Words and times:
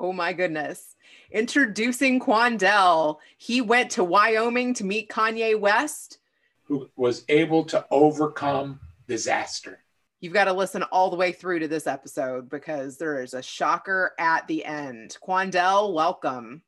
Oh 0.00 0.12
my 0.12 0.32
goodness. 0.32 0.96
Introducing 1.30 2.20
Quandell. 2.20 3.18
He 3.38 3.60
went 3.60 3.90
to 3.92 4.04
Wyoming 4.04 4.74
to 4.74 4.84
meet 4.84 5.08
Kanye 5.08 5.58
West. 5.58 6.18
Who 6.64 6.88
was 6.96 7.24
able 7.28 7.64
to 7.64 7.84
overcome 7.90 8.80
disaster. 9.06 9.80
You've 10.20 10.32
got 10.32 10.44
to 10.44 10.52
listen 10.52 10.84
all 10.84 11.10
the 11.10 11.16
way 11.16 11.32
through 11.32 11.58
to 11.60 11.68
this 11.68 11.86
episode 11.86 12.48
because 12.48 12.96
there 12.96 13.20
is 13.22 13.34
a 13.34 13.42
shocker 13.42 14.12
at 14.18 14.46
the 14.46 14.64
end. 14.64 15.16
Quandell, 15.26 15.92
welcome. 15.92 16.62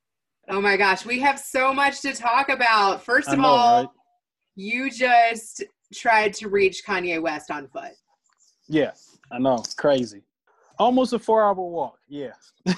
Oh 0.48 0.60
my 0.60 0.76
gosh, 0.76 1.06
we 1.06 1.20
have 1.20 1.38
so 1.38 1.72
much 1.72 2.02
to 2.02 2.12
talk 2.12 2.48
about. 2.48 3.02
First 3.04 3.28
I 3.28 3.34
of 3.34 3.38
know, 3.38 3.44
all, 3.46 3.80
right? 3.82 3.90
you 4.56 4.90
just 4.90 5.62
tried 5.94 6.34
to 6.34 6.48
reach 6.48 6.84
Kanye 6.84 7.22
West 7.22 7.50
on 7.50 7.68
foot. 7.68 7.92
Yeah, 8.66 8.90
I 9.30 9.38
know. 9.38 9.62
Crazy. 9.76 10.22
Almost 10.78 11.12
a 11.12 11.18
four 11.18 11.44
hour 11.44 11.54
walk. 11.54 11.98
Yeah. 12.08 12.32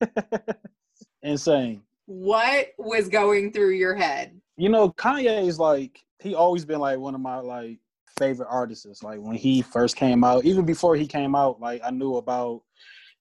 Insane. 1.22 1.82
What 2.06 2.68
was 2.78 3.08
going 3.08 3.52
through 3.52 3.70
your 3.70 3.94
head? 3.94 4.40
You 4.56 4.68
know, 4.68 4.90
Kanye 4.90 5.46
is 5.46 5.58
like, 5.58 5.98
he 6.20 6.34
always 6.34 6.64
been 6.64 6.80
like 6.80 6.98
one 6.98 7.14
of 7.14 7.20
my 7.20 7.38
like 7.38 7.78
favorite 8.18 8.48
artists. 8.50 9.02
Like 9.02 9.20
when 9.20 9.36
he 9.36 9.62
first 9.62 9.96
came 9.96 10.24
out, 10.24 10.44
even 10.44 10.64
before 10.64 10.96
he 10.96 11.06
came 11.06 11.34
out, 11.34 11.60
like 11.60 11.82
I 11.84 11.90
knew 11.90 12.16
about 12.16 12.62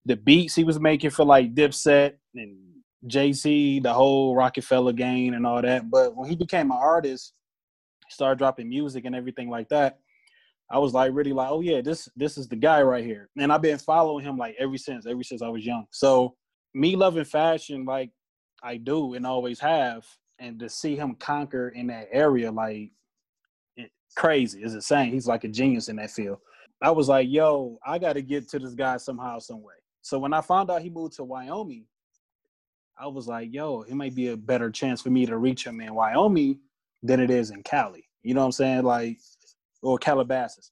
the 0.06 0.16
beats 0.16 0.56
he 0.56 0.64
was 0.64 0.80
making 0.80 1.10
for 1.10 1.26
like 1.26 1.56
Dipset 1.56 2.14
and 2.36 2.58
Jay-Z, 3.08 3.80
the 3.80 3.94
whole 3.94 4.36
Rockefeller 4.36 4.94
gang 4.94 5.34
and 5.34 5.46
all 5.46 5.62
that. 5.62 5.90
But 5.90 6.16
when 6.16 6.30
he 6.30 6.36
became 6.36 6.72
an 6.72 6.78
artist, 6.80 7.34
started 8.10 8.38
dropping 8.38 8.70
music 8.70 9.06
and 9.06 9.16
everything 9.16 9.50
like 9.50 9.70
that. 9.70 10.00
I 10.70 10.80
was 10.80 10.94
like 10.94 11.12
really 11.14 11.34
like, 11.34 11.50
oh 11.50 11.62
yeah, 11.62 11.82
this 11.82 12.10
this 12.16 12.38
is 12.38 12.48
the 12.48 12.56
guy 12.56 12.82
right 12.82 13.04
here. 13.04 13.30
And 13.38 13.52
I've 13.52 13.62
been 13.62 13.78
following 13.78 14.26
him 14.26 14.38
like 14.38 14.56
ever 14.58 14.78
since, 14.78 15.06
ever 15.06 15.24
since 15.24 15.42
I 15.42 15.48
was 15.48 15.66
young. 15.66 15.86
So 15.92 16.36
me 16.76 16.96
loving 16.96 17.24
fashion 17.24 17.86
like 17.86 18.12
I 18.62 18.78
do 18.78 19.14
and 19.14 19.26
always 19.26 19.60
have, 19.60 20.06
and 20.38 20.60
to 20.60 20.70
see 20.70 20.96
him 20.96 21.16
conquer 21.16 21.70
in 21.70 21.88
that 21.88 22.10
area, 22.12 22.52
like 22.52 22.92
it, 23.78 23.92
crazy. 24.16 24.62
is 24.62 24.76
insane. 24.76 25.12
He's 25.12 25.28
like 25.28 25.46
a 25.46 25.48
genius 25.48 25.88
in 25.88 25.96
that 25.96 26.12
field. 26.12 26.40
I 26.82 26.92
was 26.92 27.08
like, 27.08 27.30
yo, 27.30 27.80
I 27.86 27.98
got 27.98 28.14
to 28.14 28.22
get 28.22 28.50
to 28.50 28.60
this 28.60 28.74
guy 28.74 28.98
somehow, 28.98 29.40
some 29.40 29.64
way. 29.64 29.76
So 30.02 30.20
when 30.20 30.34
I 30.34 30.42
found 30.42 30.70
out 30.70 30.82
he 30.82 30.90
moved 30.90 31.16
to 31.16 31.24
Wyoming, 31.24 31.86
I 33.00 33.08
was 33.08 33.28
like, 33.28 33.54
yo, 33.54 33.84
it 33.84 33.96
might 33.96 34.14
be 34.14 34.30
a 34.30 34.38
better 34.38 34.70
chance 34.70 35.02
for 35.02 35.10
me 35.10 35.26
to 35.26 35.38
reach 35.38 35.66
him 35.66 35.80
in 35.80 35.96
Wyoming 35.96 36.60
than 37.02 37.20
it 37.20 37.30
is 37.30 37.52
in 37.52 37.64
Cali. 37.64 38.08
You 38.24 38.34
know 38.34 38.42
what 38.42 38.48
I'm 38.48 38.52
saying? 38.52 38.84
Like, 38.84 39.20
or 39.82 39.98
Calabasas. 39.98 40.72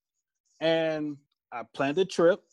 And 0.60 1.18
I 1.52 1.64
planned 1.74 1.98
a 1.98 2.06
trip. 2.06 2.44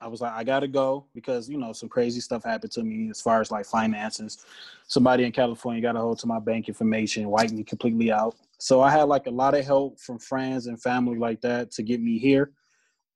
I 0.00 0.06
was 0.06 0.20
like, 0.20 0.32
I 0.32 0.44
gotta 0.44 0.68
go 0.68 1.06
because 1.14 1.48
you 1.48 1.58
know 1.58 1.72
some 1.72 1.88
crazy 1.88 2.20
stuff 2.20 2.44
happened 2.44 2.72
to 2.72 2.84
me 2.84 3.10
as 3.10 3.20
far 3.20 3.40
as 3.40 3.50
like 3.50 3.66
finances. 3.66 4.44
Somebody 4.86 5.24
in 5.24 5.32
California 5.32 5.82
got 5.82 5.96
a 5.96 5.98
hold 5.98 6.20
to 6.20 6.26
my 6.26 6.38
bank 6.38 6.68
information, 6.68 7.28
wiped 7.28 7.52
me 7.52 7.64
completely 7.64 8.12
out. 8.12 8.36
So 8.58 8.80
I 8.80 8.90
had 8.90 9.04
like 9.04 9.26
a 9.26 9.30
lot 9.30 9.54
of 9.54 9.64
help 9.64 9.98
from 9.98 10.18
friends 10.18 10.66
and 10.66 10.80
family 10.80 11.18
like 11.18 11.40
that 11.40 11.72
to 11.72 11.82
get 11.82 12.00
me 12.00 12.18
here. 12.18 12.52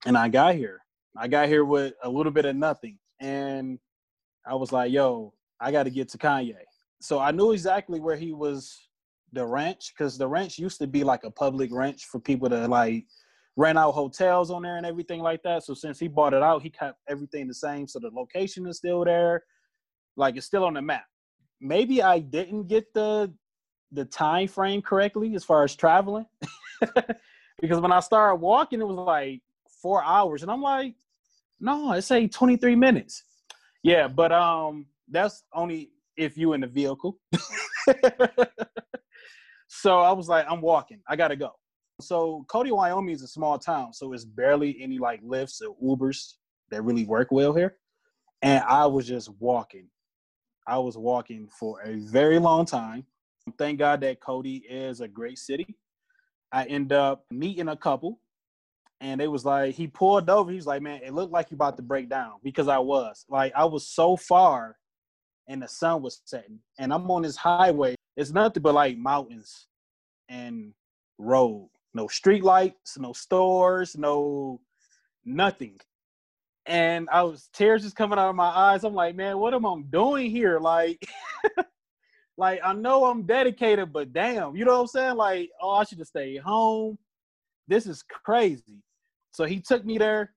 And 0.06 0.18
I 0.18 0.28
got 0.28 0.56
here. 0.56 0.80
I 1.16 1.28
got 1.28 1.48
here 1.48 1.64
with 1.64 1.94
a 2.02 2.08
little 2.08 2.32
bit 2.32 2.46
of 2.46 2.56
nothing. 2.56 2.98
And 3.20 3.78
I 4.44 4.54
was 4.56 4.72
like, 4.72 4.90
yo, 4.90 5.34
I 5.60 5.70
gotta 5.70 5.90
get 5.90 6.08
to 6.10 6.18
Kanye. 6.18 6.56
So 7.00 7.20
I 7.20 7.30
knew 7.30 7.52
exactly 7.52 8.00
where 8.00 8.16
he 8.16 8.32
was 8.32 8.88
the 9.32 9.46
ranch, 9.46 9.94
because 9.96 10.18
the 10.18 10.28
ranch 10.28 10.58
used 10.58 10.78
to 10.80 10.86
be 10.86 11.04
like 11.04 11.24
a 11.24 11.30
public 11.30 11.72
ranch 11.72 12.06
for 12.06 12.18
people 12.18 12.50
to 12.50 12.66
like 12.68 13.06
rent 13.56 13.78
out 13.78 13.92
hotels 13.92 14.50
on 14.50 14.62
there 14.62 14.76
and 14.76 14.86
everything 14.86 15.20
like 15.20 15.42
that. 15.42 15.64
So 15.64 15.74
since 15.74 15.98
he 15.98 16.08
bought 16.08 16.34
it 16.34 16.42
out, 16.42 16.62
he 16.62 16.70
kept 16.70 16.98
everything 17.08 17.46
the 17.48 17.54
same. 17.54 17.86
So 17.86 17.98
the 17.98 18.10
location 18.12 18.66
is 18.66 18.78
still 18.78 19.04
there. 19.04 19.42
Like 20.16 20.36
it's 20.36 20.46
still 20.46 20.64
on 20.64 20.74
the 20.74 20.82
map. 20.82 21.04
Maybe 21.60 22.02
I 22.02 22.18
didn't 22.18 22.66
get 22.66 22.92
the 22.94 23.32
the 23.92 24.04
time 24.06 24.48
frame 24.48 24.80
correctly 24.80 25.34
as 25.34 25.44
far 25.44 25.64
as 25.64 25.76
traveling. 25.76 26.24
because 27.60 27.80
when 27.80 27.92
I 27.92 28.00
started 28.00 28.36
walking, 28.36 28.80
it 28.80 28.86
was 28.86 28.96
like 28.96 29.42
four 29.82 30.02
hours. 30.02 30.42
And 30.42 30.50
I'm 30.50 30.62
like, 30.62 30.94
no, 31.60 31.92
it 31.92 32.02
say 32.02 32.26
23 32.26 32.74
minutes. 32.74 33.22
Yeah, 33.82 34.08
but 34.08 34.32
um 34.32 34.86
that's 35.10 35.44
only 35.54 35.90
if 36.16 36.38
you 36.38 36.54
in 36.54 36.62
the 36.62 36.66
vehicle. 36.66 37.18
so 39.68 40.00
I 40.00 40.12
was 40.12 40.28
like, 40.28 40.46
I'm 40.48 40.60
walking. 40.60 41.00
I 41.06 41.16
gotta 41.16 41.36
go. 41.36 41.50
So 42.02 42.44
Cody, 42.48 42.72
Wyoming 42.72 43.14
is 43.14 43.22
a 43.22 43.28
small 43.28 43.58
town, 43.58 43.92
so 43.92 44.12
it's 44.12 44.24
barely 44.24 44.76
any 44.80 44.98
like 44.98 45.20
lifts 45.22 45.62
or 45.62 45.76
Ubers 45.82 46.34
that 46.70 46.82
really 46.82 47.04
work 47.04 47.28
well 47.30 47.54
here. 47.54 47.76
And 48.42 48.62
I 48.64 48.86
was 48.86 49.06
just 49.06 49.30
walking. 49.38 49.86
I 50.66 50.78
was 50.78 50.96
walking 50.96 51.48
for 51.48 51.80
a 51.82 51.96
very 51.96 52.38
long 52.38 52.66
time. 52.66 53.04
Thank 53.58 53.78
God 53.78 54.00
that 54.02 54.20
Cody 54.20 54.64
is 54.68 55.00
a 55.00 55.08
great 55.08 55.38
city. 55.38 55.76
I 56.52 56.64
end 56.64 56.92
up 56.92 57.24
meeting 57.30 57.68
a 57.68 57.76
couple, 57.76 58.20
and 59.00 59.20
it 59.20 59.26
was 59.26 59.44
like 59.44 59.74
he 59.74 59.86
pulled 59.86 60.28
over. 60.30 60.50
He 60.50 60.56
was 60.56 60.66
like, 60.66 60.82
"Man, 60.82 61.00
it 61.02 61.14
looked 61.14 61.32
like 61.32 61.50
you 61.50 61.56
about 61.56 61.76
to 61.76 61.82
break 61.82 62.08
down," 62.08 62.34
because 62.42 62.68
I 62.68 62.78
was 62.78 63.24
like, 63.28 63.52
I 63.56 63.64
was 63.64 63.88
so 63.88 64.16
far, 64.16 64.76
and 65.48 65.62
the 65.62 65.68
sun 65.68 66.02
was 66.02 66.20
setting, 66.24 66.60
and 66.78 66.92
I'm 66.92 67.10
on 67.10 67.22
this 67.22 67.36
highway. 67.36 67.96
It's 68.16 68.30
nothing 68.30 68.62
but 68.62 68.74
like 68.74 68.98
mountains 68.98 69.66
and 70.28 70.74
road 71.18 71.68
no 71.94 72.08
street 72.08 72.42
lights, 72.42 72.98
no 72.98 73.12
stores, 73.12 73.96
no 73.96 74.60
nothing. 75.24 75.78
And 76.66 77.08
I 77.10 77.22
was 77.22 77.48
tears 77.52 77.82
just 77.82 77.96
coming 77.96 78.18
out 78.18 78.30
of 78.30 78.36
my 78.36 78.48
eyes. 78.48 78.84
I'm 78.84 78.94
like, 78.94 79.16
man, 79.16 79.38
what 79.38 79.54
am 79.54 79.66
I 79.66 79.82
doing 79.90 80.30
here? 80.30 80.58
Like, 80.60 81.04
like 82.36 82.60
I 82.64 82.72
know 82.72 83.04
I'm 83.04 83.24
dedicated, 83.24 83.92
but 83.92 84.12
damn, 84.12 84.56
you 84.56 84.64
know 84.64 84.74
what 84.74 84.80
I'm 84.82 84.86
saying? 84.86 85.16
Like, 85.16 85.50
oh, 85.60 85.72
I 85.72 85.84
should 85.84 85.98
have 85.98 86.06
stayed 86.06 86.38
home. 86.38 86.98
This 87.68 87.86
is 87.86 88.02
crazy. 88.02 88.82
So 89.32 89.44
he 89.44 89.60
took 89.60 89.84
me 89.84 89.98
there. 89.98 90.32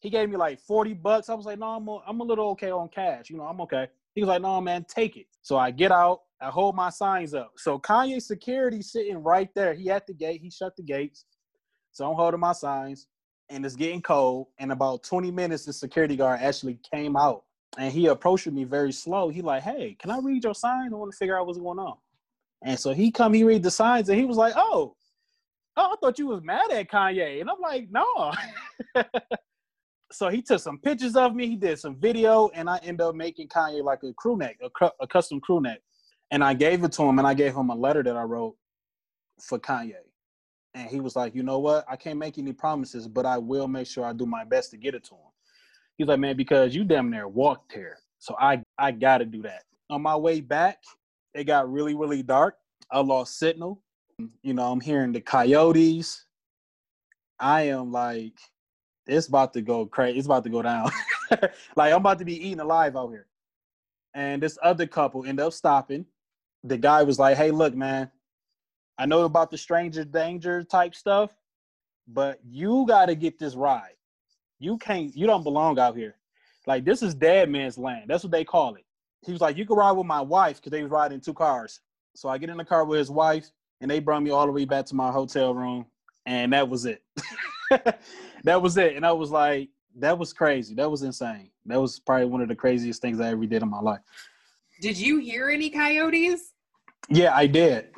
He 0.00 0.10
gave 0.10 0.30
me 0.30 0.36
like 0.36 0.60
40 0.60 0.94
bucks. 0.94 1.28
I 1.28 1.34
was 1.34 1.46
like, 1.46 1.58
no, 1.58 1.66
I'm 1.66 1.88
a, 1.88 2.02
I'm 2.06 2.20
a 2.20 2.24
little 2.24 2.50
okay 2.50 2.70
on 2.70 2.88
cash. 2.88 3.30
You 3.30 3.36
know, 3.36 3.44
I'm 3.44 3.60
okay. 3.62 3.88
He 4.14 4.20
was 4.22 4.28
like, 4.28 4.42
no, 4.42 4.60
man, 4.60 4.84
take 4.88 5.16
it. 5.16 5.26
So 5.42 5.56
I 5.56 5.70
get 5.70 5.92
out. 5.92 6.22
I 6.40 6.50
hold 6.50 6.76
my 6.76 6.90
signs 6.90 7.34
up. 7.34 7.52
So 7.56 7.78
Kanye 7.78 8.22
security 8.22 8.80
sitting 8.80 9.18
right 9.18 9.48
there. 9.54 9.74
He 9.74 9.90
at 9.90 10.06
the 10.06 10.14
gate. 10.14 10.40
He 10.40 10.50
shut 10.50 10.76
the 10.76 10.82
gates. 10.82 11.24
So 11.92 12.08
I'm 12.08 12.14
holding 12.14 12.38
my 12.38 12.52
signs, 12.52 13.08
and 13.48 13.66
it's 13.66 13.74
getting 13.74 14.02
cold. 14.02 14.46
And 14.58 14.70
about 14.70 15.02
20 15.02 15.32
minutes, 15.32 15.64
the 15.64 15.72
security 15.72 16.14
guard 16.14 16.40
actually 16.40 16.78
came 16.92 17.16
out, 17.16 17.42
and 17.76 17.92
he 17.92 18.06
approached 18.06 18.46
me 18.46 18.64
very 18.64 18.92
slow. 18.92 19.30
He 19.30 19.42
like, 19.42 19.64
"Hey, 19.64 19.96
can 19.98 20.12
I 20.12 20.18
read 20.18 20.44
your 20.44 20.54
signs? 20.54 20.92
I 20.92 20.96
want 20.96 21.10
to 21.10 21.16
figure 21.16 21.36
out 21.38 21.46
what's 21.46 21.58
going 21.58 21.80
on." 21.80 21.96
And 22.62 22.78
so 22.78 22.92
he 22.92 23.10
come, 23.10 23.32
he 23.34 23.42
read 23.42 23.62
the 23.64 23.70
signs, 23.70 24.08
and 24.08 24.18
he 24.18 24.24
was 24.24 24.36
like, 24.36 24.54
"Oh, 24.56 24.94
oh, 25.76 25.92
I 25.92 25.96
thought 26.00 26.20
you 26.20 26.28
was 26.28 26.42
mad 26.42 26.70
at 26.70 26.88
Kanye," 26.88 27.40
and 27.40 27.50
I'm 27.50 27.60
like, 27.60 27.88
"No." 27.90 28.32
so 30.12 30.28
he 30.28 30.40
took 30.40 30.60
some 30.60 30.78
pictures 30.78 31.16
of 31.16 31.34
me. 31.34 31.48
He 31.48 31.56
did 31.56 31.80
some 31.80 31.96
video, 31.96 32.48
and 32.54 32.70
I 32.70 32.78
ended 32.84 33.00
up 33.00 33.16
making 33.16 33.48
Kanye 33.48 33.82
like 33.82 34.04
a 34.04 34.12
crew 34.12 34.36
neck, 34.36 34.58
a, 34.62 34.90
a 35.00 35.06
custom 35.08 35.40
crew 35.40 35.60
neck 35.60 35.80
and 36.30 36.44
I 36.44 36.54
gave 36.54 36.84
it 36.84 36.92
to 36.92 37.02
him, 37.02 37.18
and 37.18 37.26
I 37.26 37.34
gave 37.34 37.54
him 37.54 37.70
a 37.70 37.74
letter 37.74 38.02
that 38.02 38.16
I 38.16 38.22
wrote 38.22 38.56
for 39.40 39.58
Kanye. 39.58 39.94
And 40.74 40.88
he 40.88 41.00
was 41.00 41.16
like, 41.16 41.34
you 41.34 41.42
know 41.42 41.58
what? 41.58 41.84
I 41.88 41.96
can't 41.96 42.18
make 42.18 42.38
any 42.38 42.52
promises, 42.52 43.08
but 43.08 43.24
I 43.24 43.38
will 43.38 43.68
make 43.68 43.86
sure 43.86 44.04
I 44.04 44.12
do 44.12 44.26
my 44.26 44.44
best 44.44 44.70
to 44.72 44.76
get 44.76 44.94
it 44.94 45.04
to 45.04 45.14
him. 45.14 45.32
He's 45.96 46.06
like, 46.06 46.20
man, 46.20 46.36
because 46.36 46.74
you 46.74 46.84
damn 46.84 47.10
near 47.10 47.26
walked 47.26 47.72
here, 47.72 47.98
so 48.18 48.36
I 48.38 48.62
I 48.76 48.92
got 48.92 49.18
to 49.18 49.24
do 49.24 49.42
that. 49.42 49.64
On 49.90 50.02
my 50.02 50.14
way 50.14 50.40
back, 50.40 50.82
it 51.34 51.44
got 51.44 51.72
really 51.72 51.94
really 51.94 52.22
dark. 52.22 52.56
I 52.90 53.00
lost 53.00 53.38
signal. 53.38 53.82
You 54.42 54.54
know, 54.54 54.70
I'm 54.70 54.80
hearing 54.80 55.12
the 55.12 55.20
coyotes. 55.20 56.24
I 57.40 57.62
am 57.62 57.90
like, 57.90 58.38
it's 59.06 59.26
about 59.26 59.52
to 59.54 59.62
go 59.62 59.86
crazy. 59.86 60.18
It's 60.18 60.26
about 60.26 60.44
to 60.44 60.50
go 60.50 60.62
down. 60.62 60.90
like 61.76 61.92
I'm 61.92 62.00
about 62.00 62.18
to 62.20 62.24
be 62.24 62.46
eaten 62.46 62.60
alive 62.60 62.96
out 62.96 63.10
here. 63.10 63.26
And 64.14 64.42
this 64.42 64.58
other 64.62 64.86
couple 64.86 65.24
ended 65.24 65.44
up 65.44 65.52
stopping 65.52 66.06
the 66.64 66.76
guy 66.76 67.02
was 67.02 67.18
like, 67.18 67.36
"Hey, 67.36 67.50
look, 67.50 67.74
man, 67.74 68.10
I 68.98 69.06
know 69.06 69.22
about 69.22 69.50
the 69.50 69.58
stranger 69.58 70.04
danger 70.04 70.64
type 70.64 70.94
stuff, 70.94 71.30
but 72.08 72.40
you 72.44 72.84
got 72.88 73.06
to 73.06 73.14
get 73.14 73.38
this 73.38 73.54
ride. 73.54 73.94
You 74.58 74.76
can't. 74.78 75.16
You 75.16 75.26
don't 75.26 75.44
belong 75.44 75.78
out 75.78 75.96
here. 75.96 76.16
Like 76.66 76.84
this 76.84 77.02
is 77.02 77.14
dead 77.14 77.48
man's 77.48 77.78
land. 77.78 78.04
That's 78.08 78.24
what 78.24 78.32
they 78.32 78.44
call 78.44 78.74
it. 78.74 78.84
He 79.24 79.32
was 79.32 79.40
like, 79.40 79.56
you 79.56 79.66
can 79.66 79.76
ride 79.76 79.92
with 79.92 80.06
my 80.06 80.20
wife 80.20 80.56
because 80.56 80.70
they 80.70 80.82
was 80.82 80.90
riding 80.90 81.20
two 81.20 81.34
cars. 81.34 81.80
So 82.14 82.28
I 82.28 82.38
get 82.38 82.50
in 82.50 82.56
the 82.56 82.64
car 82.64 82.84
with 82.84 82.98
his 82.98 83.10
wife, 83.10 83.50
and 83.80 83.90
they 83.90 84.00
brought 84.00 84.22
me 84.22 84.30
all 84.30 84.46
the 84.46 84.52
way 84.52 84.64
back 84.64 84.86
to 84.86 84.94
my 84.94 85.10
hotel 85.10 85.54
room, 85.54 85.86
and 86.26 86.52
that 86.52 86.68
was 86.68 86.84
it. 86.84 87.02
that 88.44 88.60
was 88.60 88.76
it. 88.76 88.96
And 88.96 89.06
I 89.06 89.12
was 89.12 89.30
like, 89.30 89.68
that 89.96 90.18
was 90.18 90.32
crazy. 90.32 90.74
That 90.74 90.90
was 90.90 91.02
insane. 91.02 91.50
That 91.66 91.80
was 91.80 91.98
probably 92.00 92.26
one 92.26 92.40
of 92.40 92.48
the 92.48 92.54
craziest 92.54 93.00
things 93.00 93.20
I 93.20 93.28
ever 93.28 93.46
did 93.46 93.62
in 93.62 93.70
my 93.70 93.80
life. 93.80 94.00
Did 94.80 94.96
you 94.96 95.18
hear 95.18 95.48
any 95.48 95.70
coyotes? 95.70 96.52
Yeah, 97.08 97.34
I 97.34 97.46
did. 97.46 97.88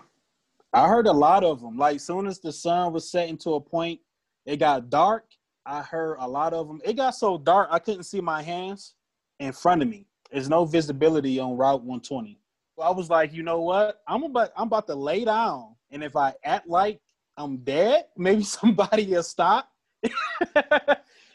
I 0.73 0.88
heard 0.88 1.06
a 1.06 1.12
lot 1.12 1.44
of 1.44 1.61
them. 1.61 1.77
Like 1.77 2.00
soon 2.00 2.27
as 2.27 2.41
the 2.41 2.53
sun 2.53 2.93
was 2.93 3.11
setting 3.11 3.37
to 3.38 3.55
a 3.55 3.61
point, 3.61 4.00
it 4.47 4.56
got 4.56 4.88
dark. 4.88 5.25
I 5.67 5.82
heard 5.82 6.17
a 6.21 6.29
lot 6.29 6.55
of 6.55 6.69
them. 6.69 6.81
It 6.85 6.97
got 6.97 7.15
so 7.15 7.37
dark 7.37 7.69
I 7.71 7.79
couldn't 7.79 8.05
see 8.05 8.21
my 8.21 8.41
hands 8.43 8.94
in 9.41 9.53
front 9.53 9.82
of 9.82 9.88
me. 9.88 10.06
There's 10.31 10.49
no 10.49 10.65
visibility 10.65 11.38
on 11.38 11.56
Route 11.56 11.82
120. 11.82 12.38
I 12.81 12.91
was 12.91 13.11
like, 13.11 13.35
you 13.35 13.43
know 13.43 13.61
what? 13.61 14.00
I'm 14.09 14.23
about 14.23 14.53
I'm 14.56 14.69
about 14.69 14.87
to 14.87 14.94
lay 14.94 15.25
down, 15.25 15.75
and 15.91 16.03
if 16.03 16.17
I 16.17 16.32
act 16.44 16.67
like 16.67 17.00
I'm 17.37 17.59
dead, 17.59 18.06
maybe 18.17 18.43
somebody 18.43 19.06
will 19.06 19.23
stop. 19.23 19.69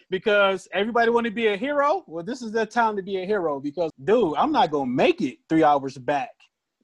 because 0.10 0.68
everybody 0.74 1.10
want 1.10 1.25
to 1.25 1.31
be 1.31 1.48
a 1.48 1.57
hero. 1.57 2.04
Well, 2.07 2.24
this 2.24 2.42
is 2.42 2.52
the 2.52 2.66
time 2.66 2.96
to 2.96 3.04
be 3.04 3.22
a 3.22 3.25
hero 3.25 3.60
because, 3.60 3.92
dude, 4.04 4.36
I'm 4.38 4.52
not 4.52 4.72
gonna 4.72 4.92
make 4.92 5.22
it 5.22 5.40
three 5.50 5.63
hours 5.63 5.98
back 5.98 6.30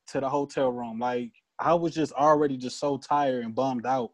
to 0.08 0.20
the 0.20 0.30
hotel 0.30 0.72
room. 0.72 1.00
Like 1.00 1.32
I 1.60 1.74
was 1.74 1.94
just 1.94 2.14
already 2.14 2.58
just 2.58 2.80
so 2.80 2.98
tired 2.98 3.46
and 3.46 3.56
bummed 3.56 3.86
out. 3.86 4.12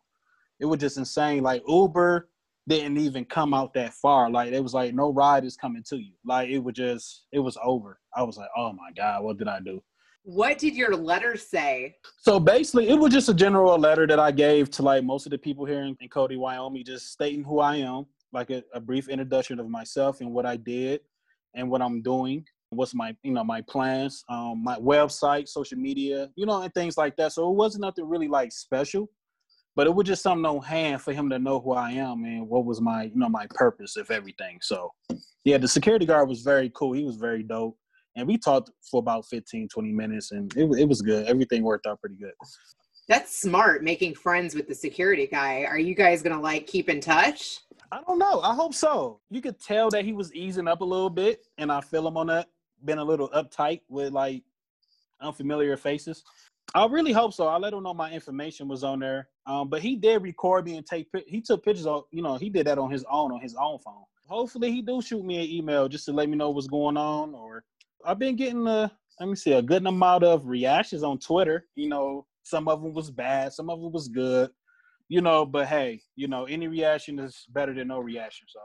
It 0.59 0.65
was 0.65 0.80
just 0.80 0.98
insane. 0.98 1.44
Like 1.44 1.63
Uber 1.68 2.30
didn't 2.68 2.98
even 2.98 3.24
come 3.25 3.54
out 3.54 3.74
that 3.74 3.94
far. 3.94 4.30
Like 4.30 4.51
it 4.51 4.62
was 4.62 4.74
like 4.74 4.94
no 4.94 5.12
ride 5.13 5.45
is 5.45 5.56
coming 5.56 5.83
to 5.88 5.98
you. 5.98 6.13
Like 6.25 6.50
it 6.50 6.59
was 6.59 6.75
just 6.75 7.25
it 7.31 7.39
was 7.39 7.57
over. 7.63 8.00
I 8.15 8.24
was 8.24 8.38
like, 8.38 8.50
oh 8.57 8.74
my 8.74 8.92
god, 8.95 9.24
what 9.24 9.38
did 9.38 9.48
I 9.48 9.59
do? 9.59 9.81
What 10.24 10.57
did 10.57 10.75
your 10.75 10.94
letter 10.94 11.38
say? 11.38 11.95
So 12.19 12.38
basically, 12.38 12.89
it 12.89 13.00
was 13.00 13.13
just 13.13 13.30
a 13.30 13.33
general 13.33 13.77
letter 13.80 14.06
that 14.07 14.19
I 14.19 14.31
gave 14.31 14.69
to 14.71 14.83
like 14.83 15.06
most 15.06 15.25
of 15.25 15.30
the 15.30 15.38
people 15.38 15.63
here 15.65 15.83
in, 15.83 15.95
in 16.01 16.09
Cody, 16.09 16.36
Wyoming, 16.36 16.83
just 16.83 17.13
stating 17.13 17.45
who 17.45 17.59
I 17.59 17.77
am, 17.77 18.06
like 18.33 18.50
a, 18.50 18.63
a 18.74 18.79
brief 18.79 19.09
introduction 19.09 19.59
of 19.59 19.69
myself 19.69 20.21
and 20.21 20.31
what 20.31 20.45
I 20.45 20.57
did 20.57 21.01
and 21.56 21.69
what 21.69 21.81
I'm 21.81 22.01
doing 22.01 22.45
what's 22.69 22.94
my 22.94 23.15
you 23.24 23.31
know 23.31 23.44
my 23.44 23.62
plans 23.62 24.24
um 24.29 24.62
my 24.63 24.75
website 24.77 25.47
social 25.47 25.77
media 25.77 26.29
you 26.35 26.45
know 26.45 26.62
and 26.62 26.74
things 26.74 26.97
like 26.97 27.15
that. 27.18 27.31
So 27.31 27.50
it 27.50 27.56
wasn't 27.56 27.81
nothing 27.81 28.07
really 28.07 28.27
like 28.27 28.51
special 28.51 29.09
but 29.75 29.85
it 29.85 29.94
was 29.94 30.07
just 30.07 30.24
something 30.24 30.45
on 30.45 30.62
hand 30.63 31.01
for 31.01 31.13
him 31.13 31.29
to 31.29 31.38
know 31.38 31.59
who 31.59 31.74
i 31.74 31.91
am 31.91 32.24
and 32.24 32.50
what 32.50 32.65
was 32.65 32.81
my 32.81 33.03
you 33.03 33.15
know 33.15 33.29
my 33.29 33.47
purpose 33.51 33.95
of 33.95 34.09
everything. 34.12 34.59
So 34.62 34.91
yeah 35.45 35.57
the 35.57 35.68
security 35.68 36.06
guard 36.06 36.27
was 36.27 36.41
very 36.41 36.71
cool. 36.75 36.94
He 36.94 37.03
was 37.03 37.15
very 37.15 37.44
dope. 37.44 37.77
And 38.15 38.27
we 38.27 38.38
talked 38.38 38.71
for 38.89 39.00
about 39.00 39.25
15 39.27 39.69
20 39.69 39.91
minutes 39.94 40.31
and 40.31 40.51
it, 40.57 40.69
it 40.80 40.85
was 40.85 41.01
good. 41.01 41.27
Everything 41.27 41.63
worked 41.63 41.88
out 41.88 42.01
pretty 42.01 42.15
good. 42.15 42.33
That's 43.07 43.39
smart 43.39 43.83
making 43.83 44.15
friends 44.15 44.53
with 44.53 44.68
the 44.68 44.75
security 44.75 45.27
guy. 45.27 45.63
Are 45.63 45.80
you 45.80 45.95
guys 45.95 46.21
gonna 46.21 46.41
like 46.41 46.68
keep 46.68 46.89
in 46.89 47.00
touch 47.00 47.59
I 47.91 48.01
don't 48.05 48.19
know. 48.19 48.41
I 48.41 48.53
hope 48.53 48.73
so. 48.73 49.21
You 49.29 49.41
could 49.41 49.59
tell 49.59 49.89
that 49.91 50.03
he 50.03 50.13
was 50.13 50.33
easing 50.33 50.67
up 50.67 50.81
a 50.81 50.85
little 50.85 51.09
bit, 51.09 51.47
and 51.57 51.71
I 51.71 51.81
feel 51.81 52.07
him 52.07 52.17
on 52.17 52.27
that, 52.27 52.47
been 52.83 52.97
a 52.97 53.03
little 53.03 53.29
uptight 53.29 53.81
with 53.87 54.11
like 54.11 54.43
unfamiliar 55.21 55.77
faces. 55.77 56.23
I 56.75 56.85
really 56.87 57.13
hope 57.13 57.33
so. 57.33 57.47
I 57.47 57.57
let 57.57 57.73
him 57.73 57.83
know 57.83 57.93
my 57.93 58.11
information 58.11 58.67
was 58.67 58.83
on 58.83 58.99
there. 58.99 59.29
Um, 59.45 59.69
but 59.69 59.81
he 59.81 59.95
did 59.95 60.21
record 60.21 60.65
me 60.65 60.75
and 60.75 60.85
take 60.85 61.07
he 61.27 61.39
took 61.39 61.63
pictures 61.63 61.85
of 61.85 62.03
you 62.11 62.21
know 62.21 62.35
he 62.35 62.49
did 62.49 62.67
that 62.67 62.77
on 62.77 62.91
his 62.91 63.05
own 63.09 63.31
on 63.31 63.39
his 63.39 63.55
own 63.55 63.79
phone. 63.79 64.03
Hopefully 64.25 64.71
he 64.71 64.81
do 64.81 65.01
shoot 65.01 65.23
me 65.23 65.37
an 65.37 65.49
email 65.49 65.87
just 65.87 66.05
to 66.05 66.11
let 66.11 66.27
me 66.27 66.35
know 66.35 66.49
what's 66.49 66.67
going 66.67 66.97
on. 66.97 67.33
Or 67.33 67.63
I've 68.05 68.19
been 68.19 68.35
getting 68.35 68.67
a 68.67 68.91
let 69.19 69.29
me 69.29 69.35
see 69.35 69.53
a 69.53 69.61
good 69.61 69.85
amount 69.85 70.25
of 70.25 70.45
reactions 70.45 71.03
on 71.03 71.19
Twitter. 71.19 71.65
You 71.75 71.87
know, 71.87 72.25
some 72.43 72.67
of 72.67 72.81
them 72.81 72.93
was 72.93 73.09
bad, 73.09 73.53
some 73.53 73.69
of 73.69 73.81
them 73.81 73.93
was 73.93 74.09
good 74.09 74.49
you 75.09 75.21
know, 75.21 75.45
but 75.45 75.68
hey, 75.68 76.01
you 76.15 76.27
know, 76.27 76.45
any 76.45 76.68
reaction 76.68 77.19
is 77.19 77.45
better 77.50 77.74
than 77.74 77.88
no 77.88 78.00
reaction. 78.00 78.48
So 78.50 78.59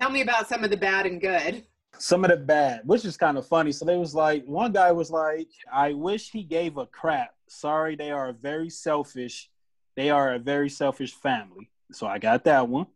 tell 0.00 0.10
me 0.10 0.22
about 0.22 0.48
some 0.48 0.64
of 0.64 0.70
the 0.70 0.76
bad 0.76 1.06
and 1.06 1.20
good. 1.20 1.64
Some 1.98 2.24
of 2.24 2.30
the 2.30 2.36
bad, 2.36 2.82
which 2.84 3.04
is 3.04 3.16
kind 3.16 3.38
of 3.38 3.46
funny. 3.46 3.72
So 3.72 3.84
they 3.84 3.96
was 3.96 4.14
like, 4.14 4.44
one 4.44 4.72
guy 4.72 4.92
was 4.92 5.10
like, 5.10 5.48
I 5.72 5.94
wish 5.94 6.30
he 6.30 6.42
gave 6.42 6.76
a 6.76 6.86
crap. 6.86 7.30
Sorry, 7.48 7.96
they 7.96 8.10
are 8.10 8.32
very 8.32 8.68
selfish. 8.68 9.50
They 9.96 10.10
are 10.10 10.34
a 10.34 10.38
very 10.38 10.68
selfish 10.68 11.14
family. 11.14 11.70
So 11.92 12.06
I 12.06 12.18
got 12.18 12.44
that 12.44 12.68
one. 12.68 12.86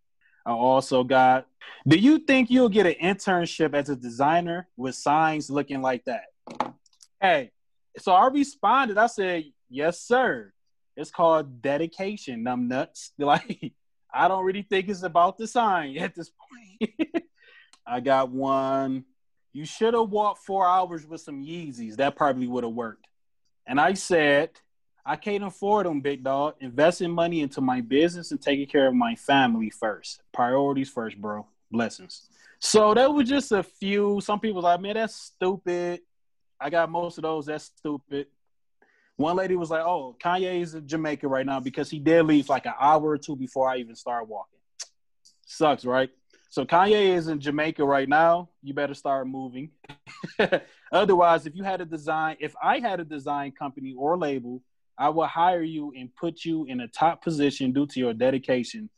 I 0.44 0.52
also 0.52 1.04
got, 1.04 1.46
do 1.86 1.96
you 1.96 2.18
think 2.18 2.50
you'll 2.50 2.68
get 2.68 2.86
an 2.86 2.94
internship 3.02 3.74
as 3.74 3.88
a 3.88 3.96
designer 3.96 4.68
with 4.76 4.94
signs 4.94 5.50
looking 5.50 5.80
like 5.80 6.04
that? 6.04 6.24
Hey, 7.20 7.52
so 7.98 8.12
I 8.12 8.26
responded. 8.28 8.98
I 8.98 9.06
said, 9.06 9.44
yes, 9.68 10.00
sir. 10.00 10.52
It's 11.00 11.10
called 11.10 11.62
dedication, 11.62 12.42
numb 12.42 12.68
nuts. 12.68 13.12
Like, 13.18 13.72
I 14.12 14.28
don't 14.28 14.44
really 14.44 14.62
think 14.62 14.88
it's 14.88 15.02
about 15.02 15.38
the 15.38 15.46
sign 15.46 15.96
at 15.98 16.14
this 16.14 16.30
point. 16.30 17.24
I 17.86 18.00
got 18.00 18.30
one. 18.30 19.04
You 19.52 19.64
should 19.64 19.94
have 19.94 20.10
walked 20.10 20.44
four 20.44 20.66
hours 20.66 21.06
with 21.06 21.20
some 21.20 21.42
Yeezys. 21.42 21.96
That 21.96 22.16
probably 22.16 22.46
would 22.46 22.64
have 22.64 22.72
worked. 22.72 23.06
And 23.66 23.80
I 23.80 23.94
said, 23.94 24.50
I 25.06 25.16
can't 25.16 25.44
afford 25.44 25.86
them, 25.86 26.00
big 26.00 26.22
dog. 26.22 26.54
Investing 26.60 27.10
money 27.10 27.40
into 27.40 27.60
my 27.60 27.80
business 27.80 28.30
and 28.30 28.40
taking 28.40 28.66
care 28.66 28.86
of 28.86 28.94
my 28.94 29.14
family 29.14 29.70
first. 29.70 30.22
Priorities 30.32 30.90
first, 30.90 31.20
bro. 31.20 31.46
Blessings. 31.70 32.28
So 32.58 32.94
that 32.94 33.12
was 33.12 33.28
just 33.28 33.52
a 33.52 33.62
few. 33.62 34.20
Some 34.20 34.40
people 34.40 34.62
like, 34.62 34.80
man, 34.80 34.94
that's 34.94 35.14
stupid. 35.14 36.00
I 36.60 36.68
got 36.68 36.90
most 36.90 37.16
of 37.16 37.22
those. 37.22 37.46
That's 37.46 37.64
stupid. 37.76 38.26
One 39.20 39.36
lady 39.36 39.54
was 39.54 39.68
like, 39.68 39.84
"Oh, 39.84 40.16
Kanye 40.18 40.62
is 40.62 40.74
in 40.74 40.88
Jamaica 40.88 41.28
right 41.28 41.44
now 41.44 41.60
because 41.60 41.90
he 41.90 41.98
did 41.98 42.24
leave 42.24 42.48
like 42.48 42.64
an 42.64 42.72
hour 42.80 43.02
or 43.02 43.18
two 43.18 43.36
before 43.36 43.68
I 43.68 43.76
even 43.76 43.94
started 43.94 44.30
walking." 44.30 44.58
Sucks, 45.44 45.84
right? 45.84 46.08
So 46.48 46.64
Kanye 46.64 47.14
is 47.14 47.28
in 47.28 47.38
Jamaica 47.38 47.84
right 47.84 48.08
now. 48.08 48.48
You 48.62 48.72
better 48.72 48.94
start 48.94 49.28
moving. 49.28 49.72
Otherwise, 50.92 51.44
if 51.44 51.54
you 51.54 51.62
had 51.64 51.82
a 51.82 51.84
design, 51.84 52.38
if 52.40 52.54
I 52.62 52.78
had 52.78 52.98
a 52.98 53.04
design 53.04 53.52
company 53.52 53.94
or 53.94 54.16
label, 54.16 54.62
I 54.96 55.10
would 55.10 55.28
hire 55.28 55.62
you 55.62 55.92
and 55.94 56.08
put 56.16 56.46
you 56.46 56.64
in 56.64 56.80
a 56.80 56.88
top 56.88 57.22
position 57.22 57.72
due 57.72 57.86
to 57.88 58.00
your 58.00 58.14
dedication, 58.14 58.88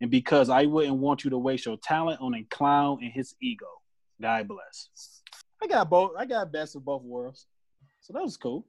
and 0.00 0.10
because 0.10 0.48
I 0.48 0.64
wouldn't 0.64 0.96
want 0.96 1.22
you 1.22 1.28
to 1.28 1.38
waste 1.38 1.66
your 1.66 1.76
talent 1.76 2.22
on 2.22 2.34
a 2.34 2.44
clown 2.44 3.00
and 3.02 3.12
his 3.12 3.34
ego. 3.42 3.66
God 4.22 4.48
bless. 4.48 4.88
I 5.62 5.66
got 5.66 5.90
both. 5.90 6.12
I 6.18 6.24
got 6.24 6.50
best 6.50 6.76
of 6.76 6.84
both 6.86 7.02
worlds, 7.02 7.46
so 8.00 8.14
that 8.14 8.22
was 8.22 8.38
cool. 8.38 8.64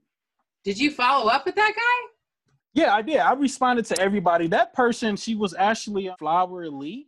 Did 0.63 0.77
you 0.77 0.91
follow 0.91 1.29
up 1.29 1.45
with 1.45 1.55
that 1.55 1.73
guy? 1.75 2.07
Yeah, 2.73 2.93
I 2.93 3.01
did. 3.01 3.17
I 3.17 3.33
responded 3.33 3.85
to 3.85 3.99
everybody. 3.99 4.47
That 4.47 4.73
person, 4.73 5.15
she 5.15 5.33
was 5.33 5.55
actually 5.57 6.07
a 6.07 6.15
Flower 6.17 6.69
Lee 6.69 7.07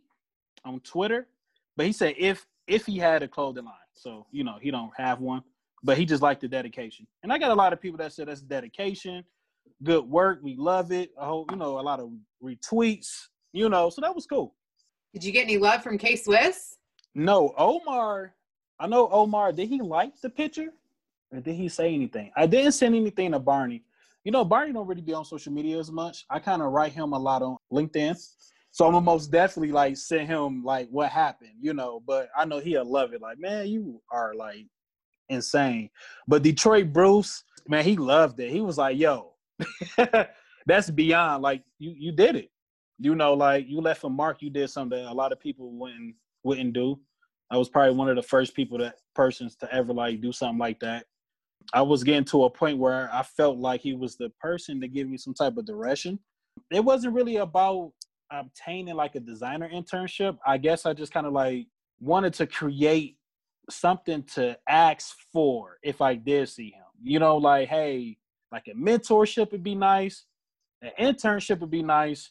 on 0.64 0.80
Twitter, 0.80 1.28
but 1.76 1.86
he 1.86 1.92
said 1.92 2.14
if 2.18 2.46
if 2.66 2.86
he 2.86 2.98
had 2.98 3.22
a 3.22 3.28
clothing 3.28 3.64
line, 3.64 3.74
so 3.92 4.26
you 4.32 4.42
know 4.42 4.56
he 4.60 4.70
don't 4.70 4.90
have 4.96 5.20
one, 5.20 5.42
but 5.82 5.96
he 5.96 6.04
just 6.04 6.22
liked 6.22 6.40
the 6.40 6.48
dedication. 6.48 7.06
And 7.22 7.32
I 7.32 7.38
got 7.38 7.50
a 7.50 7.54
lot 7.54 7.72
of 7.72 7.80
people 7.80 7.98
that 7.98 8.12
said 8.12 8.28
that's 8.28 8.40
dedication, 8.40 9.24
good 9.84 10.04
work, 10.04 10.40
we 10.42 10.56
love 10.56 10.90
it. 10.92 11.10
I 11.20 11.26
hope 11.26 11.50
you 11.50 11.56
know 11.56 11.78
a 11.78 11.82
lot 11.82 12.00
of 12.00 12.10
retweets, 12.42 13.28
you 13.52 13.68
know, 13.68 13.90
so 13.90 14.00
that 14.00 14.14
was 14.14 14.26
cool. 14.26 14.54
Did 15.12 15.24
you 15.24 15.32
get 15.32 15.42
any 15.42 15.58
love 15.58 15.82
from 15.82 15.98
K 15.98 16.16
Swiss? 16.16 16.76
No, 17.14 17.54
Omar. 17.56 18.34
I 18.78 18.86
know 18.86 19.08
Omar. 19.10 19.52
Did 19.52 19.68
he 19.68 19.80
like 19.80 20.20
the 20.20 20.30
picture? 20.30 20.68
Did 21.32 21.54
he 21.54 21.68
say 21.68 21.94
anything? 21.94 22.30
I 22.36 22.46
didn't 22.46 22.72
send 22.72 22.94
anything 22.94 23.32
to 23.32 23.38
Barney. 23.38 23.84
You 24.24 24.32
know, 24.32 24.44
Barney 24.44 24.72
don't 24.72 24.86
really 24.86 25.00
be 25.00 25.14
on 25.14 25.24
social 25.24 25.52
media 25.52 25.78
as 25.78 25.90
much. 25.90 26.24
I 26.28 26.38
kind 26.38 26.60
of 26.60 26.72
write 26.72 26.92
him 26.92 27.12
a 27.12 27.18
lot 27.18 27.42
on 27.42 27.56
LinkedIn. 27.72 28.16
So 28.72 28.86
I'm 28.86 28.92
gonna 28.92 29.04
most 29.04 29.30
definitely 29.30 29.72
like 29.72 29.96
send 29.96 30.28
him 30.28 30.62
like 30.64 30.88
what 30.90 31.08
happened, 31.10 31.54
you 31.60 31.72
know. 31.72 32.02
But 32.06 32.28
I 32.36 32.44
know 32.44 32.58
he'll 32.58 32.84
love 32.84 33.12
it. 33.12 33.20
Like, 33.20 33.38
man, 33.38 33.68
you 33.68 34.00
are 34.12 34.34
like 34.34 34.66
insane. 35.28 35.90
But 36.28 36.42
Detroit 36.42 36.92
Bruce, 36.92 37.42
man, 37.66 37.84
he 37.84 37.96
loved 37.96 38.38
it. 38.40 38.50
He 38.50 38.60
was 38.60 38.78
like, 38.78 38.98
yo, 38.98 39.32
that's 40.66 40.90
beyond. 40.90 41.42
Like, 41.42 41.62
you 41.78 41.94
you 41.96 42.12
did 42.12 42.36
it. 42.36 42.50
You 42.98 43.14
know, 43.14 43.34
like 43.34 43.66
you 43.68 43.80
left 43.80 44.04
a 44.04 44.08
mark. 44.08 44.42
You 44.42 44.50
did 44.50 44.70
something 44.70 45.02
that 45.02 45.10
a 45.10 45.14
lot 45.14 45.32
of 45.32 45.40
people 45.40 45.72
wouldn't 45.72 46.14
wouldn't 46.44 46.72
do. 46.72 47.00
I 47.50 47.56
was 47.56 47.68
probably 47.68 47.96
one 47.96 48.08
of 48.08 48.16
the 48.16 48.22
first 48.22 48.54
people 48.54 48.78
that 48.78 48.96
persons 49.14 49.56
to 49.56 49.74
ever 49.74 49.92
like 49.92 50.20
do 50.20 50.32
something 50.32 50.58
like 50.58 50.78
that. 50.80 51.06
I 51.72 51.82
was 51.82 52.02
getting 52.02 52.24
to 52.26 52.44
a 52.44 52.50
point 52.50 52.78
where 52.78 53.08
I 53.12 53.22
felt 53.22 53.58
like 53.58 53.80
he 53.80 53.94
was 53.94 54.16
the 54.16 54.30
person 54.40 54.80
to 54.80 54.88
give 54.88 55.08
me 55.08 55.16
some 55.16 55.34
type 55.34 55.56
of 55.56 55.66
direction. 55.66 56.18
It 56.70 56.84
wasn't 56.84 57.14
really 57.14 57.36
about 57.36 57.92
obtaining 58.32 58.94
like 58.94 59.14
a 59.14 59.20
designer 59.20 59.68
internship. 59.72 60.38
I 60.46 60.58
guess 60.58 60.86
I 60.86 60.92
just 60.92 61.12
kind 61.12 61.26
of 61.26 61.32
like 61.32 61.66
wanted 62.00 62.34
to 62.34 62.46
create 62.46 63.16
something 63.68 64.22
to 64.34 64.58
ask 64.68 65.16
for 65.32 65.78
if 65.82 66.00
I 66.00 66.14
did 66.14 66.48
see 66.48 66.70
him. 66.70 66.84
You 67.02 67.18
know, 67.18 67.36
like, 67.36 67.68
hey, 67.68 68.18
like 68.50 68.64
a 68.68 68.74
mentorship 68.74 69.52
would 69.52 69.62
be 69.62 69.74
nice, 69.74 70.24
an 70.82 70.90
internship 70.98 71.60
would 71.60 71.70
be 71.70 71.82
nice, 71.82 72.30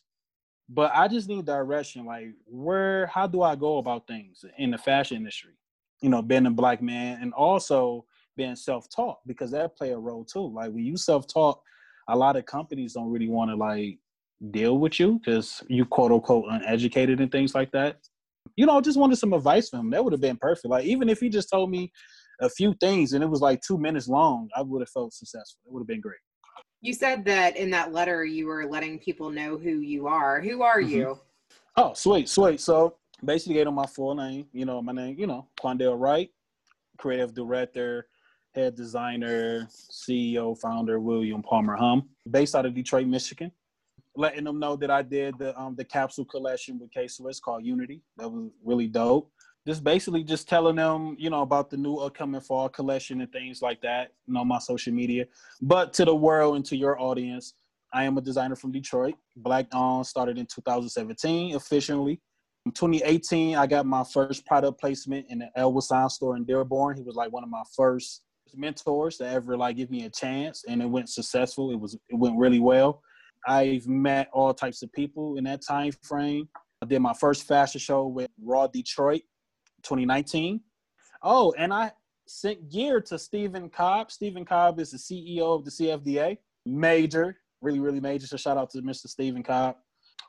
but 0.68 0.92
I 0.94 1.08
just 1.08 1.30
need 1.30 1.46
direction. 1.46 2.06
Like, 2.06 2.28
where, 2.46 3.08
how 3.08 3.26
do 3.26 3.42
I 3.42 3.56
go 3.56 3.78
about 3.78 4.06
things 4.06 4.44
in 4.58 4.72
the 4.72 4.78
fashion 4.78 5.18
industry? 5.18 5.54
you 6.02 6.10
know, 6.10 6.22
being 6.22 6.46
a 6.46 6.52
black 6.52 6.82
man 6.82 7.20
and 7.22 7.34
also 7.34 8.06
being 8.38 8.56
self-taught 8.56 9.20
because 9.28 9.52
that 9.52 9.76
play 9.76 9.92
a 9.92 9.98
role 9.98 10.26
too. 10.26 10.54
Like 10.54 10.72
when 10.72 10.86
you 10.86 10.98
self-taught, 10.98 11.60
a 12.08 12.16
lot 12.16 12.36
of 12.36 12.46
companies 12.46 12.94
don't 12.94 13.12
really 13.12 13.28
want 13.28 13.52
to 13.52 13.56
like 13.56 14.00
deal 14.52 14.78
with 14.78 15.00
you 15.00 15.20
because 15.20 15.64
you 15.68 15.86
quote 15.86 16.12
unquote 16.12 16.46
uneducated 16.50 17.20
and 17.20 17.32
things 17.32 17.54
like 17.54 17.72
that. 17.72 17.98
You 18.56 18.66
know, 18.66 18.78
I 18.78 18.82
just 18.82 18.98
wanted 18.98 19.18
some 19.18 19.34
advice 19.34 19.70
from 19.70 19.82
him. 19.82 19.90
That 19.92 20.04
would 20.04 20.14
have 20.14 20.22
been 20.22 20.38
perfect. 20.38 20.68
Like 20.68 20.86
even 20.86 21.10
if 21.10 21.20
he 21.20 21.30
just 21.30 21.50
told 21.50 21.70
me 21.70 21.92
a 22.42 22.50
few 22.50 22.74
things 22.80 23.14
and 23.14 23.24
it 23.24 23.28
was 23.28 23.42
like 23.42 23.62
two 23.62 23.78
minutes 23.78 24.08
long, 24.08 24.50
I 24.56 24.62
would 24.62 24.82
have 24.82 24.90
felt 24.90 25.14
successful. 25.14 25.62
It 25.66 25.74
would 25.74 25.82
have 25.82 25.88
been 25.88 26.02
great. 26.02 26.20
You 26.82 26.94
said 26.94 27.26
that 27.26 27.58
in 27.58 27.70
that 27.72 27.92
letter 27.92 28.24
you 28.24 28.48
were 28.48 28.66
letting 28.66 29.00
people 29.00 29.30
know 29.30 29.58
who 29.58 29.80
you 29.80 30.08
are. 30.08 30.40
Who 30.40 30.62
are 30.62 30.80
mm-hmm. 30.80 30.90
you? 30.90 31.20
Oh, 31.76 31.94
sweet, 31.94 32.30
sweet. 32.30 32.62
So 32.62 32.96
basically 33.24 33.56
gave 33.56 33.66
them 33.66 33.76
my 33.76 33.86
full 33.86 34.16
name, 34.16 34.48
you 34.54 34.66
know, 34.66 34.82
my 34.82 34.94
name, 34.94 35.16
you 35.20 35.28
know, 35.28 35.48
Quandell 35.62 36.00
Wright, 36.00 36.30
creative 36.98 37.34
director, 37.34 38.08
head 38.60 38.76
designer, 38.76 39.68
CEO, 39.72 40.60
founder, 40.60 41.00
William 41.00 41.42
Palmer 41.42 41.76
Hum, 41.76 42.10
based 42.30 42.56
out 42.56 42.66
of 42.66 42.74
Detroit, 42.74 43.08
Michigan. 43.08 43.52
Letting 44.16 44.44
them 44.44 44.60
know 44.60 44.76
that 44.76 44.92
I 44.92 45.02
did 45.02 45.38
the 45.38 45.58
um, 45.60 45.76
the 45.76 45.86
capsule 45.86 46.26
collection 46.26 46.80
with 46.80 46.92
K 46.92 47.08
Swiss 47.08 47.40
called 47.40 47.64
Unity. 47.64 48.02
That 48.18 48.30
was 48.30 48.50
really 48.64 48.88
dope 48.88 49.32
just 49.68 49.84
basically 49.84 50.24
just 50.24 50.48
telling 50.48 50.78
them, 50.78 51.16
you 51.20 51.30
know, 51.30 51.42
about 51.42 51.70
the 51.70 51.78
new 51.78 51.98
upcoming 51.98 52.42
fall 52.42 52.70
collection 52.70 53.22
and 53.22 53.32
things 53.32 53.62
like 53.62 53.82
that, 53.82 54.14
you 54.26 54.34
know, 54.34 54.44
my 54.44 54.58
social 54.58 54.94
media. 54.94 55.26
But 55.62 55.94
to 55.94 56.06
the 56.06 56.16
world 56.16 56.56
and 56.56 56.66
to 56.66 56.76
your 56.76 57.00
audience, 57.00 57.54
I 57.94 58.06
am 58.06 58.18
a 58.18 58.22
designer 58.22 58.56
from 58.56 58.72
Detroit. 58.72 59.16
Black 59.36 59.68
On 59.74 60.04
started 60.04 60.38
in 60.38 60.46
2017 60.46 61.56
officially. 61.56 62.20
In 62.66 62.72
2018, 62.72 63.56
I 63.56 63.68
got 63.68 63.86
my 63.86 64.04
first 64.04 64.46
product 64.46 64.80
placement 64.80 65.28
in 65.30 65.40
the 65.40 65.50
Elwood 65.56 65.84
Sound 65.84 66.12
store 66.12 66.36
in 66.36 66.46
Dearborn. 66.46 66.98
He 66.98 67.04
was 67.04 67.16
like 67.16 67.32
one 67.32 67.44
of 67.44 67.50
my 67.50 67.64
first 67.76 68.24
mentors 68.56 69.18
to 69.18 69.28
ever 69.28 69.58
like 69.58 69.78
give 69.78 69.92
me 69.92 70.06
a 70.06 70.10
chance, 70.10 70.64
and 70.68 70.82
it 70.82 70.86
went 70.86 71.10
successful. 71.10 71.72
It 71.72 71.80
was 71.80 71.96
it 72.10 72.16
went 72.16 72.38
really 72.38 72.60
well. 72.60 73.02
I've 73.48 73.88
met 73.88 74.30
all 74.34 74.54
types 74.54 74.82
of 74.84 74.92
people 74.92 75.38
in 75.38 75.46
that 75.46 75.62
time 75.62 75.92
frame. 76.04 76.50
I 76.82 76.86
did 76.86 77.00
my 77.00 77.14
first 77.14 77.48
fashion 77.48 77.80
show 77.80 78.08
with 78.08 78.30
Raw 78.42 78.68
Detroit 78.68 79.22
2019. 79.84 80.62
Oh, 81.24 81.54
and 81.58 81.74
I 81.74 81.92
sent 82.28 82.70
gear 82.72 83.02
to 83.02 83.18
Steven 83.18 83.70
Kolb. 83.70 84.12
Steven 84.12 84.46
Kolb 84.46 84.80
is 84.80 84.92
the 84.92 84.98
CEO 84.98 85.56
of 85.56 85.66
the 85.66 85.72
CFDA. 85.72 86.38
Major, 86.66 87.38
really, 87.62 87.80
really 87.80 88.00
major. 88.00 88.28
So 88.28 88.38
shout 88.38 88.58
out 88.58 88.70
to 88.72 88.82
Mr. 88.82 89.08
Steven 89.08 89.44
Kolb. 89.44 89.76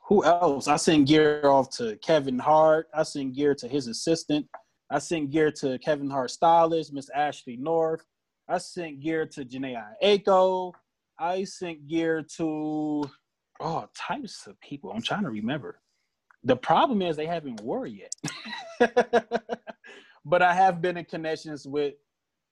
Who 0.08 0.24
else? 0.24 0.66
I 0.66 0.76
sent 0.76 1.06
gear 1.06 1.42
off 1.44 1.70
to 1.76 1.96
Kevin 2.02 2.38
Hart. 2.38 2.88
I 2.92 3.04
sent 3.04 3.34
gear 3.34 3.54
to 3.56 3.68
his 3.68 3.86
assistant. 3.86 4.46
I 4.90 4.99
sent 4.99 5.30
gear 5.30 5.52
to 5.52 5.78
Kevin 5.78 6.11
Hart 6.11 6.30
stylist, 6.30 6.92
Miss 6.92 7.09
Ashley 7.11 7.56
North. 7.56 8.04
I 8.49 8.59
sent 8.59 9.00
gear 9.00 9.25
to 9.26 9.44
Jhené 9.44 9.80
Aiko. 10.02 10.73
I 11.18 11.44
sent 11.44 11.87
gear 11.87 12.23
to 12.37 13.09
oh 13.61 13.88
types 13.97 14.47
of 14.47 14.61
people. 14.61 14.90
I'm 14.90 15.02
trying 15.02 15.23
to 15.23 15.30
remember. 15.30 15.80
The 16.42 16.56
problem 16.56 17.02
is 17.02 17.16
they 17.16 17.26
haven't 17.26 17.61
wore 17.61 17.87
yet. 17.87 18.12
but 20.25 20.42
I 20.42 20.54
have 20.54 20.80
been 20.80 20.97
in 20.97 21.04
connections 21.04 21.66
with 21.66 21.94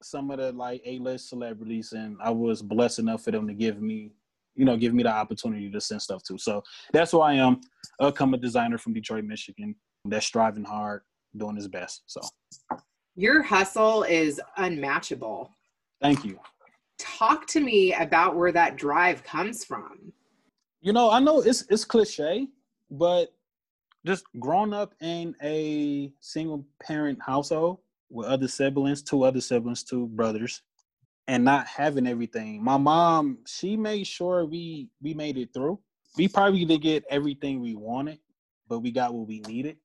some 0.03 0.31
of 0.31 0.39
the 0.39 0.53
like 0.53 0.83
A-list 0.85 1.31
celebrities, 1.31 1.93
and 1.93 2.17
I 2.23 2.31
was 2.31 2.63
blessed 2.63 3.01
enough 3.01 3.25
for 3.25 3.31
them 3.31 3.49
to 3.49 3.55
give 3.55 3.81
me, 3.81 4.13
you 4.55 4.65
know, 4.65 4.77
give 4.77 4.95
me 4.95 5.03
the 5.03 5.11
opportunity 5.11 5.71
to 5.71 5.81
send 5.81 6.03
stuff 6.03 6.23
to. 6.25 6.39
So 6.39 6.63
that's 6.93 7.11
who 7.11 7.21
I 7.21 7.35
am, 7.35 7.61
a 7.99 8.13
coming 8.13 8.41
designer 8.41 8.79
from 8.79 8.93
Detroit, 8.93 9.25
Michigan, 9.25 9.75
that's 10.05 10.27
striving 10.27 10.65
hard, 10.65 11.03
doing 11.39 11.57
his 11.57 11.69
best. 11.69 12.03
So 12.07 12.21
your 13.17 13.43
hustle 13.43 14.05
is 14.05 14.41
unmatchable. 14.57 15.51
Thank 16.01 16.25
you. 16.25 16.39
Talk 16.99 17.47
to 17.49 17.61
me 17.61 17.95
about 17.95 18.37
where 18.37 18.53
that 18.53 18.77
drive 18.77 19.25
comes 19.25 19.65
from. 19.65 20.13
You 20.81 20.93
know, 20.93 21.11
I 21.11 21.19
know 21.19 21.41
it's 21.41 21.65
it's 21.71 21.85
cliche, 21.85 22.47
but 22.91 23.33
just 24.07 24.25
growing 24.39 24.73
up 24.73 24.95
in 25.01 25.35
a 25.43 26.13
single 26.21 26.65
parent 26.83 27.19
household 27.21 27.79
with 28.11 28.29
other 28.29 28.49
siblings, 28.49 29.03
two 29.03 29.25
other 29.25 29.41
siblings, 29.41 29.83
two 29.83 30.07
brothers, 30.07 30.63
and 31.27 31.45
not 31.45 31.67
having 31.67 32.07
everything. 32.07 32.63
My 32.63 32.77
mom, 32.77 33.39
she 33.47 33.77
made 33.77 34.07
sure 34.07 34.45
we 34.47 34.89
we 35.03 35.15
made 35.15 35.37
it 35.37 35.53
through. 35.53 35.79
We 36.17 36.29
probably 36.29 36.65
didn't 36.65 36.83
get 36.83 37.05
everything 37.11 37.61
we 37.61 37.75
wanted, 37.75 38.19
but 38.69 38.79
we 38.81 38.93
got 38.93 39.13
what 39.13 39.27
we 39.27 39.41
needed. 39.41 39.77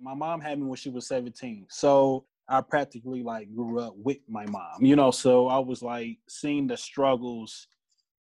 My 0.00 0.14
mom 0.14 0.40
had 0.40 0.58
me 0.58 0.66
when 0.66 0.76
she 0.76 0.90
was 0.90 1.06
17. 1.06 1.66
So 1.68 2.24
I 2.48 2.60
practically 2.60 3.22
like 3.22 3.54
grew 3.54 3.80
up 3.80 3.94
with 3.96 4.18
my 4.28 4.46
mom, 4.46 4.84
you 4.84 4.96
know, 4.96 5.10
so 5.10 5.48
I 5.48 5.58
was 5.58 5.82
like 5.82 6.18
seeing 6.28 6.66
the 6.66 6.76
struggles 6.76 7.68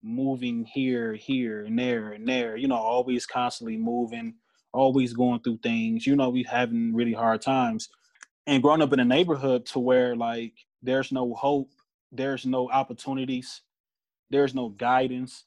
moving 0.02 0.64
here, 0.64 1.14
here, 1.14 1.64
and 1.64 1.78
there, 1.78 2.12
and 2.12 2.28
there, 2.28 2.56
you 2.56 2.68
know, 2.68 2.76
always 2.76 3.26
constantly 3.26 3.76
moving 3.76 4.34
always 4.72 5.12
going 5.12 5.40
through 5.40 5.58
things. 5.58 6.06
You 6.06 6.16
know, 6.16 6.30
we 6.30 6.42
having 6.42 6.94
really 6.94 7.12
hard 7.12 7.42
times. 7.42 7.88
And 8.46 8.62
growing 8.62 8.82
up 8.82 8.92
in 8.92 9.00
a 9.00 9.04
neighborhood 9.04 9.66
to 9.66 9.78
where 9.78 10.16
like 10.16 10.54
there's 10.82 11.12
no 11.12 11.34
hope, 11.34 11.70
there's 12.12 12.46
no 12.46 12.70
opportunities, 12.70 13.62
there's 14.30 14.54
no 14.54 14.70
guidance. 14.70 15.44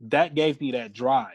That 0.00 0.34
gave 0.34 0.60
me 0.60 0.72
that 0.72 0.92
drive. 0.92 1.28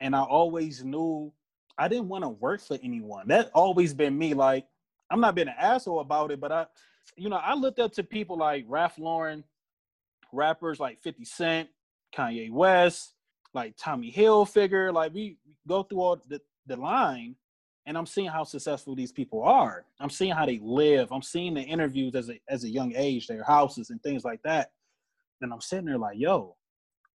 And 0.00 0.14
I 0.14 0.22
always 0.22 0.84
knew 0.84 1.32
I 1.78 1.88
didn't 1.88 2.08
want 2.08 2.24
to 2.24 2.28
work 2.28 2.60
for 2.60 2.78
anyone. 2.82 3.28
That 3.28 3.50
always 3.54 3.94
been 3.94 4.18
me. 4.18 4.34
Like, 4.34 4.66
I'm 5.10 5.20
not 5.20 5.34
being 5.34 5.48
an 5.48 5.54
asshole 5.58 6.00
about 6.00 6.30
it, 6.30 6.40
but 6.40 6.52
I, 6.52 6.66
you 7.16 7.28
know, 7.28 7.36
I 7.36 7.54
looked 7.54 7.78
up 7.78 7.92
to 7.94 8.02
people 8.02 8.36
like 8.36 8.64
Ralph 8.68 8.98
Lauren, 8.98 9.44
rappers 10.32 10.80
like 10.80 11.00
50 11.00 11.24
Cent, 11.24 11.68
Kanye 12.14 12.50
West, 12.50 13.14
like 13.54 13.74
Tommy 13.76 14.12
Hilfiger. 14.12 14.92
Like 14.92 15.14
we 15.14 15.38
go 15.66 15.82
through 15.82 16.00
all 16.00 16.22
the 16.28 16.40
the 16.66 16.76
line 16.76 17.34
and 17.86 17.96
I'm 17.96 18.06
seeing 18.06 18.28
how 18.28 18.44
successful 18.44 18.94
these 18.94 19.12
people 19.12 19.42
are. 19.42 19.86
I'm 19.98 20.10
seeing 20.10 20.32
how 20.32 20.44
they 20.44 20.60
live. 20.62 21.10
I'm 21.10 21.22
seeing 21.22 21.54
the 21.54 21.62
interviews 21.62 22.14
as 22.14 22.28
a 22.28 22.38
as 22.48 22.64
a 22.64 22.68
young 22.68 22.92
age, 22.94 23.26
their 23.26 23.42
houses 23.42 23.90
and 23.90 24.02
things 24.02 24.24
like 24.24 24.42
that. 24.42 24.72
And 25.40 25.52
I'm 25.52 25.60
sitting 25.60 25.86
there 25.86 25.98
like, 25.98 26.18
yo, 26.18 26.56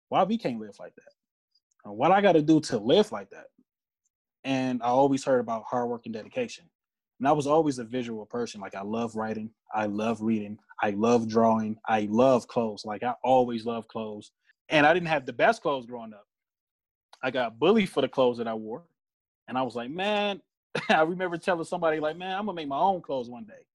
why 0.08 0.22
we 0.24 0.38
can't 0.38 0.60
live 0.60 0.76
like 0.78 0.94
that? 0.94 1.90
What 1.90 2.12
I 2.12 2.20
got 2.20 2.32
to 2.32 2.42
do 2.42 2.60
to 2.60 2.78
live 2.78 3.10
like 3.12 3.30
that? 3.30 3.46
And 4.44 4.82
I 4.82 4.86
always 4.86 5.24
heard 5.24 5.40
about 5.40 5.64
hard 5.64 5.88
work 5.88 6.02
and 6.06 6.14
dedication. 6.14 6.64
And 7.18 7.28
I 7.28 7.32
was 7.32 7.46
always 7.46 7.78
a 7.78 7.84
visual 7.84 8.26
person. 8.26 8.60
Like 8.60 8.74
I 8.74 8.82
love 8.82 9.14
writing, 9.14 9.50
I 9.72 9.86
love 9.86 10.20
reading, 10.20 10.58
I 10.82 10.90
love 10.90 11.28
drawing, 11.28 11.76
I 11.86 12.08
love 12.10 12.48
clothes. 12.48 12.84
Like 12.84 13.02
I 13.02 13.14
always 13.22 13.64
love 13.64 13.86
clothes. 13.86 14.32
And 14.68 14.86
I 14.86 14.92
didn't 14.92 15.08
have 15.08 15.26
the 15.26 15.32
best 15.32 15.62
clothes 15.62 15.86
growing 15.86 16.12
up. 16.12 16.26
I 17.22 17.30
got 17.30 17.58
bullied 17.58 17.88
for 17.88 18.00
the 18.00 18.08
clothes 18.08 18.38
that 18.38 18.48
I 18.48 18.54
wore. 18.54 18.82
And 19.46 19.56
I 19.56 19.62
was 19.62 19.76
like, 19.76 19.90
man, 19.90 20.40
I 20.88 21.02
remember 21.02 21.36
telling 21.36 21.64
somebody 21.64 22.00
like, 22.00 22.16
man, 22.16 22.36
I'm 22.36 22.46
gonna 22.46 22.56
make 22.56 22.68
my 22.68 22.78
own 22.78 23.00
clothes 23.00 23.28
one 23.28 23.44
day. 23.44 23.66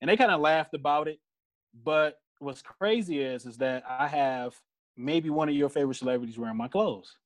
And 0.00 0.08
they 0.08 0.16
kind 0.16 0.32
of 0.32 0.40
laughed 0.40 0.74
about 0.74 1.06
it. 1.08 1.20
But 1.84 2.18
what's 2.40 2.62
crazy 2.62 3.20
is 3.20 3.46
is 3.46 3.58
that 3.58 3.84
I 3.88 4.08
have 4.08 4.58
maybe 4.96 5.30
one 5.30 5.48
of 5.48 5.54
your 5.54 5.68
favorite 5.68 5.96
celebrities 5.96 6.38
wearing 6.38 6.56
my 6.56 6.68
clothes 6.68 7.16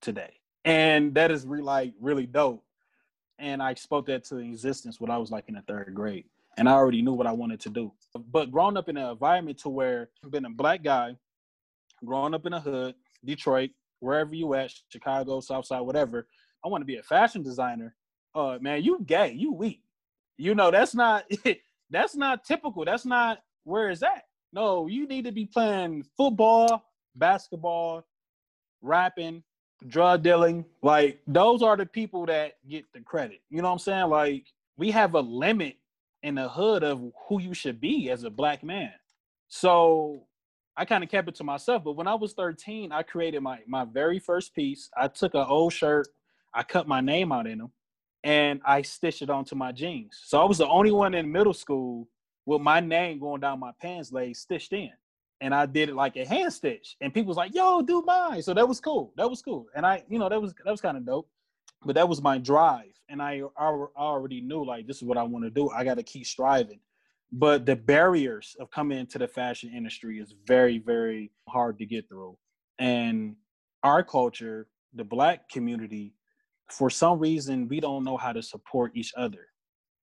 today. 0.00 0.37
And 0.68 1.14
that 1.14 1.30
is 1.30 1.46
really 1.46 1.62
like 1.62 1.94
really 1.98 2.26
dope. 2.26 2.62
And 3.38 3.62
I 3.62 3.72
spoke 3.72 4.04
that 4.06 4.24
to 4.24 4.36
existence 4.36 5.00
when 5.00 5.10
I 5.10 5.16
was 5.16 5.30
like 5.30 5.48
in 5.48 5.54
the 5.54 5.62
third 5.62 5.94
grade. 5.94 6.26
And 6.58 6.68
I 6.68 6.72
already 6.72 7.00
knew 7.00 7.14
what 7.14 7.26
I 7.26 7.32
wanted 7.32 7.60
to 7.60 7.70
do. 7.70 7.90
But 8.30 8.50
growing 8.50 8.76
up 8.76 8.90
in 8.90 8.98
an 8.98 9.08
environment 9.08 9.58
to 9.60 9.70
where 9.70 10.10
I've 10.22 10.30
been 10.30 10.44
a 10.44 10.50
black 10.50 10.82
guy, 10.82 11.16
growing 12.04 12.34
up 12.34 12.44
in 12.44 12.52
a 12.52 12.60
hood, 12.60 12.96
Detroit, 13.24 13.70
wherever 14.00 14.34
you 14.34 14.52
at, 14.54 14.70
Chicago, 14.92 15.40
Southside, 15.40 15.80
whatever, 15.80 16.26
I 16.62 16.68
want 16.68 16.82
to 16.82 16.86
be 16.86 16.98
a 16.98 17.02
fashion 17.02 17.42
designer. 17.42 17.94
Uh, 18.34 18.58
man, 18.60 18.82
you 18.82 19.00
gay, 19.06 19.32
you 19.32 19.54
weak. 19.54 19.80
You 20.36 20.54
know 20.54 20.70
that's 20.70 20.94
not 20.94 21.24
that's 21.90 22.14
not 22.14 22.44
typical. 22.44 22.84
That's 22.84 23.06
not 23.06 23.38
where 23.64 23.88
is 23.88 24.00
that. 24.00 24.24
No, 24.52 24.86
you 24.86 25.06
need 25.06 25.24
to 25.24 25.32
be 25.32 25.46
playing 25.46 26.04
football, 26.16 26.84
basketball, 27.16 28.04
rapping, 28.82 29.42
drug 29.86 30.22
dealing. 30.22 30.64
Like 30.82 31.20
those 31.26 31.62
are 31.62 31.76
the 31.76 31.86
people 31.86 32.26
that 32.26 32.54
get 32.68 32.92
the 32.92 33.00
credit. 33.00 33.40
You 33.50 33.62
know 33.62 33.68
what 33.68 33.72
I'm 33.74 33.78
saying? 33.78 34.08
Like 34.08 34.46
we 34.76 34.90
have 34.90 35.14
a 35.14 35.20
limit 35.20 35.76
in 36.22 36.34
the 36.34 36.48
hood 36.48 36.82
of 36.82 37.00
who 37.28 37.40
you 37.40 37.54
should 37.54 37.80
be 37.80 38.10
as 38.10 38.24
a 38.24 38.30
black 38.30 38.64
man. 38.64 38.92
So 39.48 40.24
I 40.76 40.84
kind 40.84 41.02
of 41.04 41.10
kept 41.10 41.28
it 41.28 41.34
to 41.36 41.44
myself. 41.44 41.84
But 41.84 41.92
when 41.92 42.06
I 42.06 42.14
was 42.14 42.32
13, 42.34 42.92
I 42.92 43.02
created 43.02 43.40
my 43.40 43.60
my 43.66 43.84
very 43.84 44.18
first 44.18 44.54
piece. 44.54 44.90
I 44.96 45.08
took 45.08 45.34
an 45.34 45.46
old 45.48 45.72
shirt 45.72 46.08
I 46.54 46.62
cut 46.62 46.88
my 46.88 47.00
name 47.00 47.32
out 47.32 47.46
in 47.46 47.58
them 47.58 47.72
and 48.24 48.60
I 48.64 48.82
stitched 48.82 49.22
it 49.22 49.30
onto 49.30 49.54
my 49.54 49.72
jeans. 49.72 50.20
So 50.24 50.40
I 50.40 50.44
was 50.44 50.58
the 50.58 50.68
only 50.68 50.90
one 50.90 51.14
in 51.14 51.30
middle 51.30 51.54
school 51.54 52.08
with 52.46 52.60
my 52.60 52.80
name 52.80 53.20
going 53.20 53.40
down 53.40 53.60
my 53.60 53.72
pants 53.80 54.12
leg 54.12 54.34
stitched 54.34 54.72
in. 54.72 54.90
And 55.40 55.54
I 55.54 55.66
did 55.66 55.88
it 55.90 55.94
like 55.94 56.16
a 56.16 56.24
hand 56.26 56.52
stitch. 56.52 56.96
And 57.00 57.14
people 57.14 57.28
was 57.28 57.36
like, 57.36 57.54
yo, 57.54 57.82
do 57.82 58.02
mine. 58.02 58.42
So 58.42 58.54
that 58.54 58.68
was 58.68 58.80
cool. 58.80 59.12
That 59.16 59.30
was 59.30 59.42
cool. 59.42 59.66
And 59.74 59.86
I, 59.86 60.04
you 60.08 60.18
know, 60.18 60.28
that 60.28 60.40
was 60.42 60.54
that 60.64 60.70
was 60.70 60.80
kind 60.80 60.96
of 60.96 61.06
dope. 61.06 61.28
But 61.84 61.94
that 61.96 62.08
was 62.08 62.22
my 62.22 62.38
drive. 62.38 62.92
And 63.08 63.22
I, 63.22 63.42
I 63.56 63.64
already 63.96 64.40
knew 64.40 64.64
like 64.64 64.86
this 64.86 64.98
is 64.98 65.04
what 65.04 65.18
I 65.18 65.22
want 65.24 65.44
to 65.44 65.50
do. 65.50 65.70
I 65.70 65.84
gotta 65.84 66.02
keep 66.02 66.26
striving. 66.26 66.80
but 67.32 67.66
the 67.66 67.76
barriers 67.76 68.56
of 68.60 68.70
coming 68.70 68.98
into 68.98 69.18
the 69.18 69.28
fashion 69.28 69.70
industry 69.74 70.18
is 70.18 70.34
very, 70.46 70.78
very 70.78 71.30
hard 71.48 71.78
to 71.78 71.86
get 71.86 72.08
through. 72.08 72.36
And 72.78 73.36
our 73.82 74.02
culture, 74.02 74.68
the 74.94 75.04
black 75.04 75.48
community, 75.48 76.14
for 76.70 76.90
some 76.90 77.18
reason, 77.18 77.68
we 77.68 77.80
don't 77.80 78.04
know 78.04 78.16
how 78.16 78.32
to 78.32 78.42
support 78.42 78.92
each 78.94 79.12
other 79.16 79.48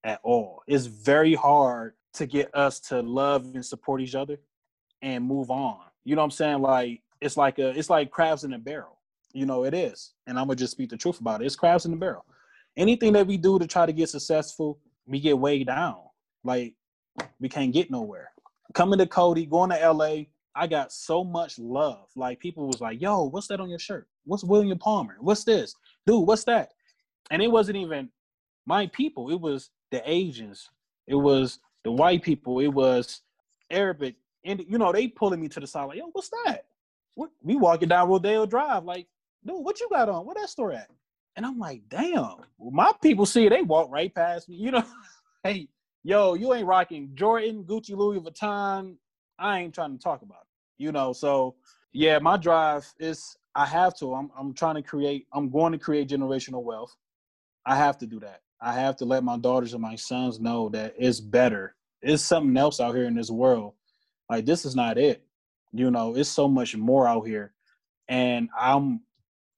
at 0.04 0.20
all. 0.24 0.62
It's 0.68 0.86
very 0.86 1.34
hard 1.36 1.94
to 2.14 2.26
get 2.28 2.54
us 2.56 2.80
to 2.80 3.02
love 3.02 3.46
and 3.56 3.66
support 3.66 4.02
each 4.02 4.16
other 4.16 4.38
and 5.06 5.24
move 5.24 5.52
on. 5.52 5.78
You 6.04 6.16
know 6.16 6.22
what 6.22 6.26
I'm 6.26 6.32
saying? 6.32 6.62
Like 6.62 7.02
it's 7.22 7.38
like 7.38 7.60
a 7.60 7.70
it's 7.70 7.90
like 7.90 8.12
crabs 8.12 8.44
in 8.44 8.54
a 8.54 8.60
barrel. 8.60 9.00
You 9.34 9.46
know, 9.46 9.64
it 9.64 9.74
is. 9.74 10.14
And 10.26 10.38
I'm 10.38 10.48
gonna 10.48 10.56
just 10.56 10.72
speak 10.72 10.90
the 10.90 10.98
truth 10.98 11.22
about 11.22 11.42
it. 11.42 11.46
It's 11.46 11.56
crabs 11.56 11.86
in 11.86 11.92
the 11.92 11.98
barrel. 11.98 12.26
Anything 12.76 13.14
that 13.14 13.28
we 13.28 13.38
do 13.38 13.60
to 13.60 13.68
try 13.68 13.86
to 13.86 13.94
get 13.94 14.10
successful, 14.10 14.80
we 15.06 15.20
get 15.20 15.38
weighed 15.38 15.68
down. 15.68 15.98
Like 16.44 16.74
we 17.40 17.48
can't 17.48 17.72
get 17.72 17.92
nowhere. 17.92 18.32
Coming 18.74 19.00
to 19.00 19.06
Cody, 19.06 19.46
going 19.46 19.70
to 19.70 19.92
LA, 19.92 20.24
I 20.56 20.68
got 20.68 20.92
so 20.92 21.24
much 21.24 21.60
love. 21.60 22.08
Like 22.16 22.40
people 22.40 22.66
was 22.66 22.82
like, 22.82 23.00
"Yo, 23.00 23.26
what's 23.26 23.48
that 23.48 23.60
on 23.60 23.70
your 23.70 23.80
shirt? 23.80 24.08
What's 24.26 24.44
William 24.44 24.80
Palmer? 24.80 25.18
What's 25.20 25.44
this, 25.44 25.76
dude? 26.08 26.28
What's 26.28 26.46
that?" 26.46 26.74
And 27.30 27.44
it 27.44 27.52
wasn't 27.52 27.78
even 27.78 28.10
my 28.66 28.88
people. 28.88 29.30
It 29.30 29.40
was 29.40 29.70
the 29.92 30.02
Asians. 30.10 30.70
It 31.06 31.16
was 31.16 31.60
the 31.84 31.92
white 31.92 32.24
people. 32.24 32.60
It 32.60 32.68
was 32.68 33.22
Arabic. 33.70 34.16
And 34.46 34.64
you 34.68 34.78
know, 34.78 34.92
they 34.92 35.08
pulling 35.08 35.42
me 35.42 35.50
to 35.50 35.60
the 35.60 35.68
side 35.68 35.86
like, 35.86 35.98
"Yo, 35.98 36.10
what's 36.14 36.30
that?" 36.46 36.66
What, 37.16 37.32
we 37.42 37.56
walking 37.56 37.90
down 37.90 38.10
Rodeo 38.10 38.46
Drive 38.46 38.86
like, 38.86 39.08
"Dude, 39.46 39.64
what 39.64 39.80
you 39.80 39.90
got 39.90 40.10
on? 40.10 40.26
Where 40.26 40.36
that 40.36 40.50
store 40.50 40.72
at?" 40.74 40.90
And 41.36 41.46
I'm 41.46 41.60
like, 41.60 41.84
"Damn, 41.90 42.38
well, 42.58 42.72
my 42.72 42.94
people 43.02 43.26
see 43.26 43.48
it. 43.48 43.50
They 43.50 43.62
walk 43.64 43.92
right 43.92 44.14
past 44.14 44.48
me. 44.48 44.56
You 44.56 44.72
know, 44.72 44.84
hey." 45.44 45.68
yo, 46.06 46.36
you 46.36 46.54
ain't 46.54 46.68
rocking 46.68 47.10
Jordan, 47.16 47.64
Gucci, 47.66 47.98
Louis 47.98 48.20
Vuitton. 48.20 48.96
I 49.38 49.60
ain't 49.60 49.74
trying 49.74 49.98
to 49.98 50.02
talk 50.02 50.22
about 50.22 50.44
it. 50.44 50.84
You 50.84 50.92
know, 50.92 51.12
so 51.12 51.56
yeah, 51.92 52.20
my 52.20 52.38
drive 52.38 52.86
is 53.00 53.36
I 53.56 53.66
have 53.66 53.98
to. 53.98 54.14
I'm 54.14 54.30
I'm 54.38 54.54
trying 54.54 54.76
to 54.76 54.82
create, 54.82 55.28
I'm 55.34 55.50
going 55.50 55.74
to 55.74 55.80
create 55.80 56.08
generational 56.08 56.64
wealth. 56.64 56.96
I 57.66 57.76
have 57.76 57.98
to 57.98 58.06
do 58.06 58.20
that. 58.20 58.42
I 58.62 58.74
have 58.74 58.96
to 58.98 59.06
let 59.06 59.24
my 59.24 59.38
daughters 59.38 59.74
and 59.74 59.82
my 59.82 59.96
sons 59.96 60.40
know 60.40 60.70
that 60.70 60.94
it's 60.98 61.20
better. 61.20 61.76
It's 62.02 62.24
something 62.24 62.56
else 62.56 62.80
out 62.80 62.96
here 62.96 63.06
in 63.06 63.16
this 63.16 63.32
world. 63.32 63.74
Like 64.30 64.46
this 64.46 64.66
is 64.66 64.76
not 64.76 64.98
it. 64.98 65.24
You 65.72 65.92
know, 65.92 66.16
it's 66.16 66.30
so 66.30 66.48
much 66.48 66.76
more 66.76 67.08
out 67.08 67.28
here. 67.28 67.54
And 68.08 68.50
I'm 68.58 69.02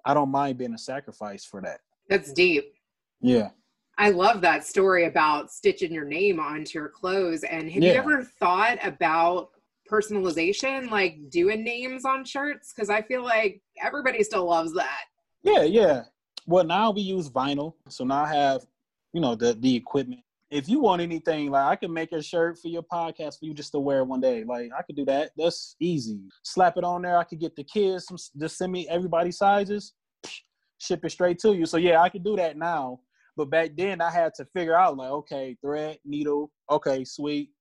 I 0.06 0.14
don't 0.14 0.30
mind 0.30 0.58
being 0.58 0.74
a 0.74 0.78
sacrifice 0.78 1.46
for 1.46 1.62
that. 1.62 1.82
That's 2.10 2.32
deep. 2.32 2.74
Yeah. 3.22 3.50
I 3.98 4.12
love 4.12 4.42
that 4.42 4.66
story 4.66 5.06
about 5.06 5.52
stitching 5.52 5.92
your 5.92 6.06
name 6.06 6.40
onto 6.40 6.80
your 6.80 6.90
clothes. 6.90 7.44
And 7.44 7.70
have 7.70 7.84
yeah. 7.84 7.94
you 7.94 7.98
ever 7.98 8.24
thought 8.24 8.78
about 8.84 9.50
personalization, 9.92 10.90
like 10.92 11.30
doing 11.30 11.64
names 11.64 12.06
on 12.06 12.24
shirts? 12.24 12.74
Because 12.74 12.90
I 12.90 13.02
feel 13.02 13.24
like 13.24 13.62
everybody 13.84 14.24
still 14.24 14.46
loves 14.46 14.74
that. 14.74 15.06
Yeah, 15.44 15.64
yeah. 15.64 16.04
Well, 16.46 16.64
now 16.64 16.92
we 16.92 17.02
use 17.02 17.30
vinyl, 17.30 17.74
so 17.90 18.06
now 18.06 18.24
I 18.24 18.34
have, 18.34 18.66
you 19.14 19.20
know, 19.20 19.36
the 19.36 19.54
the 19.54 19.76
equipment. 19.76 20.22
If 20.50 20.70
you 20.70 20.80
want 20.80 21.02
anything, 21.02 21.52
like 21.52 21.66
I 21.66 21.76
can 21.76 21.92
make 21.92 22.14
a 22.14 22.22
shirt 22.22 22.58
for 22.60 22.70
your 22.70 22.84
podcast 22.84 23.40
for 23.40 23.46
you 23.46 23.54
just 23.54 23.72
to 23.74 23.80
wear 23.80 24.04
one 24.06 24.22
day. 24.22 24.44
Like 24.46 24.70
I 24.78 24.82
could 24.82 24.96
do 24.96 25.06
that. 25.06 25.32
That's 25.36 25.76
easy. 25.80 26.20
Slap 26.44 26.78
it 26.78 26.84
on 26.84 27.02
there. 27.02 27.18
I 27.18 27.26
could 27.26 27.40
get 27.40 27.56
the 27.56 27.64
kids 27.64 28.06
some. 28.06 28.18
Just 28.40 28.58
send 28.58 28.72
me 28.72 28.88
everybody's 28.90 29.38
sizes. 29.38 29.94
Ship 30.80 31.04
it 31.04 31.10
straight 31.10 31.40
to 31.40 31.54
you. 31.54 31.66
So 31.66 31.78
yeah, 31.78 32.02
I 32.02 32.10
could 32.10 32.24
do 32.24 32.36
that 32.36 32.58
now 32.58 33.00
but 33.38 33.52
back 33.52 33.72
then 33.78 34.02
I 34.02 34.10
had 34.10 34.34
to 34.36 34.46
figure 34.46 34.76
out 34.76 34.98
like, 34.98 35.12
okay, 35.12 35.56
thread, 35.62 36.00
needle, 36.04 36.52
okay, 36.72 37.06
sweet. 37.06 37.52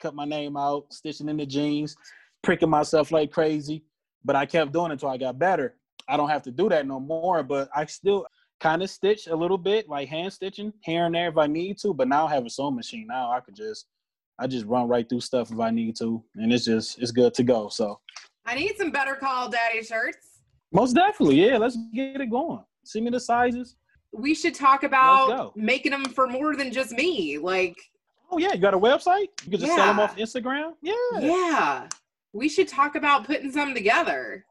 Cut 0.00 0.16
my 0.16 0.24
name 0.24 0.56
out, 0.56 0.92
stitching 0.92 1.28
in 1.28 1.36
the 1.36 1.46
jeans, 1.46 1.94
pricking 2.42 2.68
myself 2.68 3.12
like 3.12 3.30
crazy. 3.30 3.84
But 4.24 4.34
I 4.34 4.46
kept 4.46 4.72
doing 4.72 4.90
it 4.90 4.94
until 4.94 5.10
I 5.10 5.16
got 5.16 5.38
better. 5.38 5.76
I 6.08 6.16
don't 6.16 6.28
have 6.28 6.42
to 6.42 6.50
do 6.50 6.68
that 6.70 6.88
no 6.88 6.98
more, 6.98 7.44
but 7.44 7.68
I 7.74 7.86
still 7.86 8.26
kind 8.62 8.82
of 8.82 8.90
stitch 8.90 9.26
a 9.26 9.36
little 9.36 9.58
bit, 9.58 9.88
like 9.88 10.08
hand 10.08 10.32
stitching 10.32 10.72
here 10.82 11.06
and 11.06 11.14
there 11.14 11.28
if 11.28 11.36
I 11.36 11.46
need 11.46 11.78
to. 11.78 11.92
But 11.92 12.08
now 12.08 12.26
I 12.26 12.34
have 12.34 12.46
a 12.46 12.50
sewing 12.50 12.76
machine. 12.76 13.06
Now 13.08 13.32
I 13.32 13.40
could 13.40 13.54
just 13.54 13.86
I 14.38 14.46
just 14.46 14.66
run 14.66 14.88
right 14.88 15.06
through 15.08 15.20
stuff 15.20 15.50
if 15.52 15.60
I 15.60 15.70
need 15.70 15.96
to, 15.96 16.22
and 16.36 16.52
it's 16.52 16.64
just 16.64 16.98
it's 17.00 17.10
good 17.10 17.34
to 17.34 17.42
go. 17.42 17.68
So 17.68 18.00
I 18.46 18.54
need 18.54 18.76
some 18.78 18.90
better 18.90 19.14
call 19.14 19.50
daddy 19.50 19.82
shirts. 19.82 20.26
Most 20.72 20.94
definitely, 20.94 21.44
yeah. 21.46 21.58
Let's 21.58 21.76
get 21.94 22.20
it 22.20 22.30
going. 22.30 22.64
Send 22.84 23.04
me 23.04 23.10
the 23.10 23.20
sizes 23.20 23.76
we 24.12 24.34
should 24.34 24.54
talk 24.54 24.82
about 24.82 25.56
making 25.56 25.92
them 25.92 26.04
for 26.04 26.26
more 26.26 26.54
than 26.54 26.70
just 26.70 26.92
me. 26.92 27.38
Like, 27.38 27.76
oh 28.30 28.38
yeah, 28.38 28.52
you 28.52 28.60
got 28.60 28.74
a 28.74 28.78
website? 28.78 29.28
You 29.44 29.50
can 29.50 29.60
just 29.60 29.66
yeah. 29.66 29.76
sell 29.76 29.86
them 29.86 30.00
off 30.00 30.16
Instagram. 30.16 30.72
Yeah, 30.82 30.94
yeah. 31.18 31.88
We 32.32 32.48
should 32.48 32.68
talk 32.68 32.94
about 32.94 33.24
putting 33.24 33.50
some 33.50 33.74
together. 33.74 34.44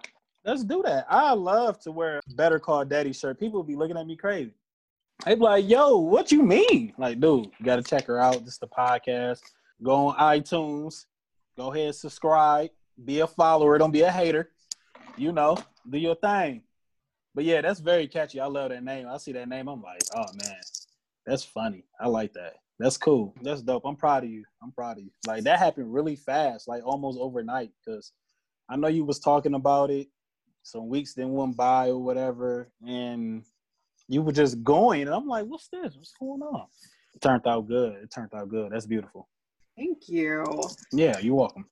Let's 0.43 0.63
do 0.63 0.81
that. 0.83 1.05
I 1.09 1.33
love 1.33 1.79
to 1.81 1.91
wear 1.91 2.19
Better 2.35 2.59
Call 2.59 2.83
Daddy 2.83 3.13
shirt. 3.13 3.39
People 3.39 3.63
be 3.63 3.75
looking 3.75 3.97
at 3.97 4.07
me 4.07 4.15
crazy. 4.15 4.53
They 5.25 5.35
be 5.35 5.41
like, 5.41 5.69
"Yo, 5.69 5.97
what 5.97 6.31
you 6.31 6.41
mean?" 6.41 6.93
Like, 6.97 7.19
dude, 7.19 7.51
you 7.59 7.65
got 7.65 7.75
to 7.75 7.83
check 7.83 8.07
her 8.07 8.19
out. 8.19 8.43
This 8.43 8.53
is 8.53 8.59
the 8.59 8.67
podcast. 8.67 9.41
Go 9.83 10.07
on 10.07 10.15
iTunes. 10.15 11.05
Go 11.57 11.71
ahead, 11.71 11.93
subscribe. 11.93 12.71
Be 13.03 13.19
a 13.19 13.27
follower. 13.27 13.77
Don't 13.77 13.91
be 13.91 14.01
a 14.01 14.11
hater. 14.11 14.49
You 15.15 15.31
know, 15.31 15.57
do 15.87 15.97
your 15.99 16.15
thing. 16.15 16.63
But 17.35 17.43
yeah, 17.43 17.61
that's 17.61 17.79
very 17.79 18.07
catchy. 18.07 18.39
I 18.39 18.47
love 18.47 18.69
that 18.69 18.83
name. 18.83 19.07
I 19.07 19.17
see 19.17 19.31
that 19.33 19.47
name. 19.47 19.67
I'm 19.67 19.81
like, 19.81 20.01
oh 20.15 20.25
man, 20.43 20.59
that's 21.25 21.43
funny. 21.43 21.85
I 21.99 22.07
like 22.07 22.33
that. 22.33 22.55
That's 22.79 22.97
cool. 22.97 23.35
That's 23.43 23.61
dope. 23.61 23.83
I'm 23.85 23.95
proud 23.95 24.23
of 24.23 24.31
you. 24.31 24.43
I'm 24.63 24.71
proud 24.71 24.97
of 24.97 25.03
you. 25.03 25.11
Like 25.27 25.43
that 25.43 25.59
happened 25.59 25.93
really 25.93 26.15
fast, 26.15 26.67
like 26.67 26.81
almost 26.83 27.19
overnight. 27.19 27.71
Cause 27.85 28.11
I 28.69 28.75
know 28.75 28.87
you 28.87 29.05
was 29.05 29.19
talking 29.19 29.53
about 29.53 29.91
it. 29.91 30.07
Some 30.63 30.89
weeks 30.89 31.13
then 31.13 31.31
went 31.31 31.57
by 31.57 31.89
or 31.89 31.97
whatever, 31.97 32.69
and 32.85 33.43
you 34.07 34.21
were 34.21 34.31
just 34.31 34.63
going. 34.63 35.01
And 35.03 35.11
I'm 35.11 35.27
like, 35.27 35.45
what's 35.45 35.67
this? 35.69 35.95
What's 35.95 36.13
going 36.19 36.41
on? 36.41 36.67
It 37.13 37.21
turned 37.21 37.47
out 37.47 37.67
good. 37.67 37.93
It 38.03 38.11
turned 38.11 38.33
out 38.33 38.49
good. 38.49 38.71
That's 38.71 38.85
beautiful. 38.85 39.27
Thank 39.77 40.07
you. 40.07 40.45
Yeah, 40.91 41.17
you're 41.19 41.35
welcome. 41.35 41.65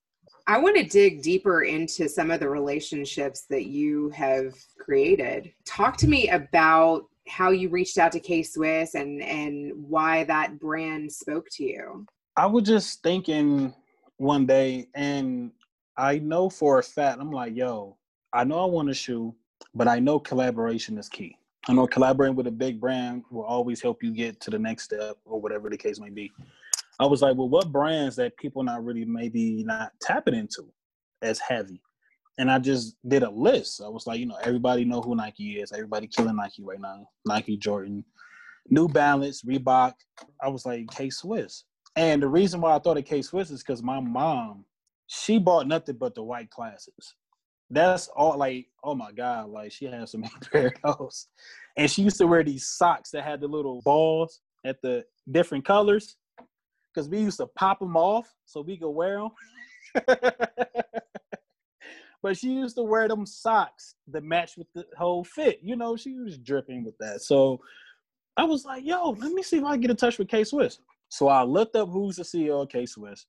I 0.48 0.58
want 0.58 0.78
to 0.78 0.84
dig 0.84 1.22
deeper 1.22 1.62
into 1.62 2.10
some 2.10 2.32
of 2.32 2.40
the 2.40 2.50
relationships 2.50 3.46
that 3.50 3.66
you 3.68 4.10
have 4.10 4.54
created. 4.80 5.54
Talk 5.66 5.96
to 5.98 6.08
me 6.08 6.30
about 6.30 7.04
how 7.28 7.52
you 7.52 7.70
reached 7.70 8.00
out 8.00 8.12
to 8.14 8.20
K 8.20 8.42
Swiss 8.42 8.96
and 8.96 9.22
and 9.22 9.72
why 9.76 10.24
that 10.24 10.60
brand 10.60 11.12
spoke 11.12 11.46
to 11.52 11.64
you. 11.64 12.06
I 12.36 12.48
was 12.48 12.64
just 12.64 13.04
thinking 13.04 13.74
one 14.18 14.48
day, 14.48 14.88
and 14.96 15.52
I 15.98 16.18
know 16.18 16.50
for 16.50 16.80
a 16.80 16.84
fact, 16.84 17.20
I'm 17.22 17.32
like, 17.32 17.56
yo, 17.56 17.98
I 18.32 18.44
know 18.44 18.62
I 18.62 18.66
want 18.66 18.90
a 18.90 18.94
shoe, 18.94 19.36
but 19.74 19.88
I 19.88 20.00
know 20.00 20.20
collaboration 20.20 20.98
is 20.98 21.10
key. 21.10 21.36
I 21.68 21.74
know 21.74 21.88
collaborating 21.88 22.36
with 22.36 22.48
a 22.48 22.52
big 22.52 22.80
brand 22.80 23.24
will 23.32 23.44
always 23.44 23.82
help 23.82 24.04
you 24.04 24.14
get 24.14 24.40
to 24.42 24.50
the 24.50 24.60
next 24.60 24.84
step 24.84 25.18
or 25.26 25.42
whatever 25.42 25.70
the 25.70 25.78
case 25.78 26.00
may 26.00 26.10
be. 26.10 26.32
I 27.00 27.06
was 27.06 27.22
like, 27.22 27.36
well, 27.38 27.50
what 27.50 27.72
brands 27.72 28.16
that 28.18 28.38
people 28.38 28.64
not 28.64 28.84
really 28.84 29.06
maybe 29.06 29.64
not 29.64 29.94
tapping 30.02 30.36
into 30.36 30.72
as 31.22 31.40
heavy? 31.40 31.82
And 32.38 32.50
I 32.50 32.60
just 32.60 32.96
did 33.08 33.24
a 33.24 33.30
list. 33.30 33.82
I 33.84 33.90
was 33.90 34.08
like, 34.08 34.20
you 34.20 34.26
know, 34.26 34.38
everybody 34.44 34.86
know 34.86 35.02
who 35.02 35.16
Nike 35.16 35.60
is. 35.60 35.72
Everybody 35.72 36.08
killing 36.08 36.36
Nike 36.36 36.64
right 36.64 36.80
now. 36.80 37.10
Nike, 37.26 37.58
Jordan, 37.58 38.06
New 38.70 38.88
Balance, 38.88 39.44
Reebok. 39.44 39.94
I 40.42 40.48
was 40.48 40.66
like, 40.66 40.90
K 40.92 41.10
Swiss. 41.10 41.66
And 41.96 42.22
the 42.22 42.28
reason 42.28 42.62
why 42.62 42.76
I 42.76 42.80
thought 42.80 42.98
of 42.98 43.06
K 43.06 43.22
Swiss 43.22 43.50
is 43.50 43.62
because 43.62 43.84
my 43.84 44.00
mom, 44.00 44.66
she 45.08 45.38
bought 45.38 45.68
nothing 45.68 45.98
but 45.98 46.16
the 46.16 46.24
white 46.24 46.50
classics. 46.50 47.16
That's 47.72 48.08
all 48.10 48.38
like, 48.38 48.68
oh 48.84 48.96
my 48.96 49.12
God, 49.12 49.50
like 49.50 49.72
she 49.72 49.86
has 49.86 50.12
some 50.12 50.24
pair 50.52 50.74
of 50.84 50.98
those. 50.98 51.28
And 51.78 51.90
she 51.90 52.02
used 52.02 52.18
to 52.18 52.28
wear 52.28 52.44
these 52.44 52.68
socks 52.68 53.12
that 53.12 53.24
had 53.24 53.42
the 53.42 53.48
little 53.48 53.82
balls 53.84 54.42
at 54.66 54.82
the 54.82 55.06
different 55.32 55.66
colors 55.66 56.18
because 56.94 57.08
we 57.08 57.20
used 57.20 57.38
to 57.38 57.48
pop 57.48 57.80
them 57.80 57.96
off 57.96 58.34
so 58.46 58.62
we 58.62 58.78
could 58.78 58.90
wear 58.90 59.20
them. 59.20 59.30
but 62.22 62.38
she 62.38 62.52
used 62.52 62.76
to 62.76 62.84
wear 62.84 63.08
them 63.08 63.26
socks 63.26 63.96
that 64.08 64.24
match 64.24 64.58
with 64.58 64.68
the 64.74 64.86
whole 64.98 65.24
fit. 65.24 65.60
You 65.62 65.76
know, 65.76 65.96
she 65.96 66.16
was 66.16 66.38
dripping 66.38 66.84
with 66.84 66.98
that. 67.00 67.22
So 67.22 67.62
I 68.36 68.44
was 68.44 68.66
like, 68.66 68.84
yo, 68.86 69.12
let 69.12 69.32
me 69.32 69.44
see 69.44 69.58
if 69.58 69.64
I 69.64 69.72
can 69.72 69.82
get 69.82 69.92
in 69.92 69.98
touch 69.98 70.18
with 70.18 70.28
K 70.28 70.44
Swiss. 70.44 70.80
So 71.10 71.28
I 71.28 71.44
looked 71.44 71.76
up 71.76 71.90
who's 71.90 72.18
the 72.18 72.24
CEO 72.24 72.64
of 72.64 72.70
K 72.70 72.86
Swiss. 72.86 73.26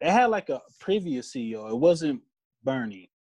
They 0.00 0.10
had 0.10 0.26
like 0.26 0.48
a 0.48 0.60
previous 0.80 1.32
CEO. 1.32 1.70
It 1.70 1.78
wasn't 1.78 2.22
Barney. 2.64 3.11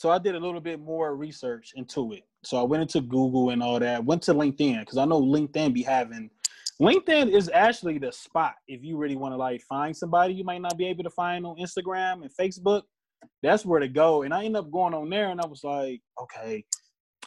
So 0.00 0.08
I 0.08 0.16
did 0.16 0.34
a 0.34 0.40
little 0.40 0.62
bit 0.62 0.80
more 0.80 1.14
research 1.14 1.74
into 1.76 2.14
it. 2.14 2.22
So 2.42 2.58
I 2.58 2.62
went 2.62 2.80
into 2.80 3.02
Google 3.02 3.50
and 3.50 3.62
all 3.62 3.78
that. 3.78 4.02
Went 4.02 4.22
to 4.22 4.32
LinkedIn 4.32 4.80
because 4.80 4.96
I 4.96 5.04
know 5.04 5.20
LinkedIn 5.20 5.74
be 5.74 5.82
having 5.82 6.30
LinkedIn 6.80 7.30
is 7.30 7.50
actually 7.52 7.98
the 7.98 8.10
spot 8.10 8.54
if 8.66 8.82
you 8.82 8.96
really 8.96 9.16
want 9.16 9.34
to 9.34 9.36
like 9.36 9.60
find 9.68 9.94
somebody 9.94 10.32
you 10.32 10.42
might 10.42 10.62
not 10.62 10.78
be 10.78 10.86
able 10.86 11.04
to 11.04 11.10
find 11.10 11.44
on 11.44 11.56
Instagram 11.56 12.22
and 12.22 12.30
Facebook. 12.34 12.84
That's 13.42 13.66
where 13.66 13.78
to 13.78 13.88
go. 13.88 14.22
And 14.22 14.32
I 14.32 14.46
ended 14.46 14.60
up 14.60 14.70
going 14.70 14.94
on 14.94 15.10
there 15.10 15.28
and 15.28 15.38
I 15.38 15.46
was 15.46 15.64
like, 15.64 16.00
okay, 16.18 16.64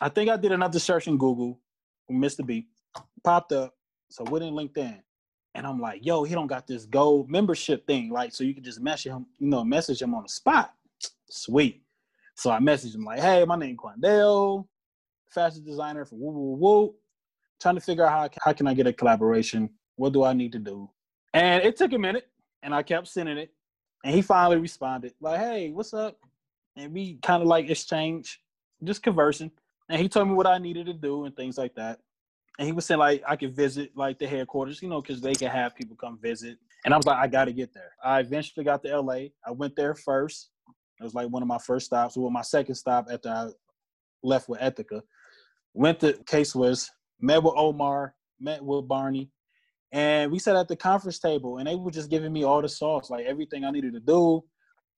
I 0.01 0.09
think 0.09 0.31
I 0.31 0.37
did 0.37 0.51
another 0.51 0.79
search 0.79 1.05
in 1.05 1.19
Google, 1.19 1.59
Mr. 2.11 2.43
B, 2.43 2.65
popped 3.23 3.51
up. 3.51 3.75
So 4.09 4.23
went 4.23 4.45
in 4.45 4.55
LinkedIn. 4.55 4.99
And 5.53 5.67
I'm 5.67 5.79
like, 5.79 6.03
yo, 6.03 6.23
he 6.23 6.33
don't 6.33 6.47
got 6.47 6.65
this 6.65 6.87
gold 6.87 7.29
membership 7.29 7.85
thing, 7.85 8.09
like 8.09 8.33
so 8.33 8.43
you 8.43 8.55
can 8.55 8.63
just 8.63 8.81
message 8.81 9.11
him, 9.11 9.27
you 9.37 9.47
know, 9.47 9.63
message 9.63 10.01
him 10.01 10.15
on 10.15 10.23
the 10.23 10.29
spot. 10.29 10.73
Sweet. 11.29 11.82
So 12.35 12.51
I 12.51 12.59
messaged 12.59 12.95
him 12.95 13.05
like, 13.05 13.19
hey, 13.19 13.45
my 13.45 13.55
name 13.55 13.77
Quandale, 13.77 14.65
fashion 15.29 15.63
designer 15.63 16.05
for 16.05 16.15
Woo 16.15 16.31
Woo 16.31 16.55
Woo. 16.57 16.95
Trying 17.61 17.75
to 17.75 17.81
figure 17.81 18.05
out 18.05 18.11
how, 18.11 18.29
how 18.43 18.53
can 18.53 18.67
I 18.67 18.73
get 18.73 18.87
a 18.87 18.93
collaboration? 18.93 19.69
What 19.95 20.13
do 20.13 20.23
I 20.23 20.33
need 20.33 20.51
to 20.53 20.59
do? 20.59 20.89
And 21.33 21.63
it 21.63 21.77
took 21.77 21.93
a 21.93 21.97
minute, 21.97 22.27
and 22.61 22.73
I 22.73 22.83
kept 22.83 23.07
sending 23.07 23.37
it. 23.37 23.51
And 24.03 24.13
he 24.13 24.21
finally 24.21 24.57
responded, 24.57 25.13
like, 25.21 25.39
hey, 25.39 25.69
what's 25.71 25.93
up? 25.93 26.17
And 26.75 26.91
we 26.93 27.19
kind 27.23 27.41
of 27.41 27.47
like 27.47 27.69
exchange, 27.69 28.41
just 28.83 29.01
conversing. 29.01 29.51
And 29.89 30.01
he 30.01 30.09
told 30.09 30.27
me 30.27 30.33
what 30.33 30.47
I 30.47 30.57
needed 30.57 30.87
to 30.87 30.93
do 30.93 31.25
and 31.25 31.35
things 31.35 31.57
like 31.57 31.75
that. 31.75 31.99
And 32.59 32.65
he 32.65 32.71
was 32.71 32.85
saying 32.85 32.99
like 32.99 33.23
I 33.27 33.35
could 33.35 33.55
visit 33.55 33.91
like 33.95 34.19
the 34.19 34.27
headquarters, 34.27 34.81
you 34.81 34.89
know, 34.89 35.01
because 35.01 35.21
they 35.21 35.33
could 35.33 35.49
have 35.49 35.75
people 35.75 35.95
come 35.95 36.19
visit. 36.21 36.57
And 36.85 36.93
I 36.93 36.97
was 36.97 37.05
like, 37.05 37.17
I 37.17 37.27
got 37.27 37.45
to 37.45 37.53
get 37.53 37.73
there. 37.73 37.91
I 38.03 38.19
eventually 38.19 38.63
got 38.63 38.83
to 38.83 39.01
LA. 39.01 39.27
I 39.45 39.51
went 39.51 39.75
there 39.75 39.95
first. 39.95 40.49
It 40.99 41.03
was 41.03 41.13
like 41.13 41.29
one 41.29 41.41
of 41.41 41.47
my 41.47 41.57
first 41.57 41.87
stops. 41.87 42.15
Well, 42.15 42.29
my 42.29 42.41
second 42.41 42.75
stop 42.75 43.07
after 43.11 43.29
I 43.29 43.49
left 44.23 44.49
with 44.49 44.61
Ethika. 44.61 45.01
Went 45.73 45.99
to 46.01 46.13
K 46.27 46.43
Swiss, 46.43 46.89
met 47.19 47.41
with 47.41 47.55
Omar, 47.57 48.13
met 48.39 48.63
with 48.63 48.87
Barney, 48.87 49.31
and 49.93 50.31
we 50.31 50.39
sat 50.39 50.55
at 50.55 50.67
the 50.67 50.75
conference 50.75 51.19
table 51.19 51.59
and 51.59 51.67
they 51.67 51.75
were 51.75 51.91
just 51.91 52.09
giving 52.09 52.33
me 52.33 52.43
all 52.43 52.61
the 52.61 52.67
sauce, 52.67 53.11
like 53.11 53.25
everything 53.25 53.63
I 53.63 53.69
needed 53.69 53.93
to 53.93 53.99
do. 53.99 54.43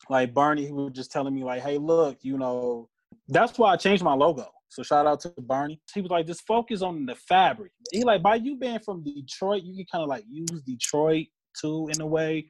Like 0.10 0.34
Barney, 0.34 0.66
he 0.66 0.72
was 0.72 0.94
just 0.94 1.12
telling 1.12 1.36
me, 1.36 1.44
like, 1.44 1.62
hey, 1.62 1.78
look, 1.78 2.18
you 2.22 2.38
know, 2.38 2.90
that's 3.28 3.60
why 3.60 3.74
I 3.74 3.76
changed 3.76 4.04
my 4.04 4.14
logo. 4.14 4.48
So 4.70 4.84
shout 4.84 5.06
out 5.06 5.20
to 5.22 5.34
Barney. 5.38 5.82
He 5.94 6.02
was 6.02 6.12
like, 6.12 6.28
just 6.28 6.46
focus 6.48 6.82
on 6.82 7.06
the 7.06 7.16
fabric. 7.16 7.72
He 7.92 8.04
like, 8.04 8.22
by 8.24 8.36
you 8.36 8.58
being 8.58 8.80
from 8.80 9.04
Detroit, 9.04 9.64
you 9.64 9.76
can 9.76 9.86
kind 9.92 10.04
of 10.04 10.10
like 10.10 10.24
use 10.30 10.62
Detroit 10.66 11.28
too 11.60 11.90
in 11.94 12.00
a 12.00 12.08
way. 12.08 12.48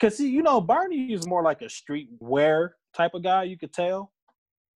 Cause 0.00 0.16
see, 0.16 0.30
you 0.30 0.42
know, 0.42 0.60
Barney 0.62 1.12
is 1.12 1.26
more 1.26 1.42
like 1.42 1.60
a 1.60 1.68
street 1.68 2.08
wear 2.20 2.74
type 2.94 3.14
of 3.14 3.22
guy, 3.22 3.44
you 3.44 3.58
could 3.58 3.72
tell. 3.72 4.12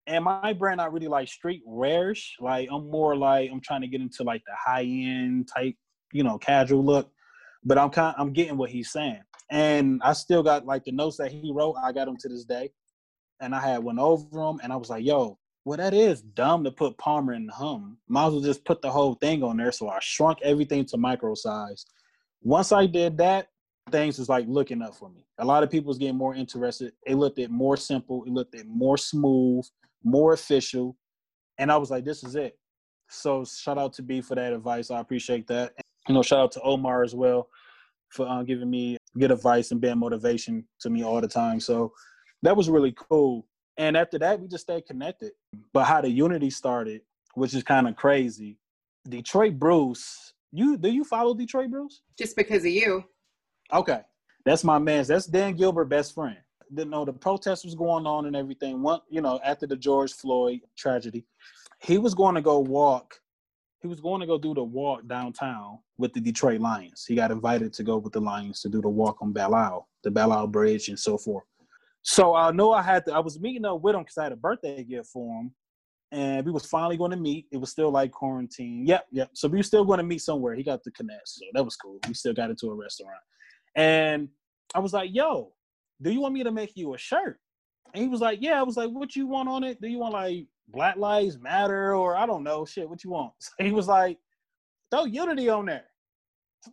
And 0.07 0.25
my 0.25 0.53
brand 0.53 0.81
I 0.81 0.87
really 0.87 1.09
like 1.09 1.29
street 1.29 1.63
wearish. 1.65 2.37
Like 2.41 2.69
I'm 2.73 2.91
more 2.91 3.17
like 3.17 3.51
I'm 3.51 3.61
trying 3.61 3.81
to 3.81 3.89
get 3.89 4.01
into 4.01 4.23
like 4.23 4.43
the 4.47 4.55
high 4.55 4.85
end 4.85 5.49
type, 5.55 5.75
you 6.13 6.23
know, 6.23 6.39
casual 6.39 6.85
look. 6.85 7.11
But 7.65 7.79
I'm 7.79 7.91
kind 7.91 8.15
I'm 8.19 8.33
getting 8.33 8.57
what 8.57 8.71
he's 8.71 8.93
saying. 8.93 9.23
And 9.51 10.01
I 10.05 10.13
still 10.13 10.43
got 10.43 10.67
like 10.67 10.85
the 10.85 10.93
notes 10.93 11.17
that 11.19 11.33
he 11.33 11.53
wrote, 11.55 11.77
I 11.83 11.93
got 11.93 12.07
them 12.07 12.17
to 12.21 12.29
this 12.29 12.45
day. 12.45 12.71
And 13.41 13.55
I 13.55 13.61
had 13.61 13.83
one 13.83 13.99
over 13.99 14.29
them 14.31 14.61
and 14.63 14.73
I 14.73 14.77
was 14.77 14.91
like, 14.91 15.05
yo, 15.05 15.39
well, 15.65 15.77
that 15.79 15.95
is 15.95 16.23
dumb 16.23 16.63
to 16.63 16.71
put 16.71 16.97
Palmer 16.97 17.33
and 17.33 17.51
Hum. 17.51 17.99
Might 18.09 18.29
as 18.29 18.33
well 18.35 18.43
just 18.43 18.65
put 18.65 18.81
the 18.83 18.91
whole 18.91 19.15
thing 19.15 19.43
on 19.43 19.57
there. 19.57 19.73
So 19.73 19.89
I 19.89 19.99
shrunk 20.01 20.39
everything 20.43 20.85
to 20.87 20.97
micro 20.97 21.35
size. 21.35 21.85
Once 22.41 22.71
I 22.71 22.87
did 22.87 23.19
that, 23.19 23.49
things 23.91 24.19
is 24.19 24.29
like 24.29 24.47
looking 24.49 24.83
up 24.83 24.95
for 24.95 25.09
me. 25.09 25.25
A 25.39 25.45
lot 25.45 25.63
of 25.63 25.71
people 25.71 25.89
was 25.89 25.99
getting 25.99 26.17
more 26.17 26.35
interested. 26.35 26.93
It 27.07 27.17
looked 27.17 27.39
at 27.39 27.51
more 27.51 27.77
simple. 27.77 28.25
It 28.25 28.33
looked 28.33 28.55
at 28.55 28.67
more 28.67 28.97
smooth, 28.97 29.65
more 30.03 30.33
official. 30.33 30.97
And 31.59 31.71
I 31.71 31.77
was 31.77 31.91
like, 31.91 32.05
this 32.05 32.25
is 32.25 32.35
it. 32.35 32.59
So 33.09 33.45
shout 33.45 33.79
out 33.79 33.93
to 33.95 34.03
B 34.03 34.21
for 34.21 34.35
that 34.35 34.53
advice. 34.53 34.91
I 34.91 35.01
appreciate 35.01 35.47
that. 35.49 35.73
And, 35.77 35.85
You 36.09 36.15
know, 36.15 36.23
shout 36.23 36.41
out 36.41 36.53
to 36.53 36.61
Omar 36.63 37.05
as 37.05 37.15
well 37.15 37.49
for 38.09 38.29
uh, 38.29 38.43
giving 38.43 38.71
me 38.71 38.97
good 39.19 39.31
advice 39.31 39.71
and 39.71 39.81
being 39.81 39.99
motivation 39.99 40.65
to 40.81 40.91
me 40.91 41.05
all 41.05 41.21
the 41.21 41.29
time. 41.29 41.61
So 41.61 41.93
that 42.43 42.57
was 42.57 42.69
really 42.69 42.95
cool. 43.11 43.47
And 43.79 43.97
after 43.97 44.19
that, 44.19 44.41
we 44.41 44.49
just 44.49 44.65
stayed 44.65 44.87
connected. 44.87 45.33
But 45.73 45.85
how 45.85 46.01
the 46.01 46.11
unity 46.11 46.51
started, 46.51 47.03
which 47.35 47.55
is 47.55 47.63
kind 47.63 47.87
of 47.87 47.97
crazy. 47.97 48.59
Detroit 49.09 49.59
Bruce, 49.59 50.33
you 50.53 50.77
do 50.77 50.91
you 50.91 51.05
follow 51.05 51.35
Detroit 51.35 51.71
Bruce? 51.71 52.03
Just 52.19 52.37
because 52.37 52.63
of 52.63 52.73
you. 52.73 53.05
Okay, 53.73 54.01
that's 54.45 54.65
my 54.65 54.79
man's. 54.79 55.09
That's 55.09 55.27
Dan 55.27 55.55
Gilbert, 55.55 55.87
best 55.87 56.15
friend. 56.15 56.37
You 56.77 56.85
know 56.85 57.05
the 57.05 57.13
protest 57.13 57.65
was 57.65 57.75
going 57.75 58.07
on 58.07 58.27
and 58.27 58.35
everything. 58.35 58.83
One, 58.83 59.01
you 59.09 59.21
know, 59.21 59.41
after 59.45 59.67
the 59.67 59.77
George 59.77 60.13
Floyd 60.13 60.61
tragedy, 60.77 61.25
he 61.81 61.99
was 61.99 62.15
going 62.15 62.35
to 62.35 62.41
go 62.41 62.59
walk. 62.59 63.21
He 63.83 63.89
was 63.89 64.01
going 64.01 64.21
to 64.21 64.27
go 64.27 64.39
do 64.39 64.55
the 64.55 64.65
walk 64.65 65.07
downtown 65.07 65.79
with 65.99 66.13
the 66.13 66.21
Detroit 66.21 66.61
Lions. 66.61 67.05
He 67.07 67.15
got 67.15 67.31
invited 67.31 67.73
to 67.75 67.85
go 67.85 67.99
with 67.99 68.13
the 68.13 68.21
Lions 68.21 68.61
to 68.63 68.69
do 68.69 68.81
the 68.81 68.89
walk 68.89 69.19
on 69.21 69.33
Belle 69.33 69.55
Isle, 69.55 69.89
the 70.03 70.11
Belle 70.11 70.33
Isle 70.33 70.47
Bridge, 70.49 70.89
and 70.89 70.99
so 70.99 71.19
forth. 71.19 71.45
So 72.03 72.35
I 72.35 72.51
know 72.53 72.73
I 72.73 72.83
had 72.83 73.05
to. 73.07 73.15
I 73.15 73.19
was 73.19 73.39
meeting 73.41 73.65
up 73.65 73.81
with 73.81 73.95
him 73.95 74.03
because 74.03 74.19
I 74.19 74.25
had 74.25 74.33
a 74.33 74.37
birthday 74.37 74.83
gift 74.85 75.09
for 75.09 75.41
him, 75.41 75.53
and 76.13 76.47
we 76.47 76.53
was 76.53 76.67
finally 76.67 76.97
going 76.97 77.11
to 77.11 77.17
meet. 77.17 77.47
It 77.53 77.59
was 77.59 77.71
still 77.71 77.91
like 77.91 78.13
quarantine. 78.13 78.87
Yep, 78.87 79.07
yep. 79.11 79.31
So 79.35 79.49
we 79.49 79.59
were 79.59 79.65
still 79.65 79.85
going 79.85 79.99
to 79.99 80.05
meet 80.05 80.23
somewhere. 80.23 80.55
He 80.55 80.63
got 80.63 80.85
the 80.85 80.93
connect, 80.93 81.29
so 81.29 81.45
that 81.53 81.65
was 81.65 81.77
cool. 81.77 81.99
We 82.07 82.15
still 82.15 82.33
got 82.33 82.51
into 82.51 82.71
a 82.71 82.75
restaurant. 82.75 83.19
And 83.77 84.29
I 84.75 84.81
was 84.81 84.93
like, 84.93 85.11
yo, 85.13 85.53
do 86.03 86.11
you 86.11 86.21
want 86.21 86.35
me 86.35 86.43
to 86.43 86.51
make 86.51 86.73
you 86.75 86.95
a 86.95 86.99
shirt? 86.99 87.39
And 87.95 88.03
he 88.03 88.09
was 88.09 88.21
like, 88.21 88.41
yeah. 88.43 88.59
I 88.59 88.63
was 88.63 88.77
like, 88.77 88.91
what 88.91 89.15
you 89.15 89.27
want 89.27 89.49
on 89.49 89.63
it? 89.63 89.81
Do 89.81 89.89
you 89.89 89.99
want 89.99 90.15
like 90.15 90.47
Black 90.69 90.97
Lives 90.97 91.39
Matter 91.39 91.95
or 91.95 92.17
I 92.17 92.27
don't 92.27 92.43
know, 92.43 92.65
shit, 92.65 92.89
what 92.89 93.05
you 93.05 93.11
want? 93.11 93.33
So 93.41 93.65
he 93.65 93.73
was 93.73 93.87
like, 93.87 94.19
throw 94.91 95.05
Unity 95.05 95.49
on 95.49 95.67
there. 95.67 95.85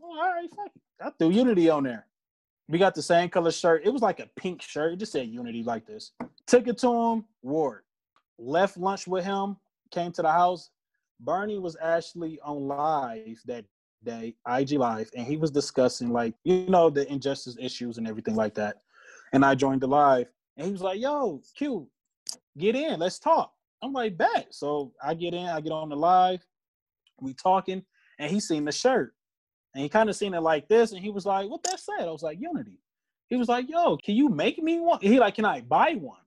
All 0.01 0.17
right, 0.17 0.49
fuck 0.49 0.71
it. 0.75 0.81
I 1.01 1.11
threw 1.19 1.29
Unity 1.29 1.69
on 1.69 1.83
there. 1.83 2.07
We 2.69 2.79
got 2.79 2.95
the 2.95 3.01
same 3.01 3.29
color 3.29 3.51
shirt. 3.51 3.85
It 3.85 3.91
was 3.91 4.01
like 4.01 4.19
a 4.19 4.29
pink 4.37 4.61
shirt. 4.61 4.93
It 4.93 4.99
just 4.99 5.11
said 5.11 5.27
Unity 5.27 5.63
like 5.63 5.85
this. 5.85 6.13
Took 6.47 6.67
it 6.67 6.77
to 6.79 6.87
him, 6.87 7.25
wore 7.41 7.79
it. 7.79 7.83
Left 8.39 8.77
lunch 8.77 9.05
with 9.05 9.25
him, 9.25 9.57
came 9.91 10.11
to 10.13 10.21
the 10.21 10.31
house. 10.31 10.69
Barney 11.19 11.59
was 11.59 11.77
actually 11.81 12.39
on 12.43 12.67
live 12.67 13.39
that 13.45 13.65
day, 14.03 14.35
IG 14.47 14.73
Live, 14.73 15.09
and 15.15 15.25
he 15.25 15.37
was 15.37 15.51
discussing 15.51 16.11
like 16.11 16.33
you 16.43 16.65
know 16.67 16.89
the 16.89 17.11
injustice 17.11 17.57
issues 17.59 17.97
and 17.97 18.07
everything 18.07 18.35
like 18.35 18.53
that. 18.55 18.81
And 19.33 19.43
I 19.43 19.55
joined 19.55 19.81
the 19.81 19.87
live, 19.87 20.27
and 20.57 20.65
he 20.65 20.71
was 20.71 20.81
like, 20.81 20.99
"Yo, 20.99 21.41
Q, 21.55 21.87
get 22.57 22.75
in, 22.75 22.99
let's 22.99 23.19
talk." 23.19 23.53
I'm 23.81 23.93
like, 23.93 24.17
"Bet." 24.17 24.47
So 24.51 24.93
I 25.03 25.13
get 25.13 25.33
in, 25.33 25.47
I 25.47 25.59
get 25.61 25.71
on 25.71 25.89
the 25.89 25.95
live, 25.95 26.45
we 27.19 27.33
talking, 27.33 27.83
and 28.19 28.31
he 28.31 28.39
seen 28.39 28.65
the 28.65 28.71
shirt, 28.71 29.13
and 29.73 29.83
he 29.83 29.89
kind 29.89 30.09
of 30.09 30.15
seen 30.15 30.33
it 30.33 30.41
like 30.41 30.67
this, 30.67 30.91
and 30.91 31.01
he 31.01 31.09
was 31.09 31.25
like, 31.25 31.49
"What 31.49 31.63
that 31.63 31.79
said?" 31.79 32.07
I 32.07 32.11
was 32.11 32.23
like, 32.23 32.39
"Unity." 32.39 32.79
He 33.29 33.35
was 33.35 33.49
like, 33.49 33.69
"Yo, 33.69 33.97
can 33.97 34.15
you 34.15 34.29
make 34.29 34.61
me 34.61 34.79
one?" 34.79 34.99
He 35.01 35.19
like, 35.19 35.35
"Can 35.35 35.45
I 35.45 35.61
buy 35.61 35.93
one?" 35.93 36.19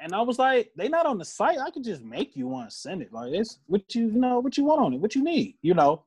And 0.00 0.12
I 0.12 0.22
was 0.22 0.38
like, 0.38 0.72
"They 0.76 0.88
not 0.88 1.06
on 1.06 1.18
the 1.18 1.24
site. 1.24 1.58
I 1.58 1.70
could 1.70 1.84
just 1.84 2.02
make 2.02 2.36
you 2.36 2.48
one, 2.48 2.70
send 2.70 3.02
it. 3.02 3.12
Like, 3.12 3.32
it's 3.32 3.58
what 3.66 3.94
you, 3.94 4.06
you 4.06 4.20
know, 4.20 4.40
what 4.40 4.56
you 4.56 4.64
want 4.64 4.80
on 4.80 4.94
it, 4.94 5.00
what 5.00 5.14
you 5.14 5.22
need, 5.22 5.56
you 5.62 5.74
know." 5.74 6.04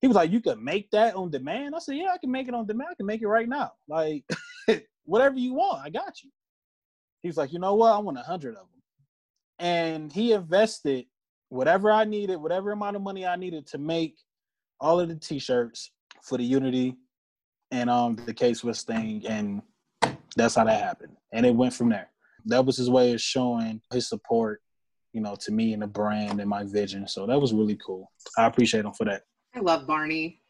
He 0.00 0.08
was 0.08 0.16
like, 0.16 0.30
"You 0.30 0.40
could 0.40 0.60
make 0.60 0.90
that 0.90 1.14
on 1.14 1.30
demand." 1.30 1.74
I 1.74 1.78
said, 1.78 1.96
"Yeah, 1.96 2.12
I 2.12 2.18
can 2.18 2.30
make 2.30 2.48
it 2.48 2.54
on 2.54 2.66
demand. 2.66 2.90
I 2.92 2.94
can 2.94 3.06
make 3.06 3.22
it 3.22 3.28
right 3.28 3.48
now. 3.48 3.72
Like, 3.88 4.24
whatever 5.04 5.38
you 5.38 5.54
want, 5.54 5.84
I 5.84 5.90
got 5.90 6.22
you." 6.22 6.30
He 7.22 7.28
was 7.28 7.36
like, 7.36 7.52
"You 7.52 7.58
know 7.58 7.74
what? 7.74 7.92
I 7.92 7.98
want 7.98 8.18
a 8.18 8.22
hundred 8.22 8.56
of 8.56 8.66
them," 8.68 8.82
and 9.58 10.12
he 10.12 10.32
invested 10.32 11.06
whatever 11.48 11.90
I 11.90 12.04
needed, 12.04 12.36
whatever 12.36 12.72
amount 12.72 12.96
of 12.96 13.02
money 13.02 13.26
I 13.26 13.36
needed 13.36 13.66
to 13.68 13.78
make 13.78 14.16
all 14.80 15.00
of 15.00 15.08
the 15.08 15.16
T-shirts 15.16 15.92
for 16.22 16.36
the 16.36 16.44
Unity 16.44 16.96
and 17.70 17.90
um 17.90 18.16
the 18.16 18.34
K 18.34 18.54
Swiss 18.54 18.82
thing, 18.82 19.24
and 19.26 19.62
that's 20.36 20.54
how 20.54 20.64
that 20.64 20.82
happened. 20.82 21.16
And 21.32 21.44
it 21.46 21.54
went 21.54 21.74
from 21.74 21.88
there. 21.88 22.10
That 22.44 22.64
was 22.64 22.76
his 22.76 22.90
way 22.90 23.12
of 23.12 23.20
showing 23.20 23.80
his 23.92 24.08
support, 24.08 24.60
you 25.12 25.20
know, 25.20 25.36
to 25.40 25.52
me 25.52 25.72
and 25.72 25.82
the 25.82 25.86
brand 25.86 26.40
and 26.40 26.48
my 26.48 26.64
vision. 26.64 27.08
So 27.08 27.26
that 27.26 27.40
was 27.40 27.52
really 27.52 27.78
cool. 27.84 28.10
I 28.38 28.46
appreciate 28.46 28.84
him 28.84 28.92
for 28.92 29.04
that. 29.06 29.22
I 29.56 29.60
love 29.60 29.86
Barney. 29.86 30.42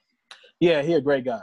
Yeah, 0.59 0.83
he 0.83 0.95
a 0.95 1.01
great 1.01 1.25
guy. 1.25 1.43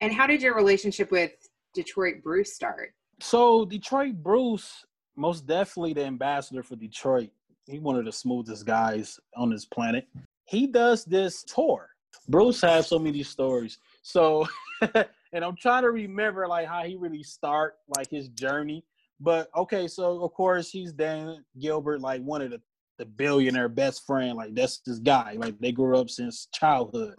And 0.00 0.12
how 0.12 0.26
did 0.26 0.42
your 0.42 0.56
relationship 0.56 1.12
with 1.12 1.30
Detroit 1.72 2.16
Bruce 2.24 2.52
start? 2.54 2.94
So 3.20 3.64
Detroit 3.64 4.16
Bruce, 4.16 4.84
most 5.16 5.46
definitely 5.46 5.92
the 5.92 6.04
ambassador 6.04 6.64
for 6.64 6.74
Detroit. 6.74 7.30
He 7.66 7.78
one 7.78 7.96
of 7.96 8.04
the 8.04 8.12
smoothest 8.12 8.66
guys 8.66 9.20
on 9.36 9.50
this 9.50 9.64
planet. 9.64 10.08
He 10.46 10.66
does 10.66 11.04
this 11.04 11.44
tour. 11.44 11.90
Bruce 12.28 12.60
has 12.62 12.88
so 12.88 12.98
many 12.98 13.22
stories. 13.22 13.78
So 14.02 14.48
and 15.32 15.44
I'm 15.44 15.56
trying 15.56 15.82
to 15.82 15.92
remember 15.92 16.48
like 16.48 16.66
how 16.66 16.82
he 16.82 16.96
really 16.96 17.22
start 17.22 17.76
like 17.96 18.10
his 18.10 18.28
journey. 18.30 18.84
But 19.20 19.48
okay, 19.54 19.86
so 19.86 20.24
of 20.24 20.32
course 20.32 20.70
he's 20.70 20.92
Dan 20.92 21.44
Gilbert, 21.60 22.00
like 22.00 22.22
one 22.22 22.42
of 22.42 22.50
the 22.50 22.60
the 23.00 23.06
billionaire 23.06 23.70
best 23.70 24.06
friend. 24.06 24.36
Like 24.36 24.54
that's 24.54 24.80
this 24.80 24.98
guy. 24.98 25.34
Like 25.38 25.58
they 25.58 25.72
grew 25.72 25.96
up 25.96 26.10
since 26.10 26.46
childhood. 26.52 27.14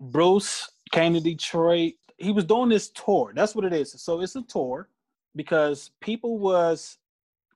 Bruce 0.00 0.70
came 0.92 1.14
to 1.14 1.20
Detroit. 1.20 1.94
He 2.16 2.30
was 2.30 2.44
doing 2.44 2.68
this 2.68 2.90
tour. 2.90 3.32
That's 3.34 3.54
what 3.54 3.64
it 3.64 3.72
is. 3.72 4.00
So 4.00 4.20
it's 4.20 4.36
a 4.36 4.42
tour 4.42 4.88
because 5.34 5.90
people 6.00 6.38
was 6.38 6.96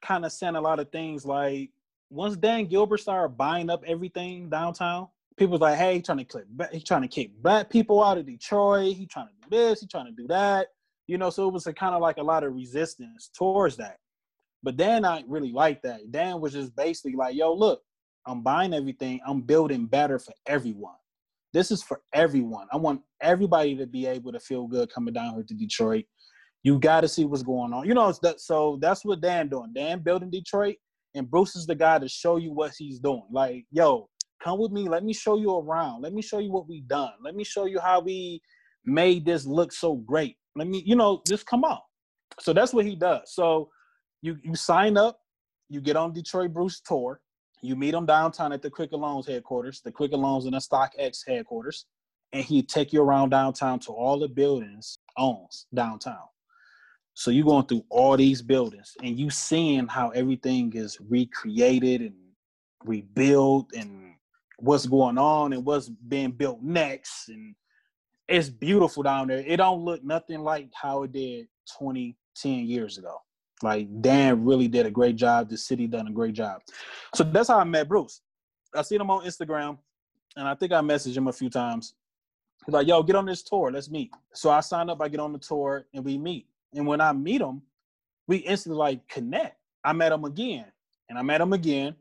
kind 0.02 0.24
of 0.24 0.32
saying 0.32 0.56
a 0.56 0.60
lot 0.60 0.80
of 0.80 0.90
things 0.90 1.24
like 1.24 1.70
once 2.10 2.36
Dan 2.36 2.66
Gilbert 2.66 2.98
started 2.98 3.38
buying 3.38 3.70
up 3.70 3.84
everything 3.86 4.50
downtown, 4.50 5.06
people 5.36 5.52
was 5.52 5.60
like, 5.60 5.78
"Hey, 5.78 5.94
he 5.94 6.02
trying 6.02 6.18
to 6.18 6.24
click, 6.24 6.46
he 6.72 6.80
trying 6.80 7.02
to 7.02 7.08
kick 7.08 7.30
black 7.40 7.70
people 7.70 8.02
out 8.02 8.18
of 8.18 8.26
Detroit. 8.26 8.96
He 8.96 9.06
trying 9.06 9.28
to 9.28 9.48
do 9.48 9.56
this. 9.56 9.80
He 9.80 9.86
trying 9.86 10.06
to 10.06 10.12
do 10.12 10.26
that." 10.26 10.68
You 11.06 11.18
know, 11.18 11.30
so 11.30 11.46
it 11.46 11.52
was 11.52 11.68
a 11.68 11.72
kind 11.72 11.94
of 11.94 12.02
like 12.02 12.16
a 12.16 12.22
lot 12.22 12.42
of 12.42 12.52
resistance 12.52 13.30
towards 13.32 13.76
that. 13.76 13.98
But 14.62 14.76
Dan 14.76 15.04
I 15.04 15.24
really 15.26 15.52
like 15.52 15.82
that. 15.82 16.10
Dan 16.10 16.40
was 16.40 16.52
just 16.52 16.74
basically 16.76 17.14
like, 17.16 17.34
"Yo, 17.34 17.52
look, 17.52 17.82
I'm 18.26 18.42
buying 18.42 18.74
everything. 18.74 19.20
I'm 19.26 19.42
building 19.42 19.86
better 19.86 20.18
for 20.18 20.34
everyone." 20.46 20.94
This 21.52 21.70
is 21.70 21.82
for 21.82 22.00
everyone. 22.12 22.68
I 22.72 22.76
want 22.76 23.02
everybody 23.20 23.76
to 23.76 23.86
be 23.86 24.06
able 24.06 24.32
to 24.32 24.40
feel 24.40 24.66
good 24.68 24.92
coming 24.92 25.14
down 25.14 25.34
here 25.34 25.42
to 25.42 25.54
Detroit. 25.54 26.04
You 26.62 26.78
got 26.78 27.00
to 27.00 27.08
see 27.08 27.24
what's 27.24 27.42
going 27.42 27.72
on. 27.72 27.86
You 27.86 27.94
know, 27.94 28.12
that, 28.22 28.40
so 28.40 28.78
that's 28.80 29.04
what 29.04 29.20
Dan 29.20 29.48
doing. 29.48 29.72
Dan 29.74 30.00
building 30.00 30.30
Detroit, 30.30 30.76
and 31.14 31.28
Bruce 31.28 31.56
is 31.56 31.66
the 31.66 31.74
guy 31.74 31.98
to 31.98 32.08
show 32.08 32.36
you 32.36 32.52
what 32.52 32.72
he's 32.78 33.00
doing. 33.00 33.24
Like, 33.32 33.64
yo, 33.72 34.08
come 34.42 34.58
with 34.58 34.70
me. 34.70 34.88
Let 34.88 35.04
me 35.04 35.12
show 35.12 35.38
you 35.38 35.56
around. 35.56 36.02
Let 36.02 36.12
me 36.12 36.22
show 36.22 36.38
you 36.38 36.52
what 36.52 36.68
we 36.68 36.82
done. 36.82 37.12
Let 37.24 37.34
me 37.34 37.44
show 37.44 37.64
you 37.64 37.80
how 37.80 38.00
we 38.00 38.40
made 38.84 39.24
this 39.24 39.46
look 39.46 39.72
so 39.72 39.96
great. 39.96 40.36
Let 40.54 40.68
me, 40.68 40.82
you 40.86 40.96
know, 40.96 41.22
just 41.26 41.46
come 41.46 41.64
on. 41.64 41.78
So 42.40 42.52
that's 42.52 42.72
what 42.72 42.86
he 42.86 42.94
does. 42.94 43.32
So 43.34 43.70
you 44.22 44.38
you 44.42 44.54
sign 44.54 44.96
up, 44.96 45.20
you 45.68 45.80
get 45.80 45.96
on 45.96 46.12
Detroit 46.12 46.52
Bruce 46.52 46.80
tour, 46.80 47.20
you 47.62 47.76
meet 47.76 47.94
him 47.94 48.06
downtown 48.06 48.52
at 48.52 48.62
the 48.62 48.70
Quicken 48.70 49.00
Loans 49.00 49.26
headquarters, 49.26 49.80
the 49.82 49.92
Quicken 49.92 50.20
Loans 50.20 50.44
and 50.46 50.54
the 50.54 50.58
StockX 50.58 51.26
headquarters, 51.26 51.86
and 52.32 52.44
he 52.44 52.62
take 52.62 52.92
you 52.92 53.02
around 53.02 53.30
downtown 53.30 53.78
to 53.80 53.92
all 53.92 54.18
the 54.18 54.28
buildings 54.28 54.98
owns 55.16 55.66
downtown. 55.74 56.24
So 57.14 57.30
you 57.30 57.44
going 57.44 57.66
through 57.66 57.84
all 57.90 58.16
these 58.16 58.40
buildings 58.40 58.94
and 59.02 59.18
you 59.18 59.30
seeing 59.30 59.86
how 59.88 60.10
everything 60.10 60.72
is 60.74 60.98
recreated 61.00 62.00
and 62.00 62.14
rebuilt 62.84 63.72
and 63.76 64.14
what's 64.58 64.86
going 64.86 65.18
on 65.18 65.52
and 65.52 65.64
what's 65.64 65.88
being 65.88 66.30
built 66.30 66.62
next 66.62 67.28
and 67.28 67.54
it's 68.28 68.48
beautiful 68.48 69.02
down 69.02 69.26
there. 69.26 69.42
It 69.44 69.56
don't 69.56 69.84
look 69.84 70.04
nothing 70.04 70.40
like 70.40 70.70
how 70.72 71.02
it 71.02 71.12
did 71.12 71.48
20, 71.78 72.16
10 72.36 72.52
years 72.60 72.96
ago. 72.96 73.16
Like 73.62 73.88
Dan 74.00 74.44
really 74.44 74.68
did 74.68 74.86
a 74.86 74.90
great 74.90 75.16
job. 75.16 75.48
The 75.48 75.56
city 75.56 75.86
done 75.86 76.08
a 76.08 76.12
great 76.12 76.34
job. 76.34 76.62
So 77.14 77.24
that's 77.24 77.48
how 77.48 77.58
I 77.58 77.64
met 77.64 77.88
Bruce. 77.88 78.22
I 78.74 78.82
seen 78.82 79.00
him 79.00 79.10
on 79.10 79.24
Instagram, 79.24 79.78
and 80.36 80.48
I 80.48 80.54
think 80.54 80.72
I 80.72 80.80
messaged 80.80 81.16
him 81.16 81.28
a 81.28 81.32
few 81.32 81.50
times. 81.50 81.94
He's 82.64 82.72
like, 82.72 82.86
"Yo, 82.86 83.02
get 83.02 83.16
on 83.16 83.26
this 83.26 83.42
tour. 83.42 83.70
Let's 83.70 83.90
meet." 83.90 84.12
So 84.32 84.50
I 84.50 84.60
signed 84.60 84.90
up. 84.90 85.02
I 85.02 85.08
get 85.08 85.20
on 85.20 85.32
the 85.32 85.38
tour, 85.38 85.86
and 85.92 86.04
we 86.04 86.16
meet. 86.16 86.46
And 86.74 86.86
when 86.86 87.00
I 87.00 87.12
meet 87.12 87.40
him, 87.40 87.62
we 88.26 88.38
instantly 88.38 88.78
like 88.78 89.06
connect. 89.08 89.56
I 89.84 89.92
met 89.92 90.12
him 90.12 90.24
again, 90.24 90.66
and 91.08 91.18
I 91.18 91.22
met 91.22 91.40
him 91.40 91.52
again, 91.52 91.96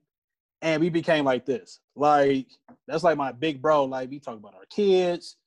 and 0.62 0.82
we 0.82 0.90
became 0.90 1.26
like 1.26 1.46
this. 1.46 1.80
Like 1.96 2.48
that's 2.88 3.04
like 3.04 3.18
my 3.18 3.32
big 3.32 3.62
bro. 3.62 3.86
Like 3.86 4.10
we 4.10 4.20
talk 4.20 4.38
about 4.38 4.54
our 4.54 4.66
kids, 4.70 5.38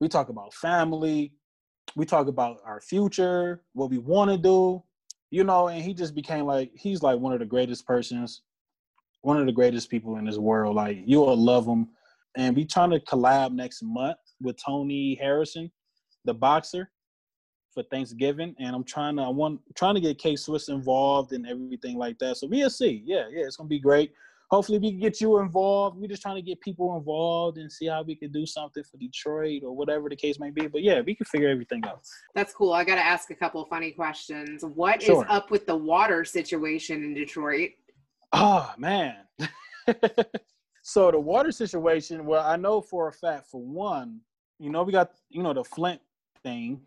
we 0.00 0.08
talk 0.08 0.28
about 0.28 0.52
family, 0.54 1.32
we 1.96 2.04
talk 2.04 2.26
about 2.26 2.60
our 2.64 2.80
future, 2.80 3.62
what 3.72 3.90
we 3.90 3.98
want 3.98 4.30
to 4.30 4.38
do, 4.38 4.82
you 5.32 5.44
know, 5.44 5.68
and 5.68 5.82
he 5.82 5.94
just 5.94 6.14
became 6.14 6.44
like 6.44 6.70
he's 6.74 7.02
like 7.02 7.18
one 7.18 7.32
of 7.32 7.38
the 7.38 7.46
greatest 7.46 7.86
persons, 7.86 8.42
one 9.22 9.40
of 9.40 9.46
the 9.46 9.52
greatest 9.52 9.88
people 9.88 10.16
in 10.18 10.26
this 10.26 10.36
world. 10.36 10.76
Like 10.76 10.98
you'll 11.06 11.34
love 11.34 11.66
him. 11.66 11.88
And 12.36 12.54
we 12.54 12.66
trying 12.66 12.90
to 12.90 13.00
collab 13.00 13.52
next 13.52 13.82
month 13.82 14.18
with 14.42 14.62
Tony 14.62 15.14
Harrison, 15.14 15.72
the 16.26 16.34
boxer, 16.34 16.90
for 17.72 17.82
Thanksgiving. 17.84 18.54
And 18.58 18.76
I'm 18.76 18.84
trying 18.84 19.16
to 19.16 19.22
I 19.22 19.28
want 19.28 19.60
trying 19.74 19.94
to 19.94 20.02
get 20.02 20.18
K 20.18 20.36
Swiss 20.36 20.68
involved 20.68 21.32
and 21.32 21.46
everything 21.46 21.96
like 21.96 22.18
that. 22.18 22.36
So 22.36 22.46
we'll 22.46 22.68
see. 22.68 23.02
Yeah, 23.06 23.24
yeah, 23.30 23.46
it's 23.46 23.56
gonna 23.56 23.68
be 23.68 23.80
great 23.80 24.12
hopefully 24.52 24.78
we 24.78 24.90
can 24.90 25.00
get 25.00 25.18
you 25.18 25.38
involved. 25.38 25.96
We're 25.96 26.08
just 26.08 26.20
trying 26.20 26.36
to 26.36 26.42
get 26.42 26.60
people 26.60 26.94
involved 26.96 27.56
and 27.56 27.72
see 27.72 27.86
how 27.86 28.02
we 28.02 28.14
can 28.14 28.30
do 28.30 28.44
something 28.44 28.84
for 28.84 28.98
Detroit 28.98 29.62
or 29.64 29.74
whatever 29.74 30.10
the 30.10 30.16
case 30.16 30.38
may 30.38 30.50
be. 30.50 30.66
But 30.66 30.82
yeah, 30.82 31.00
we 31.00 31.14
can 31.14 31.24
figure 31.24 31.48
everything 31.48 31.82
out. 31.86 32.02
That's 32.34 32.52
cool. 32.52 32.74
I 32.74 32.84
got 32.84 32.96
to 32.96 33.04
ask 33.04 33.30
a 33.30 33.34
couple 33.34 33.64
funny 33.64 33.92
questions. 33.92 34.62
What 34.62 35.02
sure. 35.02 35.22
is 35.22 35.26
up 35.30 35.50
with 35.50 35.66
the 35.66 35.74
water 35.74 36.22
situation 36.26 37.02
in 37.02 37.14
Detroit? 37.14 37.70
Oh 38.34 38.70
man. 38.76 39.16
so 40.82 41.10
the 41.10 41.18
water 41.18 41.50
situation, 41.50 42.26
well, 42.26 42.46
I 42.46 42.56
know 42.56 42.82
for 42.82 43.08
a 43.08 43.12
fact, 43.12 43.46
for 43.50 43.62
one, 43.62 44.20
you 44.58 44.70
know, 44.70 44.82
we 44.82 44.92
got 44.92 45.12
you 45.30 45.42
know 45.42 45.54
the 45.54 45.64
Flint 45.64 46.00
thing 46.42 46.80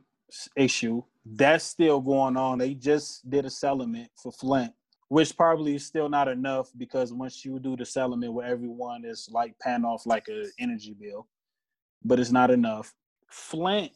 issue 0.56 1.02
that's 1.26 1.66
still 1.66 2.00
going 2.00 2.38
on. 2.38 2.60
They 2.60 2.76
just 2.76 3.28
did 3.28 3.46
a 3.46 3.50
settlement 3.50 4.10
for 4.22 4.32
Flint 4.32 4.72
which 5.10 5.38
probably 5.38 5.76
is 5.76 5.86
still 5.86 6.10
not 6.10 6.28
enough 6.28 6.70
because 6.78 7.14
once 7.14 7.46
you 7.46 7.60
do 7.60 7.76
the 7.76 7.86
settlement 7.86 8.34
where 8.34 8.48
everyone 8.48 9.06
is 9.06 9.30
like 9.32 9.54
paying 9.60 9.86
off 9.86 10.06
like 10.06 10.28
a 10.30 10.46
energy 10.60 10.96
bill, 11.00 11.28
but 12.04 12.20
it's 12.20 12.32
not 12.32 12.50
enough. 12.52 12.94
Flint 13.30 13.92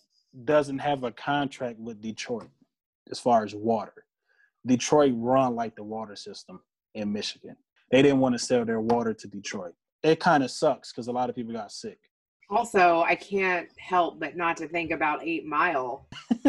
doesn't 0.45 0.79
have 0.79 1.03
a 1.03 1.11
contract 1.11 1.79
with 1.79 2.01
Detroit 2.01 2.49
as 3.09 3.19
far 3.19 3.43
as 3.43 3.55
water. 3.55 4.05
Detroit 4.65 5.13
run 5.15 5.55
like 5.55 5.75
the 5.75 5.83
water 5.83 6.15
system 6.15 6.59
in 6.93 7.11
Michigan. 7.11 7.55
They 7.91 8.01
didn't 8.01 8.19
want 8.19 8.35
to 8.35 8.39
sell 8.39 8.65
their 8.65 8.81
water 8.81 9.13
to 9.13 9.27
Detroit. 9.27 9.73
It 10.03 10.19
kind 10.19 10.43
of 10.43 10.51
sucks 10.51 10.91
because 10.91 11.07
a 11.07 11.11
lot 11.11 11.29
of 11.29 11.35
people 11.35 11.53
got 11.53 11.71
sick. 11.71 11.97
Also, 12.49 13.01
I 13.01 13.15
can't 13.15 13.69
help 13.77 14.19
but 14.19 14.35
not 14.35 14.57
to 14.57 14.67
think 14.67 14.91
about 14.91 15.23
Eight 15.23 15.45
Mile. 15.45 16.07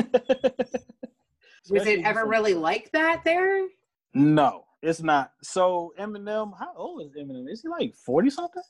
Was 1.69 1.87
it 1.87 2.05
ever 2.05 2.27
really 2.27 2.55
like 2.55 2.91
that 2.93 3.23
there? 3.25 3.67
No, 4.15 4.65
it's 4.83 5.03
not. 5.03 5.33
So 5.43 5.93
Eminem, 5.99 6.53
how 6.59 6.73
old 6.77 7.03
is 7.03 7.13
Eminem? 7.13 7.51
Is 7.51 7.63
he 7.63 7.69
like 7.69 7.95
forty 7.95 8.31
something? 8.31 8.63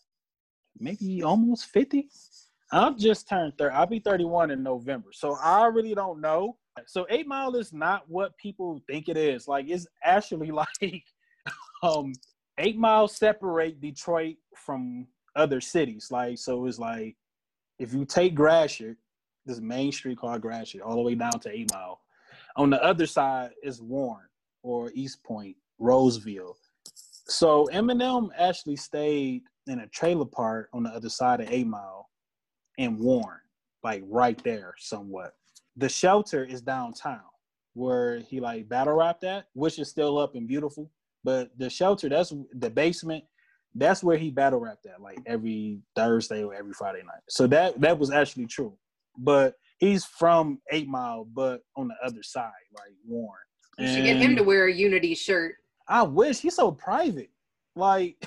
Maybe 0.79 1.23
almost 1.23 1.67
fifty. 1.67 2.09
I'll 2.73 2.95
just 2.95 3.29
turn 3.29 3.53
30. 3.59 3.75
I'll 3.75 3.87
be 3.87 3.99
31 3.99 4.53
in 4.53 4.63
November. 4.63 5.11
So 5.13 5.37
I 5.43 5.67
really 5.67 5.95
don't 5.95 6.21
know. 6.21 6.57
So 6.87 7.05
eight 7.11 7.27
mile 7.27 7.57
is 7.57 7.73
not 7.73 8.09
what 8.09 8.37
people 8.39 8.81
think 8.87 9.09
it 9.09 9.17
is. 9.17 9.49
Like 9.49 9.69
it's 9.69 9.87
actually 10.05 10.51
like 10.83 11.03
um 11.83 12.13
eight 12.59 12.79
miles 12.79 13.17
separate 13.17 13.81
Detroit 13.81 14.37
from 14.57 15.07
other 15.35 15.61
cities. 15.61 16.09
Like 16.11 16.39
so 16.39 16.67
it's 16.67 16.79
like 16.79 17.17
if 17.79 17.93
you 17.93 18.05
take 18.05 18.35
Gratiot, 18.35 18.97
this 19.47 19.61
main 19.61 19.91
street 19.91 20.19
called 20.19 20.43
Gratiot, 20.43 20.83
all 20.83 20.97
the 20.97 21.03
way 21.03 21.15
down 21.15 21.41
to 21.41 21.51
eight 21.51 21.73
mile. 21.73 22.01
On 22.57 22.71
the 22.71 22.83
other 22.83 23.07
side 23.07 23.51
is 23.63 23.83
Warren 23.83 24.30
or 24.63 24.91
Eastpointe, 24.91 25.57
Roseville. 25.79 26.57
So 27.27 27.69
Eminem 27.73 28.31
actually 28.37 28.77
stayed 28.77 29.43
in 29.67 29.81
a 29.81 29.87
trailer 29.89 30.25
park 30.25 30.69
on 30.73 30.83
the 30.83 30.91
other 30.91 31.09
side 31.09 31.41
of 31.41 31.51
Eight 31.51 31.67
Mile 31.67 32.09
in 32.79 32.99
Warren, 32.99 33.41
like 33.83 34.03
right 34.09 34.43
there 34.43 34.75
somewhat. 34.79 35.35
The 35.77 35.89
shelter 35.89 36.45
is 36.45 36.61
downtown 36.61 37.21
where 37.75 38.19
he 38.19 38.41
like 38.41 38.69
battle 38.69 38.95
rapped 38.95 39.25
at, 39.25 39.47
which 39.55 39.79
is 39.79 39.89
still 39.89 40.19
up 40.19 40.35
and 40.35 40.49
beautiful. 40.49 40.91
But 41.23 41.51
the 41.59 41.71
shelter, 41.71 42.09
that's 42.09 42.33
the 42.53 42.71
basement, 42.71 43.25
that's 43.75 44.03
where 44.03 44.17
he 44.17 44.31
battle 44.31 44.59
rapped 44.59 44.87
at, 44.87 45.01
like 45.01 45.19
every 45.27 45.81
Thursday 45.95 46.43
or 46.43 46.55
every 46.55 46.73
Friday 46.73 47.03
night. 47.03 47.23
So 47.29 47.47
that 47.49 47.81
that 47.81 47.99
was 47.99 48.11
actually 48.11 48.47
true. 48.47 48.77
But 49.19 49.55
he's 49.79 50.05
from 50.05 50.61
Eight 50.73 50.89
Mile, 50.89 51.27
but 51.33 51.63
on 51.77 51.89
the 51.89 51.95
other 52.05 52.23
side, 52.23 52.51
like 52.75 52.93
Warren. 53.07 53.39
You 53.79 53.89
should 53.89 54.05
get 54.05 54.17
him 54.17 54.37
to 54.37 54.43
wear 54.43 54.67
a 54.67 54.73
Unity 54.73 55.15
shirt. 55.15 55.57
I 55.89 56.03
wish 56.03 56.41
he's 56.41 56.57
so 56.57 56.71
private. 56.71 57.31
Like 57.75 58.23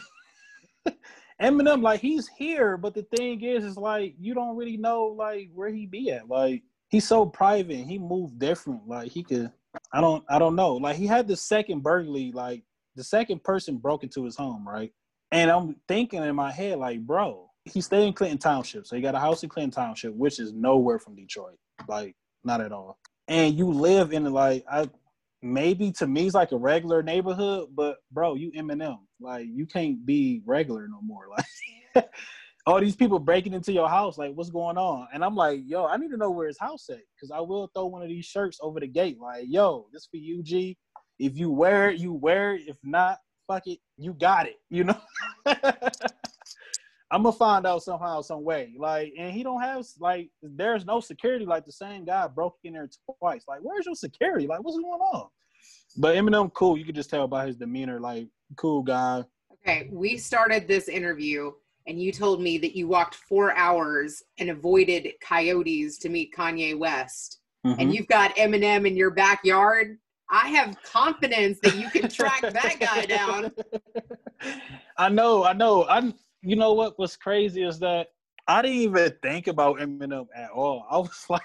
Eminem, 1.42 1.82
like 1.82 2.00
he's 2.00 2.28
here, 2.28 2.78
but 2.78 2.94
the 2.94 3.04
thing 3.04 3.42
is, 3.42 3.64
is 3.64 3.78
like 3.78 4.16
you 4.20 4.34
don't 4.34 4.56
really 4.56 4.78
know 4.78 5.06
like 5.06 5.50
where 5.54 5.70
he 5.70 5.86
be 5.86 6.12
at. 6.12 6.30
Like 6.30 6.64
he's 6.90 7.08
so 7.08 7.26
private. 7.26 7.78
He 7.78 7.98
moved 7.98 8.40
different. 8.40 8.88
Like 8.88 9.12
he 9.12 9.24
could. 9.24 9.52
I 9.92 10.02
don't. 10.02 10.24
I 10.30 10.40
don't 10.40 10.56
know. 10.56 10.76
Like 10.76 10.96
he 10.96 11.08
had 11.08 11.28
the 11.28 11.36
second 11.36 11.84
burglary. 11.84 12.32
Like 12.34 12.64
the 12.96 13.04
second 13.04 13.44
person 13.44 13.78
broke 13.78 14.04
into 14.04 14.24
his 14.24 14.36
home, 14.36 14.68
right? 14.68 14.92
And 15.32 15.50
I'm 15.50 15.76
thinking 15.88 16.24
in 16.24 16.36
my 16.36 16.52
head, 16.52 16.78
like, 16.78 17.00
bro, 17.02 17.50
he 17.66 17.82
stayed 17.82 18.08
in 18.08 18.14
Clinton 18.14 18.38
Township, 18.38 18.86
so 18.86 18.96
he 18.96 19.02
got 19.02 19.16
a 19.16 19.20
house 19.20 19.42
in 19.42 19.50
Clinton 19.50 19.72
Township, 19.72 20.14
which 20.14 20.40
is 20.40 20.54
nowhere 20.54 21.00
from 21.00 21.16
Detroit, 21.16 21.58
like 21.88 22.16
not 22.44 22.62
at 22.62 22.72
all. 22.72 23.00
And 23.28 23.58
you 23.58 23.72
live 23.72 24.14
in 24.14 24.26
like 24.32 24.64
I 24.72 24.90
maybe 25.44 25.92
to 25.92 26.08
me 26.08 26.26
it's 26.26 26.36
like 26.36 26.52
a 26.52 26.58
regular 26.58 27.04
neighborhood, 27.04 27.70
but 27.76 27.98
bro, 28.12 28.36
you 28.36 28.52
Eminem. 28.54 29.00
Like 29.20 29.48
you 29.52 29.66
can't 29.66 30.06
be 30.06 30.42
regular 30.46 30.88
no 30.88 31.00
more. 31.02 31.28
Like 31.96 32.10
all 32.66 32.80
these 32.80 32.96
people 32.96 33.20
breaking 33.20 33.54
into 33.54 33.74
your 33.74 33.90
house, 33.90 34.18
like 34.18 34.34
what's 34.34 34.50
going 34.50 34.78
on? 34.78 35.08
And 35.14 35.24
I'm 35.24 35.36
like, 35.36 35.60
yo, 35.66 35.86
I 35.86 35.98
need 35.98 36.12
to 36.12 36.18
know 36.18 36.32
where 36.32 36.48
his 36.48 36.58
house 36.60 36.90
at, 36.90 37.00
because 37.16 37.30
I 37.30 37.42
will 37.42 37.70
throw 37.76 37.88
one 37.88 38.02
of 38.02 38.08
these 38.08 38.26
shirts 38.26 38.58
over 38.62 38.80
the 38.80 38.88
gate. 38.88 39.20
Like, 39.20 39.46
yo, 39.48 39.88
this 39.92 40.08
for 40.10 40.18
you, 40.18 40.42
G. 40.42 40.78
If 41.20 41.38
you 41.38 41.52
wear 41.52 41.90
it, 41.90 42.00
you 42.00 42.14
wear 42.14 42.56
it. 42.56 42.62
If 42.68 42.78
not, 42.84 43.18
fuck 43.48 43.68
it, 43.68 43.80
you 43.98 44.14
got 44.14 44.48
it. 44.48 44.56
You 44.70 44.86
know. 44.86 45.02
I'm 47.13 47.21
gonna 47.21 47.34
find 47.34 47.67
out 47.67 47.84
somehow, 47.84 48.21
some 48.21 48.43
way. 48.43 48.73
Like, 48.76 49.13
and 49.15 49.32
he 49.32 49.43
don't 49.43 49.62
have 49.62 49.86
like, 49.99 50.32
there's 50.41 50.84
no 50.84 50.99
security. 50.99 51.45
Like 51.45 51.63
the 51.63 51.71
same 51.71 52.06
guy 52.06 52.28
broke 52.28 52.58
in 52.63 52.73
there 52.73 52.89
twice. 53.19 53.43
Like, 53.47 53.60
where's 53.62 53.86
your 53.86 53.93
security? 53.93 54.47
Like, 54.47 54.63
what's 54.63 54.78
going 54.78 54.99
on? 54.99 55.28
But 55.95 56.15
Eminem, 56.15 56.52
cool. 56.54 56.76
You 56.76 56.86
could 56.86 56.95
just 56.95 57.12
tell 57.12 57.28
by 57.28 57.45
his 57.45 57.56
demeanor, 57.56 57.99
like, 57.99 58.30
cool 58.58 58.82
guy. 58.82 59.23
Okay, 59.54 59.89
we 59.91 60.17
started 60.17 60.67
this 60.67 60.88
interview, 60.88 61.52
and 61.86 62.02
you 62.02 62.12
told 62.12 62.41
me 62.41 62.58
that 62.58 62.76
you 62.76 62.88
walked 62.88 63.13
four 63.13 63.56
hours 63.56 64.23
and 64.39 64.49
avoided 64.49 65.08
coyotes 65.21 65.99
to 65.99 66.10
meet 66.10 66.34
Kanye 66.36 66.76
West, 66.76 67.41
mm-hmm. 67.63 67.80
and 67.80 67.93
you've 67.93 68.08
got 68.08 68.36
Eminem 68.38 68.88
in 68.88 68.97
your 68.97 69.12
backyard. 69.12 69.99
I 70.32 70.49
have 70.49 70.82
confidence 70.82 71.60
that 71.62 71.76
you 71.76 71.91
can 71.91 72.10
track 72.10 72.41
that 72.41 72.80
guy 72.80 73.06
down. 73.06 73.52
I 74.97 75.10
know, 75.10 75.43
I 75.43 75.54
know. 75.54 75.86
I'm 75.86 76.15
you 76.44 76.56
know 76.56 76.74
what 76.74 77.00
was 77.00 77.16
crazy 77.16 77.64
is 77.64 77.80
that 77.80 78.08
I 78.48 78.62
didn't 78.62 78.78
even 78.78 79.14
think 79.22 79.48
about 79.48 79.80
Eminem 79.80 80.28
at 80.36 80.52
all. 80.52 80.86
I 80.90 80.98
was 80.98 81.26
like, 81.30 81.42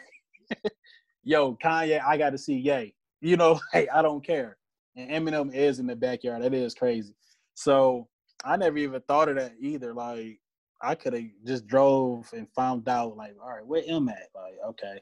yo, 1.22 1.56
Kanye, 1.56 2.02
I 2.04 2.16
got 2.16 2.30
to 2.30 2.38
see 2.38 2.56
Ye. 2.58 2.94
You 3.20 3.36
know, 3.36 3.60
hey, 3.72 3.88
I 3.88 4.02
don't 4.02 4.24
care. 4.24 4.58
And 4.96 5.10
Eminem 5.10 5.54
is 5.54 5.78
in 5.78 5.86
the 5.86 5.94
backyard. 5.94 6.42
That 6.42 6.52
is 6.52 6.74
crazy. 6.74 7.14
So 7.54 8.08
I 8.44 8.56
never 8.56 8.78
even 8.78 9.00
thought 9.02 9.28
of 9.28 9.36
that 9.36 9.52
either. 9.60 9.94
Like, 9.94 10.40
I 10.82 10.94
could 10.94 11.12
have 11.12 11.24
just 11.46 11.66
drove 11.66 12.28
and 12.32 12.48
found 12.54 12.88
out, 12.88 13.16
like, 13.16 13.34
all 13.42 13.50
right, 13.50 13.66
where 13.66 13.82
am 13.88 14.08
at? 14.08 14.28
Like, 14.34 14.54
okay. 14.68 14.98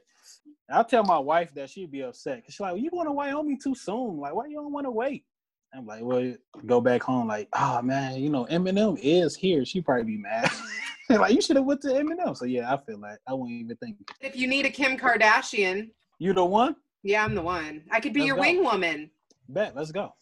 I'll 0.69 0.83
tell 0.83 1.03
my 1.03 1.19
wife 1.19 1.53
that 1.55 1.69
she'd 1.69 1.91
be 1.91 2.01
upset. 2.01 2.43
Cause 2.43 2.53
she's 2.53 2.59
like, 2.59 2.73
well, 2.73 2.81
you 2.81 2.91
going 2.91 3.07
to 3.07 3.13
Wyoming 3.13 3.59
too 3.59 3.75
soon. 3.75 4.17
Like, 4.17 4.35
why 4.35 4.47
you 4.47 4.57
don't 4.57 4.73
want 4.73 4.85
to 4.85 4.91
wait? 4.91 5.23
I'm 5.73 5.85
like, 5.85 6.01
well, 6.01 6.33
go 6.65 6.81
back 6.81 7.03
home. 7.03 7.27
Like, 7.27 7.49
oh 7.53 7.81
man, 7.81 8.19
you 8.19 8.29
know, 8.29 8.45
Eminem 8.45 8.97
is 9.01 9.35
here. 9.35 9.65
She 9.65 9.81
probably 9.81 10.03
be 10.03 10.17
mad. 10.17 10.49
like, 11.09 11.33
you 11.33 11.41
should 11.41 11.55
have 11.55 11.65
went 11.65 11.81
to 11.81 11.89
Eminem. 11.89 12.35
So 12.35 12.45
yeah, 12.45 12.73
I 12.73 12.77
feel 12.77 12.99
like 12.99 13.19
I 13.27 13.33
won't 13.33 13.51
even 13.51 13.75
think. 13.77 13.97
If 14.21 14.35
you 14.35 14.47
need 14.47 14.65
a 14.65 14.69
Kim 14.69 14.97
Kardashian, 14.97 15.89
you 16.19 16.33
the 16.33 16.45
one. 16.45 16.75
Yeah, 17.03 17.23
I'm 17.23 17.35
the 17.35 17.41
one. 17.41 17.83
I 17.91 17.99
could 17.99 18.13
be 18.13 18.21
let's 18.21 18.27
your 18.27 18.35
go. 18.37 18.41
wing 18.41 18.63
woman. 18.63 19.11
Bet. 19.49 19.75
Let's 19.75 19.91
go. 19.91 20.13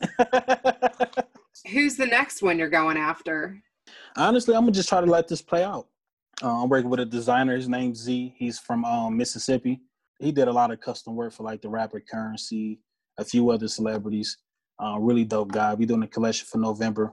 Who's 1.70 1.96
the 1.96 2.06
next 2.06 2.42
one 2.42 2.58
you're 2.58 2.70
going 2.70 2.96
after? 2.96 3.62
Honestly, 4.16 4.54
I'm 4.54 4.62
gonna 4.62 4.72
just 4.72 4.88
try 4.88 5.00
to 5.00 5.06
let 5.06 5.28
this 5.28 5.42
play 5.42 5.62
out. 5.62 5.88
Uh, 6.42 6.62
I'm 6.62 6.68
working 6.68 6.90
with 6.90 7.00
a 7.00 7.04
designer. 7.04 7.54
His 7.54 7.68
name's 7.68 7.98
Z. 7.98 8.34
He's 8.36 8.58
from 8.58 8.84
um, 8.84 9.16
Mississippi. 9.16 9.80
He 10.18 10.32
did 10.32 10.48
a 10.48 10.52
lot 10.52 10.70
of 10.70 10.80
custom 10.80 11.16
work 11.16 11.32
for 11.32 11.42
like 11.42 11.60
the 11.60 11.68
rapper 11.68 12.00
Curren$y, 12.00 12.78
a 13.18 13.24
few 13.24 13.50
other 13.50 13.68
celebrities. 13.68 14.38
Uh, 14.82 14.98
really 14.98 15.24
dope 15.24 15.52
guy. 15.52 15.74
We 15.74 15.84
doing 15.84 16.02
a 16.02 16.08
collection 16.08 16.46
for 16.50 16.58
November. 16.58 17.12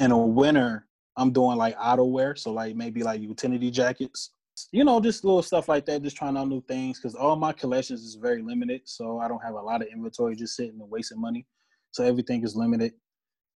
And 0.00 0.12
a 0.12 0.16
winter, 0.16 0.86
I'm 1.16 1.32
doing 1.32 1.58
like 1.58 1.76
outerwear, 1.78 2.38
so 2.38 2.52
like 2.52 2.74
maybe 2.74 3.02
like 3.02 3.20
utility 3.20 3.70
jackets, 3.70 4.30
you 4.72 4.84
know, 4.84 5.00
just 5.00 5.24
little 5.24 5.42
stuff 5.42 5.68
like 5.68 5.84
that. 5.86 6.02
Just 6.02 6.16
trying 6.16 6.36
out 6.36 6.48
new 6.48 6.62
things 6.62 6.98
because 6.98 7.14
all 7.14 7.36
my 7.36 7.52
collections 7.52 8.02
is 8.02 8.14
very 8.14 8.42
limited, 8.42 8.82
so 8.84 9.18
I 9.18 9.28
don't 9.28 9.42
have 9.42 9.54
a 9.54 9.60
lot 9.60 9.82
of 9.82 9.88
inventory 9.88 10.34
just 10.34 10.56
sitting 10.56 10.80
and 10.80 10.90
wasting 10.90 11.20
money. 11.20 11.46
So 11.90 12.04
everything 12.04 12.42
is 12.42 12.56
limited. 12.56 12.94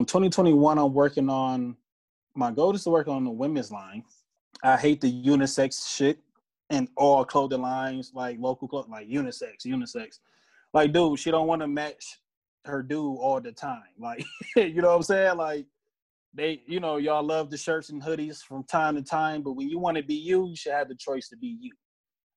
In 0.01 0.05
2021, 0.05 0.77
I'm 0.77 0.93
working 0.93 1.29
on 1.29 1.77
my 2.35 2.51
goal 2.51 2.75
is 2.75 2.83
to 2.83 2.89
work 2.89 3.07
on 3.07 3.23
the 3.23 3.31
women's 3.31 3.71
line. 3.71 4.03
I 4.61 4.75
hate 4.75 4.99
the 4.99 5.23
unisex 5.23 5.95
shit 5.95 6.19
and 6.69 6.89
all 6.97 7.23
clothing 7.23 7.61
lines, 7.61 8.11
like 8.13 8.37
local 8.39 8.67
clothing, 8.67 8.91
like 8.91 9.07
unisex, 9.07 9.65
unisex. 9.65 10.19
Like, 10.73 10.91
dude, 10.91 11.17
she 11.17 11.31
don't 11.31 11.47
want 11.47 11.61
to 11.61 11.67
match 11.67 12.19
her 12.65 12.83
dude 12.83 13.17
all 13.19 13.41
the 13.41 13.51
time. 13.51 13.83
Like, 13.99 14.25
you 14.55 14.81
know 14.81 14.89
what 14.89 14.97
I'm 14.97 15.03
saying? 15.03 15.37
Like, 15.37 15.65
they, 16.33 16.61
you 16.67 16.79
know, 16.79 16.97
y'all 16.97 17.23
love 17.23 17.49
the 17.49 17.57
shirts 17.57 17.89
and 17.89 18.03
hoodies 18.03 18.41
from 18.41 18.63
time 18.65 18.95
to 18.95 19.01
time, 19.01 19.41
but 19.41 19.53
when 19.53 19.69
you 19.69 19.79
want 19.79 19.97
to 19.97 20.03
be 20.03 20.15
you, 20.15 20.49
you 20.49 20.55
should 20.55 20.73
have 20.73 20.89
the 20.89 20.95
choice 20.95 21.29
to 21.29 21.37
be 21.37 21.57
you. 21.61 21.71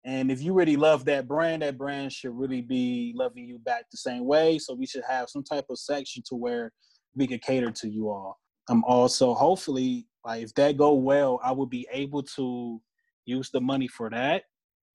And 0.05 0.31
if 0.31 0.41
you 0.41 0.53
really 0.53 0.77
love 0.77 1.05
that 1.07 1.27
brand, 1.27 1.63
that 1.63 1.77
brand 1.77 2.13
should 2.13 2.35
really 2.35 2.61
be 2.61 3.13
loving 3.17 3.47
you 3.47 3.59
back 3.59 3.85
the 3.91 3.97
same 3.97 4.25
way. 4.25 4.59
So 4.59 4.75
we 4.75 4.87
should 4.87 5.03
have 5.09 5.29
some 5.29 5.43
type 5.43 5.67
of 5.69 5.79
section 5.79 6.23
to 6.29 6.37
where 6.37 6.73
we 7.15 7.27
could 7.27 7.43
cater 7.43 7.71
to 7.73 7.89
you 7.89 8.09
all. 8.09 8.39
I'm 8.69 8.85
also, 8.85 9.35
hopefully, 9.35 10.07
like 10.25 10.45
if 10.45 10.55
that 10.55 10.77
go 10.77 10.95
well, 10.95 11.41
I 11.43 11.53
would 11.53 11.71
be 11.71 11.87
able 11.93 12.23
to 12.23 12.81
use 13.25 13.51
the 13.51 13.61
money 13.61 13.89
for 13.89 14.09
that 14.11 14.45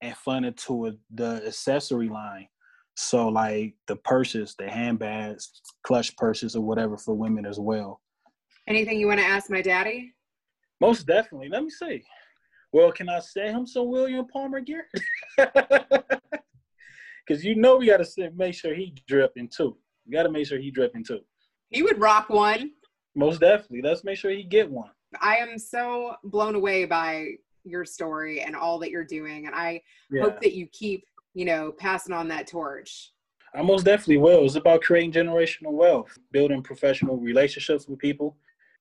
and 0.02 0.16
fund 0.18 0.46
it 0.46 0.58
to 0.58 0.88
a, 0.88 0.92
the 1.14 1.46
accessory 1.46 2.10
line. 2.10 2.48
So 2.96 3.28
like 3.28 3.76
the 3.88 3.96
purses, 3.98 4.56
the 4.58 4.70
handbags, 4.70 5.62
clutch 5.84 6.16
purses, 6.16 6.56
or 6.56 6.62
whatever 6.62 6.98
for 6.98 7.14
women 7.16 7.46
as 7.46 7.60
well. 7.60 8.02
Anything 8.68 9.00
you 9.00 9.08
want 9.08 9.20
to 9.20 9.26
ask 9.26 9.50
my 9.50 9.62
daddy? 9.62 10.14
Most 10.80 11.08
definitely. 11.08 11.50
Let 11.50 11.64
me 11.64 11.70
see. 11.70 12.04
Well, 12.72 12.92
can 12.92 13.10
I 13.10 13.20
send 13.20 13.58
him 13.58 13.68
some 13.68 13.90
William 13.90 14.26
Palmer 14.28 14.60
gear? 14.60 14.88
Because 17.26 17.44
you 17.44 17.56
know 17.56 17.78
we 17.78 17.88
got 17.88 18.04
to 18.04 18.32
make 18.36 18.54
sure 18.54 18.74
he 18.76 18.94
dripping 19.08 19.50
too. 19.50 19.78
We 20.06 20.14
got 20.14 20.24
to 20.24 20.32
make 20.32 20.48
sure 20.48 20.60
he 20.60 20.72
dripping 20.72 21.06
too. 21.06 21.22
He 21.70 21.84
would 21.84 22.00
rock 22.00 22.30
one. 22.30 22.72
Most 23.16 23.40
definitely. 23.40 23.82
Let's 23.82 24.04
make 24.04 24.18
sure 24.18 24.32
he 24.32 24.44
get 24.44 24.70
one. 24.70 24.90
I 25.22 25.38
am 25.38 25.58
so 25.58 26.16
blown 26.24 26.56
away 26.56 26.86
by 26.86 27.28
your 27.64 27.86
story 27.86 28.42
and 28.42 28.56
all 28.56 28.78
that 28.80 28.92
you're 28.92 29.06
doing, 29.06 29.46
and 29.46 29.56
I 29.56 29.82
yeah. 30.12 30.24
hope 30.24 30.42
that 30.42 30.54
you 30.54 30.68
keep, 30.68 31.06
you 31.34 31.46
know, 31.46 31.72
passing 31.72 32.14
on 32.14 32.28
that 32.30 32.48
torch. 32.48 33.12
I 33.56 33.62
most 33.62 33.86
definitely 33.86 34.18
will. 34.18 34.46
It's 34.46 34.56
about 34.56 34.82
creating 34.82 35.12
generational 35.12 35.74
wealth, 35.74 36.18
building 36.32 36.64
professional 36.64 37.18
relationships 37.18 37.88
with 37.88 38.00
people, 38.00 38.36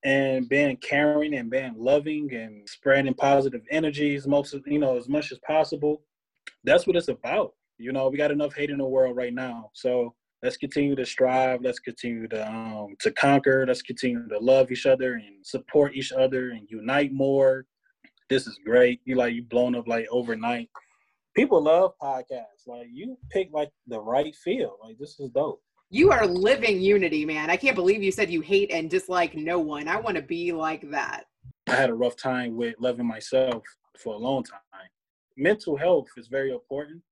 and 0.04 0.48
being 0.48 0.76
caring 0.78 1.34
and 1.34 1.50
being 1.50 1.74
loving 1.76 2.34
and 2.34 2.68
spreading 2.68 3.14
positive 3.14 3.62
energies 3.70 4.26
most 4.26 4.54
you 4.66 4.78
know 4.78 4.96
as 4.96 5.08
much 5.08 5.30
as 5.30 5.38
possible. 5.46 6.02
That's 6.64 6.86
what 6.86 6.96
it's 6.96 7.08
about. 7.08 7.54
You 7.78 7.92
know 7.92 8.08
we 8.08 8.16
got 8.16 8.30
enough 8.30 8.54
hate 8.54 8.70
in 8.70 8.78
the 8.78 8.86
world 8.86 9.16
right 9.16 9.34
now. 9.34 9.70
So 9.74 10.14
let's 10.42 10.56
continue 10.56 10.96
to 10.96 11.06
strive. 11.06 11.60
Let's 11.62 11.78
continue 11.78 12.26
to 12.28 12.50
um 12.50 12.96
to 13.00 13.10
conquer. 13.12 13.64
Let's 13.66 13.82
continue 13.82 14.26
to 14.28 14.38
love 14.38 14.72
each 14.72 14.86
other 14.86 15.14
and 15.14 15.44
support 15.44 15.94
each 15.94 16.12
other 16.12 16.50
and 16.50 16.66
unite 16.68 17.12
more. 17.12 17.66
This 18.28 18.46
is 18.46 18.58
great. 18.64 19.00
You 19.04 19.16
like 19.16 19.34
you 19.34 19.42
blown 19.42 19.74
up 19.74 19.86
like 19.86 20.06
overnight 20.10 20.68
people 21.34 21.62
love 21.62 21.92
podcasts 22.00 22.66
like 22.66 22.86
you 22.92 23.16
pick 23.30 23.48
like 23.52 23.70
the 23.86 23.98
right 24.00 24.34
field 24.36 24.78
like 24.82 24.96
this 24.98 25.18
is 25.20 25.30
dope 25.30 25.62
you 25.92 26.10
are 26.10 26.26
living 26.26 26.80
unity, 26.80 27.26
man. 27.26 27.50
I 27.50 27.56
can't 27.56 27.76
believe 27.76 28.02
you 28.02 28.10
said 28.10 28.30
you 28.30 28.40
hate 28.40 28.72
and 28.72 28.88
dislike 28.88 29.36
no 29.36 29.58
one. 29.58 29.88
I 29.88 30.00
want 30.00 30.16
to 30.16 30.22
be 30.22 30.50
like 30.50 30.90
that. 30.90 31.24
I 31.68 31.74
had 31.74 31.90
a 31.90 31.94
rough 31.94 32.16
time 32.16 32.56
with 32.56 32.76
loving 32.78 33.06
myself 33.06 33.62
for 33.98 34.14
a 34.14 34.16
long 34.16 34.42
time. 34.42 34.60
Mental 35.36 35.76
health 35.76 36.08
is 36.16 36.28
very 36.28 36.50
important. 36.50 37.02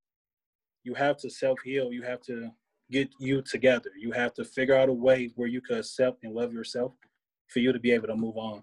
You 0.83 0.95
have 0.95 1.19
to 1.19 1.29
self 1.29 1.59
heal. 1.63 1.93
You 1.93 2.01
have 2.05 2.23
to 2.23 2.51
get 2.91 3.11
you 3.19 3.43
together. 3.43 3.91
You 3.99 4.13
have 4.13 4.33
to 4.35 4.47
figure 4.47 4.75
out 4.75 4.89
a 4.89 4.95
way 4.95 5.31
where 5.37 5.49
you 5.49 5.61
can 5.61 5.77
accept 5.77 6.25
and 6.25 6.35
love 6.35 6.55
yourself 6.55 6.95
for 7.49 7.59
you 7.59 7.75
to 7.75 7.79
be 7.79 7.93
able 7.93 8.09
to 8.09 8.17
move 8.17 8.39
on. 8.39 8.63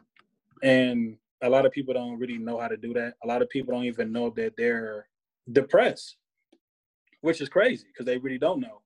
And 0.63 1.15
a 1.43 1.50
lot 1.50 1.67
of 1.67 1.72
people 1.72 1.93
don't 1.93 2.17
really 2.17 2.39
know 2.39 2.60
how 2.60 2.70
to 2.70 2.78
do 2.78 2.91
that. 2.96 3.13
A 3.24 3.28
lot 3.28 3.43
of 3.43 3.52
people 3.52 3.76
don't 3.76 3.86
even 3.86 4.12
know 4.12 4.32
that 4.32 4.54
they're 4.58 5.06
depressed, 5.51 6.17
which 7.21 7.41
is 7.41 7.49
crazy 7.49 7.86
because 7.88 8.05
they 8.05 8.17
really 8.17 8.38
don't 8.38 8.60
know 8.60 8.81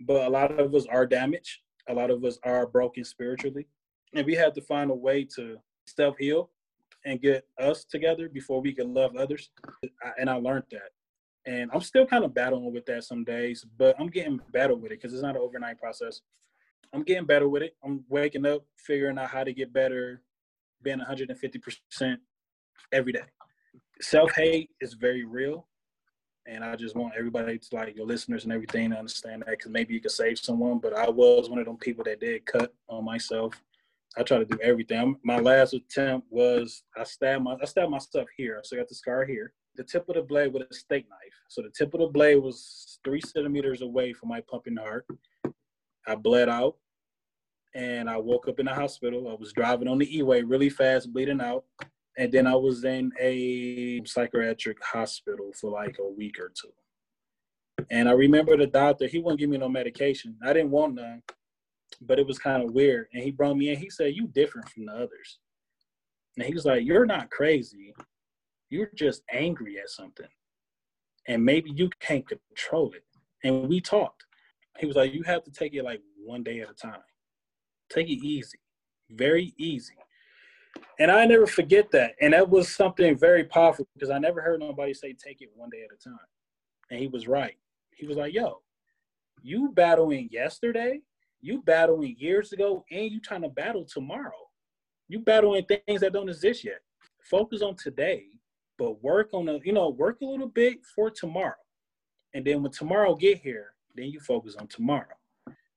but 0.00 0.26
a 0.26 0.30
lot 0.30 0.58
of 0.58 0.74
us 0.74 0.86
are 0.86 1.06
damaged. 1.06 1.60
A 1.88 1.94
lot 1.94 2.10
of 2.10 2.24
us 2.24 2.38
are 2.44 2.66
broken 2.66 3.04
spiritually. 3.04 3.66
And 4.14 4.26
we 4.26 4.34
have 4.34 4.52
to 4.54 4.60
find 4.62 4.90
a 4.90 4.94
way 4.94 5.24
to 5.36 5.58
self 5.86 6.16
heal 6.18 6.50
and 7.04 7.20
get 7.20 7.46
us 7.60 7.84
together 7.84 8.28
before 8.28 8.60
we 8.60 8.72
can 8.72 8.92
love 8.92 9.16
others. 9.16 9.50
And 10.18 10.28
I 10.28 10.34
learned 10.34 10.64
that. 10.72 10.90
And 11.46 11.70
I'm 11.72 11.80
still 11.80 12.06
kind 12.06 12.24
of 12.24 12.34
battling 12.34 12.72
with 12.72 12.86
that 12.86 13.04
some 13.04 13.22
days, 13.22 13.64
but 13.78 13.94
I'm 14.00 14.08
getting 14.08 14.40
better 14.52 14.74
with 14.74 14.90
it 14.90 15.00
because 15.00 15.12
it's 15.12 15.22
not 15.22 15.36
an 15.36 15.42
overnight 15.42 15.78
process. 15.78 16.22
I'm 16.92 17.04
getting 17.04 17.24
better 17.24 17.48
with 17.48 17.62
it. 17.62 17.76
I'm 17.84 18.04
waking 18.08 18.46
up, 18.46 18.64
figuring 18.78 19.18
out 19.18 19.30
how 19.30 19.44
to 19.44 19.52
get 19.52 19.72
better, 19.72 20.22
being 20.82 20.98
150% 20.98 22.16
every 22.92 23.12
day. 23.12 23.22
Self 24.00 24.32
hate 24.34 24.70
is 24.80 24.94
very 24.94 25.24
real 25.24 25.68
and 26.46 26.64
I 26.64 26.76
just 26.76 26.94
want 26.94 27.14
everybody 27.16 27.58
to 27.58 27.74
like 27.74 27.96
your 27.96 28.06
listeners 28.06 28.44
and 28.44 28.52
everything 28.52 28.90
to 28.90 28.96
understand 28.96 29.42
that 29.42 29.50
because 29.50 29.70
maybe 29.70 29.94
you 29.94 30.00
could 30.00 30.12
save 30.12 30.38
someone. 30.38 30.78
But 30.78 30.96
I 30.96 31.08
was 31.08 31.48
one 31.48 31.58
of 31.58 31.66
them 31.66 31.76
people 31.76 32.04
that 32.04 32.20
did 32.20 32.46
cut 32.46 32.72
on 32.88 33.04
myself. 33.04 33.60
I 34.16 34.22
try 34.22 34.38
to 34.38 34.44
do 34.44 34.58
everything. 34.62 35.16
My 35.24 35.38
last 35.38 35.74
attempt 35.74 36.26
was 36.30 36.82
I 36.96 37.04
stabbed 37.04 37.44
my 37.44 37.56
I 37.60 37.64
stabbed 37.66 37.90
myself 37.90 38.28
here, 38.36 38.60
so 38.62 38.76
I 38.76 38.80
got 38.80 38.88
the 38.88 38.94
scar 38.94 39.24
here. 39.24 39.52
The 39.76 39.84
tip 39.84 40.08
of 40.08 40.14
the 40.14 40.22
blade 40.22 40.52
with 40.52 40.62
a 40.70 40.74
steak 40.74 41.06
knife. 41.08 41.34
So 41.48 41.62
the 41.62 41.70
tip 41.70 41.92
of 41.92 42.00
the 42.00 42.06
blade 42.06 42.36
was 42.36 42.98
three 43.04 43.20
centimeters 43.20 43.82
away 43.82 44.12
from 44.12 44.30
my 44.30 44.40
pumping 44.40 44.76
heart. 44.76 45.06
I 46.06 46.14
bled 46.14 46.48
out, 46.48 46.76
and 47.74 48.08
I 48.08 48.16
woke 48.16 48.48
up 48.48 48.58
in 48.58 48.66
the 48.66 48.74
hospital. 48.74 49.28
I 49.30 49.34
was 49.34 49.52
driving 49.52 49.88
on 49.88 49.98
the 49.98 50.16
E-way 50.16 50.42
really 50.42 50.70
fast, 50.70 51.12
bleeding 51.12 51.42
out 51.42 51.64
and 52.18 52.32
then 52.32 52.46
I 52.46 52.54
was 52.54 52.84
in 52.84 53.12
a 53.20 54.02
psychiatric 54.04 54.82
hospital 54.82 55.52
for 55.60 55.70
like 55.70 55.98
a 55.98 56.08
week 56.08 56.38
or 56.38 56.50
two. 56.60 56.72
And 57.90 58.08
I 58.08 58.12
remember 58.12 58.56
the 58.56 58.66
doctor, 58.66 59.06
he 59.06 59.18
wouldn't 59.18 59.38
give 59.38 59.50
me 59.50 59.58
no 59.58 59.68
medication. 59.68 60.36
I 60.42 60.54
didn't 60.54 60.70
want 60.70 60.94
none, 60.94 61.22
but 62.00 62.18
it 62.18 62.26
was 62.26 62.38
kind 62.38 62.62
of 62.62 62.72
weird. 62.72 63.08
And 63.12 63.22
he 63.22 63.30
brought 63.30 63.56
me 63.56 63.70
in. 63.70 63.78
He 63.78 63.90
said, 63.90 64.14
You 64.14 64.28
different 64.28 64.68
from 64.70 64.86
the 64.86 64.92
others. 64.92 65.38
And 66.36 66.46
he 66.46 66.54
was 66.54 66.64
like, 66.64 66.84
You're 66.86 67.06
not 67.06 67.30
crazy. 67.30 67.94
You're 68.70 68.90
just 68.94 69.22
angry 69.30 69.78
at 69.78 69.90
something. 69.90 70.26
And 71.28 71.44
maybe 71.44 71.70
you 71.74 71.90
can't 72.00 72.26
control 72.26 72.92
it. 72.92 73.04
And 73.44 73.68
we 73.68 73.80
talked. 73.80 74.24
He 74.78 74.86
was 74.86 74.96
like, 74.96 75.12
You 75.12 75.22
have 75.24 75.44
to 75.44 75.50
take 75.50 75.74
it 75.74 75.84
like 75.84 76.00
one 76.24 76.42
day 76.42 76.60
at 76.60 76.70
a 76.70 76.74
time. 76.74 77.02
Take 77.90 78.08
it 78.08 78.24
easy, 78.24 78.58
very 79.10 79.52
easy. 79.58 79.94
And 80.98 81.10
I 81.10 81.26
never 81.26 81.46
forget 81.46 81.90
that. 81.92 82.14
And 82.20 82.32
that 82.32 82.48
was 82.48 82.74
something 82.74 83.16
very 83.16 83.44
powerful 83.44 83.86
because 83.94 84.10
I 84.10 84.18
never 84.18 84.40
heard 84.40 84.60
nobody 84.60 84.94
say 84.94 85.12
take 85.12 85.42
it 85.42 85.50
one 85.54 85.70
day 85.70 85.82
at 85.82 85.94
a 85.94 86.02
time. 86.02 86.18
And 86.90 86.98
he 86.98 87.06
was 87.06 87.28
right. 87.28 87.56
He 87.94 88.06
was 88.06 88.16
like, 88.16 88.32
yo, 88.32 88.62
you 89.42 89.70
battling 89.70 90.28
yesterday, 90.30 91.00
you 91.40 91.62
battling 91.62 92.16
years 92.18 92.52
ago, 92.52 92.84
and 92.90 93.10
you 93.10 93.20
trying 93.20 93.42
to 93.42 93.48
battle 93.48 93.84
tomorrow. 93.84 94.32
You 95.08 95.20
battling 95.20 95.64
things 95.64 96.00
that 96.00 96.12
don't 96.12 96.28
exist 96.28 96.64
yet. 96.64 96.80
focus 97.22 97.62
on 97.62 97.76
today, 97.76 98.26
but 98.78 99.02
work 99.02 99.30
on 99.32 99.46
the, 99.46 99.60
you 99.64 99.72
know, 99.72 99.88
work 99.90 100.20
a 100.22 100.24
little 100.24 100.48
bit 100.48 100.78
for 100.94 101.10
tomorrow. 101.10 101.54
And 102.34 102.44
then 102.44 102.62
when 102.62 102.72
tomorrow 102.72 103.14
get 103.14 103.38
here, 103.38 103.74
then 103.94 104.06
you 104.06 104.20
focus 104.20 104.56
on 104.56 104.66
tomorrow. 104.66 105.14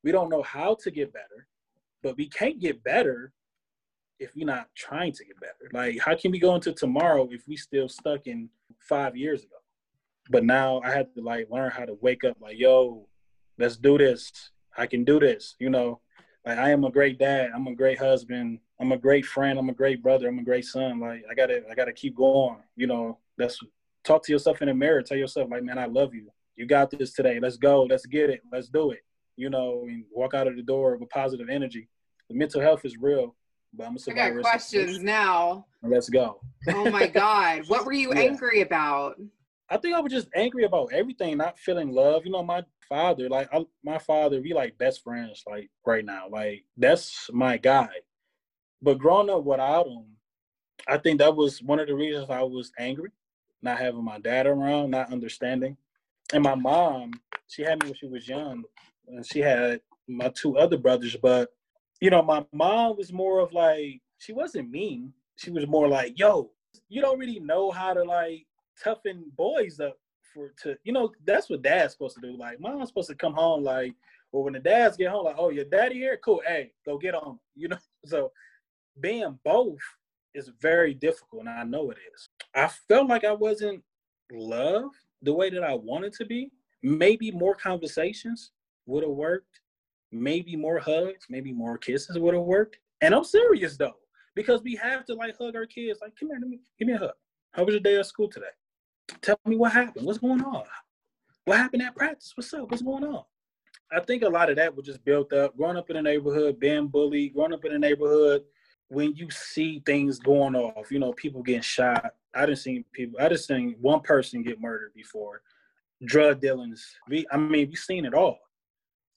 We 0.04 0.12
don't 0.12 0.30
know 0.30 0.44
how 0.44 0.76
to 0.82 0.92
get 0.92 1.14
better, 1.14 1.48
but 2.04 2.18
we 2.18 2.28
can't 2.28 2.60
get 2.60 2.84
better 2.84 3.34
if 4.20 4.36
we're 4.36 4.46
not 4.46 4.68
trying 4.76 5.14
to 5.14 5.26
get 5.26 5.40
better. 5.40 5.70
Like, 5.74 6.00
how 6.00 6.16
can 6.16 6.32
we 6.32 6.40
go 6.40 6.56
into 6.56 6.74
tomorrow 6.74 7.28
if 7.32 7.48
we 7.48 7.56
still 7.56 7.88
stuck 7.88 8.28
in 8.28 8.50
five 8.80 9.16
years 9.16 9.44
ago? 9.44 9.56
But 10.30 10.44
now 10.44 10.82
I 10.84 10.92
had 10.92 11.14
to 11.16 11.22
like 11.22 11.50
learn 11.50 11.72
how 11.72 11.86
to 11.86 11.98
wake 12.02 12.24
up 12.24 12.38
like, 12.40 12.60
yo, 12.60 13.08
let's 13.58 13.78
do 13.78 13.98
this. 13.98 14.32
I 14.78 14.86
can 14.86 15.04
do 15.04 15.20
this. 15.20 15.56
You 15.60 15.70
know, 15.70 16.02
like 16.46 16.58
I 16.58 16.72
am 16.72 16.84
a 16.84 16.92
great 16.92 17.18
dad. 17.18 17.52
I'm 17.54 17.68
a 17.68 17.76
great 17.76 17.98
husband. 17.98 18.60
I'm 18.80 18.92
a 18.92 18.98
great 18.98 19.26
friend. 19.26 19.58
I'm 19.58 19.70
a 19.70 19.74
great 19.74 20.04
brother. 20.04 20.28
I'm 20.28 20.40
a 20.40 20.44
great 20.44 20.66
son. 20.66 21.00
Like 21.00 21.24
I 21.30 21.34
gotta, 21.34 21.64
I 21.70 21.76
gotta 21.76 21.94
keep 21.94 22.16
going. 22.16 22.58
You 22.76 22.88
know, 22.88 23.18
that's 23.38 23.60
talk 24.04 24.24
to 24.26 24.32
yourself 24.32 24.62
in 24.62 24.68
the 24.68 24.74
mirror. 24.74 25.02
Tell 25.02 25.18
yourself 25.18 25.50
like, 25.50 25.64
man, 25.64 25.78
I 25.78 25.86
love 25.86 26.14
you. 26.14 26.32
You 26.56 26.66
got 26.66 26.92
this 26.92 27.14
today. 27.14 27.40
Let's 27.40 27.58
go. 27.58 27.84
Let's 27.84 28.06
get 28.06 28.30
it. 28.30 28.42
Let's 28.52 28.70
do 28.70 28.92
it. 28.92 29.00
You 29.36 29.50
know, 29.50 29.86
and 29.88 30.04
walk 30.12 30.34
out 30.34 30.48
of 30.48 30.56
the 30.56 30.62
door 30.62 30.98
with 30.98 31.10
positive 31.10 31.50
energy. 31.50 31.88
The 32.30 32.36
mental 32.36 32.62
health 32.62 32.86
is 32.86 32.98
real. 32.98 33.36
But 33.74 33.88
I'm 33.88 33.96
a 33.96 34.12
I 34.12 34.14
got 34.32 34.42
questions 34.42 35.00
now. 35.00 35.66
Let's 35.84 36.10
go. 36.10 36.40
Oh 36.70 36.90
my 36.90 37.08
God. 37.24 37.68
What 37.68 37.86
were 37.86 37.94
you 37.94 38.14
yeah. 38.14 38.22
angry 38.22 38.62
about? 38.62 39.16
I 39.70 39.78
think 39.78 39.96
I 39.96 40.00
was 40.00 40.12
just 40.12 40.30
angry 40.36 40.64
about 40.64 40.92
everything, 40.92 41.38
not 41.38 41.60
feeling 41.60 41.92
love. 41.92 42.26
You 42.26 42.32
know, 42.32 42.44
my 42.44 42.64
father, 42.88 43.30
like 43.30 43.48
I, 43.54 43.66
my 43.84 44.00
father, 44.00 44.42
we 44.42 44.54
like 44.54 44.78
best 44.78 45.04
friends, 45.04 45.44
like 45.48 45.70
right 45.86 46.04
now. 46.04 46.26
Like 46.30 46.66
that's 46.78 47.30
my 47.32 47.58
guy. 47.58 47.90
But 48.82 48.98
growing 48.98 49.30
up 49.30 49.44
without 49.44 49.88
him, 49.88 50.06
I 50.88 50.98
think 50.98 51.20
that 51.20 51.36
was 51.36 51.62
one 51.62 51.80
of 51.80 51.88
the 51.88 51.96
reasons 51.96 52.30
I 52.30 52.42
was 52.42 52.72
angry, 52.80 53.12
not 53.62 53.78
having 53.78 54.04
my 54.04 54.20
dad 54.20 54.48
around, 54.48 54.92
not 54.92 55.12
understanding. 55.12 55.78
And 56.34 56.44
my 56.44 56.56
mom, 56.56 57.12
she 57.48 57.64
had 57.64 57.84
me 57.84 57.90
when 57.90 57.96
she 57.96 58.08
was 58.08 58.28
young, 58.28 58.64
and 59.08 59.26
she 59.26 59.40
had 59.40 59.82
my 60.08 60.30
two 60.30 60.58
other 60.58 60.78
brothers. 60.78 61.16
But 61.22 61.50
you 62.02 62.10
know, 62.10 62.22
my 62.22 62.46
mom 62.54 62.98
was 62.98 63.12
more 63.12 63.40
of 63.40 63.54
like 63.54 64.02
she 64.18 64.34
wasn't 64.34 64.70
mean. 64.70 65.14
She 65.36 65.52
was 65.52 65.68
more 65.68 65.88
like, 65.88 66.18
"Yo, 66.20 66.52
you 66.90 67.02
don't 67.02 67.20
really 67.20 67.40
know 67.40 67.72
how 67.72 67.94
to 67.94 68.04
like 68.04 68.46
toughen 68.82 69.26
boys 69.36 69.80
up 69.80 69.98
for 70.34 70.54
to 70.62 70.78
you 70.84 70.94
know 70.94 71.12
that's 71.26 71.50
what 71.50 71.62
dad's 71.62 71.94
supposed 71.94 72.16
to 72.16 72.22
do. 72.22 72.38
Like 72.38 72.60
mom's 72.60 72.90
supposed 72.90 73.10
to 73.10 73.16
come 73.16 73.34
home 73.34 73.64
like, 73.64 73.94
or 74.32 74.44
when 74.44 74.54
the 74.54 74.60
dads 74.60 74.98
get 74.98 75.10
home, 75.10 75.26
like, 75.26 75.36
oh 75.38 75.50
your 75.50 75.66
daddy 75.66 75.96
here, 75.96 76.20
cool, 76.24 76.42
hey, 76.46 76.72
go 76.86 76.98
get 76.98 77.16
on. 77.16 77.40
You 77.56 77.68
know, 77.68 77.78
so 78.06 78.32
being 79.02 79.38
both 79.44 79.80
is 80.34 80.50
very 80.62 80.94
difficult, 80.94 81.42
and 81.42 81.50
I 81.50 81.64
know 81.64 81.92
it 81.92 81.98
is. 82.14 82.30
I 82.56 82.70
felt 82.88 83.10
like 83.10 83.26
I 83.26 83.34
wasn't 83.34 83.84
loved 84.32 84.96
the 85.22 85.34
way 85.34 85.50
that 85.50 85.64
I 85.64 85.74
wanted 85.74 86.14
to 86.14 86.26
be. 86.26 86.52
Maybe 86.82 87.32
more 87.32 87.56
conversations 87.56 88.52
would 88.86 89.04
have 89.04 89.12
worked. 89.12 89.60
Maybe 90.12 90.56
more 90.56 90.80
hugs, 90.80 91.26
maybe 91.30 91.52
more 91.52 91.78
kisses 91.78 92.18
would 92.18 92.34
have 92.34 92.44
worked. 92.44 92.80
And 93.02 93.14
I'm 93.14 93.24
serious 93.24 93.78
though, 93.78 93.96
because 94.36 94.62
we 94.64 94.76
have 94.76 95.06
to 95.06 95.14
like 95.14 95.38
hug 95.38 95.56
our 95.56 95.66
kids. 95.66 96.00
Like, 96.02 96.14
come 96.20 96.30
here, 96.30 96.40
let 96.40 96.50
me 96.50 96.60
give 96.78 96.88
me 96.88 96.96
a 96.96 96.98
hug. 96.98 97.12
How 97.52 97.64
was 97.64 97.74
your 97.74 97.82
day 97.82 97.98
at 97.98 98.06
school 98.06 98.30
today? 98.30 98.46
Tell 99.22 99.40
me 99.46 99.56
what 99.56 99.72
happened. 99.72 100.06
What's 100.06 100.20
going 100.20 100.42
on? 100.44 100.64
What 101.46 101.58
happened 101.58 101.82
at 101.82 101.96
practice? 101.96 102.34
What's 102.36 102.54
up? 102.54 102.70
What's 102.70 102.82
going 102.82 103.04
on? 103.04 103.24
I 103.92 104.00
think 104.02 104.22
a 104.22 104.30
lot 104.30 104.50
of 104.50 104.56
that 104.58 104.76
was 104.76 104.86
just 104.86 105.04
built 105.04 105.34
up. 105.34 105.58
Growing 105.58 105.78
up 105.78 105.90
in 105.90 105.96
a 105.96 106.02
neighborhood, 106.02 106.60
being 106.60 106.88
bullied, 106.88 107.34
growing 107.34 107.54
up 107.54 107.66
in 107.66 107.74
a 107.74 107.80
neighborhood, 107.80 108.44
when 108.88 109.16
you 109.16 109.30
see 109.32 109.82
things 109.86 110.20
going 110.20 110.56
off, 110.56 110.92
you 110.92 111.00
know, 111.00 111.14
people 111.14 111.42
getting 111.42 111.62
shot. 111.62 112.14
I 112.36 112.46
didn't 112.46 112.60
see 112.60 112.86
people. 112.92 113.20
I 113.20 113.30
just 113.30 113.48
seen 113.48 113.76
one 113.82 114.02
person 114.02 114.44
get 114.44 114.62
murdered 114.62 114.94
before. 114.94 115.42
Drug 116.06 116.40
dealings. 116.40 116.86
We, 117.08 117.26
I 117.32 117.38
mean, 117.38 117.68
we've 117.68 117.78
seen 117.78 118.06
it 118.06 118.14
all. 118.14 118.40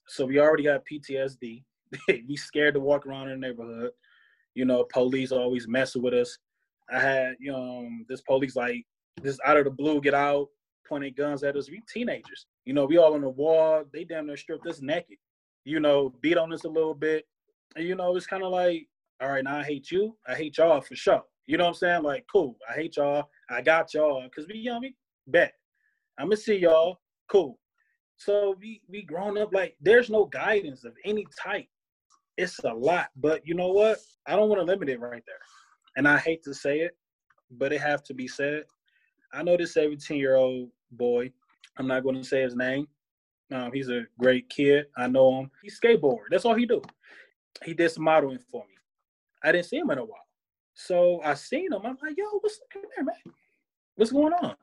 So 0.07 0.25
we 0.25 0.39
already 0.39 0.63
got 0.63 0.83
PTSD. 0.91 1.63
we 2.07 2.35
scared 2.35 2.73
to 2.75 2.79
walk 2.79 3.05
around 3.05 3.29
in 3.29 3.39
the 3.39 3.47
neighborhood. 3.47 3.91
You 4.55 4.65
know, 4.65 4.85
police 4.91 5.31
always 5.31 5.67
messing 5.67 6.01
with 6.01 6.13
us. 6.13 6.37
I 6.91 6.99
had, 6.99 7.35
you 7.39 7.51
know, 7.51 7.79
um, 7.79 8.05
this 8.07 8.21
police 8.21 8.55
like 8.55 8.85
just 9.23 9.39
out 9.45 9.57
of 9.57 9.65
the 9.65 9.71
blue 9.71 10.01
get 10.01 10.13
out, 10.13 10.47
pointing 10.87 11.13
guns 11.15 11.43
at 11.43 11.55
us. 11.55 11.69
We 11.69 11.81
teenagers. 11.91 12.45
You 12.65 12.73
know, 12.73 12.85
we 12.85 12.97
all 12.97 13.13
on 13.13 13.21
the 13.21 13.29
wall. 13.29 13.83
They 13.91 14.03
damn 14.03 14.27
near 14.27 14.37
stripped 14.37 14.67
us 14.67 14.81
naked. 14.81 15.17
You 15.65 15.79
know, 15.79 16.13
beat 16.21 16.37
on 16.37 16.53
us 16.53 16.65
a 16.65 16.69
little 16.69 16.93
bit. 16.93 17.25
And 17.75 17.87
you 17.87 17.95
know, 17.95 18.15
it's 18.15 18.27
kind 18.27 18.43
of 18.43 18.51
like, 18.51 18.87
all 19.21 19.29
right, 19.29 19.43
now 19.43 19.57
I 19.57 19.63
hate 19.63 19.91
you. 19.91 20.15
I 20.27 20.35
hate 20.35 20.57
y'all 20.57 20.81
for 20.81 20.95
sure. 20.95 21.23
You 21.47 21.57
know 21.57 21.65
what 21.65 21.69
I'm 21.71 21.75
saying? 21.75 22.03
Like, 22.03 22.25
cool. 22.31 22.57
I 22.69 22.73
hate 22.73 22.97
y'all. 22.97 23.29
I 23.49 23.61
got 23.61 23.93
y'all. 23.93 24.27
Cause 24.33 24.45
we 24.47 24.69
we 24.81 24.95
bet. 25.27 25.53
I'm 26.17 26.27
gonna 26.27 26.37
see 26.37 26.57
y'all. 26.57 26.99
Cool. 27.29 27.57
So 28.23 28.55
we 28.59 28.81
we 28.87 29.01
grown 29.01 29.37
up 29.37 29.53
like 29.53 29.75
there's 29.81 30.09
no 30.09 30.25
guidance 30.25 30.85
of 30.85 30.93
any 31.03 31.25
type. 31.41 31.67
It's 32.37 32.59
a 32.59 32.73
lot, 32.73 33.09
but 33.15 33.45
you 33.45 33.53
know 33.53 33.69
what? 33.69 33.99
I 34.25 34.35
don't 34.35 34.49
want 34.49 34.61
to 34.61 34.65
limit 34.65 34.89
it 34.89 34.99
right 34.99 35.23
there. 35.25 35.35
And 35.97 36.07
I 36.07 36.17
hate 36.17 36.41
to 36.43 36.53
say 36.53 36.79
it, 36.79 36.97
but 37.51 37.73
it 37.73 37.81
have 37.81 38.03
to 38.05 38.13
be 38.13 38.27
said. 38.27 38.63
I 39.33 39.43
know 39.43 39.57
this 39.57 39.73
17 39.73 40.17
year 40.17 40.35
old 40.35 40.69
boy. 40.91 41.31
I'm 41.77 41.87
not 41.87 42.03
going 42.03 42.15
to 42.15 42.23
say 42.23 42.41
his 42.41 42.55
name. 42.55 42.87
Um, 43.51 43.71
he's 43.73 43.89
a 43.89 44.03
great 44.19 44.49
kid. 44.49 44.85
I 44.97 45.07
know 45.07 45.41
him. 45.41 45.51
He 45.61 45.69
skateboard. 45.69 46.25
That's 46.29 46.45
all 46.45 46.55
he 46.55 46.65
do. 46.65 46.81
He 47.63 47.73
did 47.73 47.91
some 47.91 48.03
modeling 48.03 48.39
for 48.51 48.63
me. 48.63 48.75
I 49.43 49.51
didn't 49.51 49.65
see 49.65 49.77
him 49.77 49.91
in 49.91 49.97
a 49.97 50.05
while. 50.05 50.27
So 50.73 51.21
I 51.23 51.33
seen 51.33 51.71
him. 51.71 51.81
I'm 51.83 51.97
like, 52.01 52.17
yo, 52.17 52.25
what's 52.39 52.59
come 52.71 52.83
here, 52.95 53.03
man? 53.03 53.33
What's 53.95 54.11
going 54.11 54.33
on? 54.33 54.55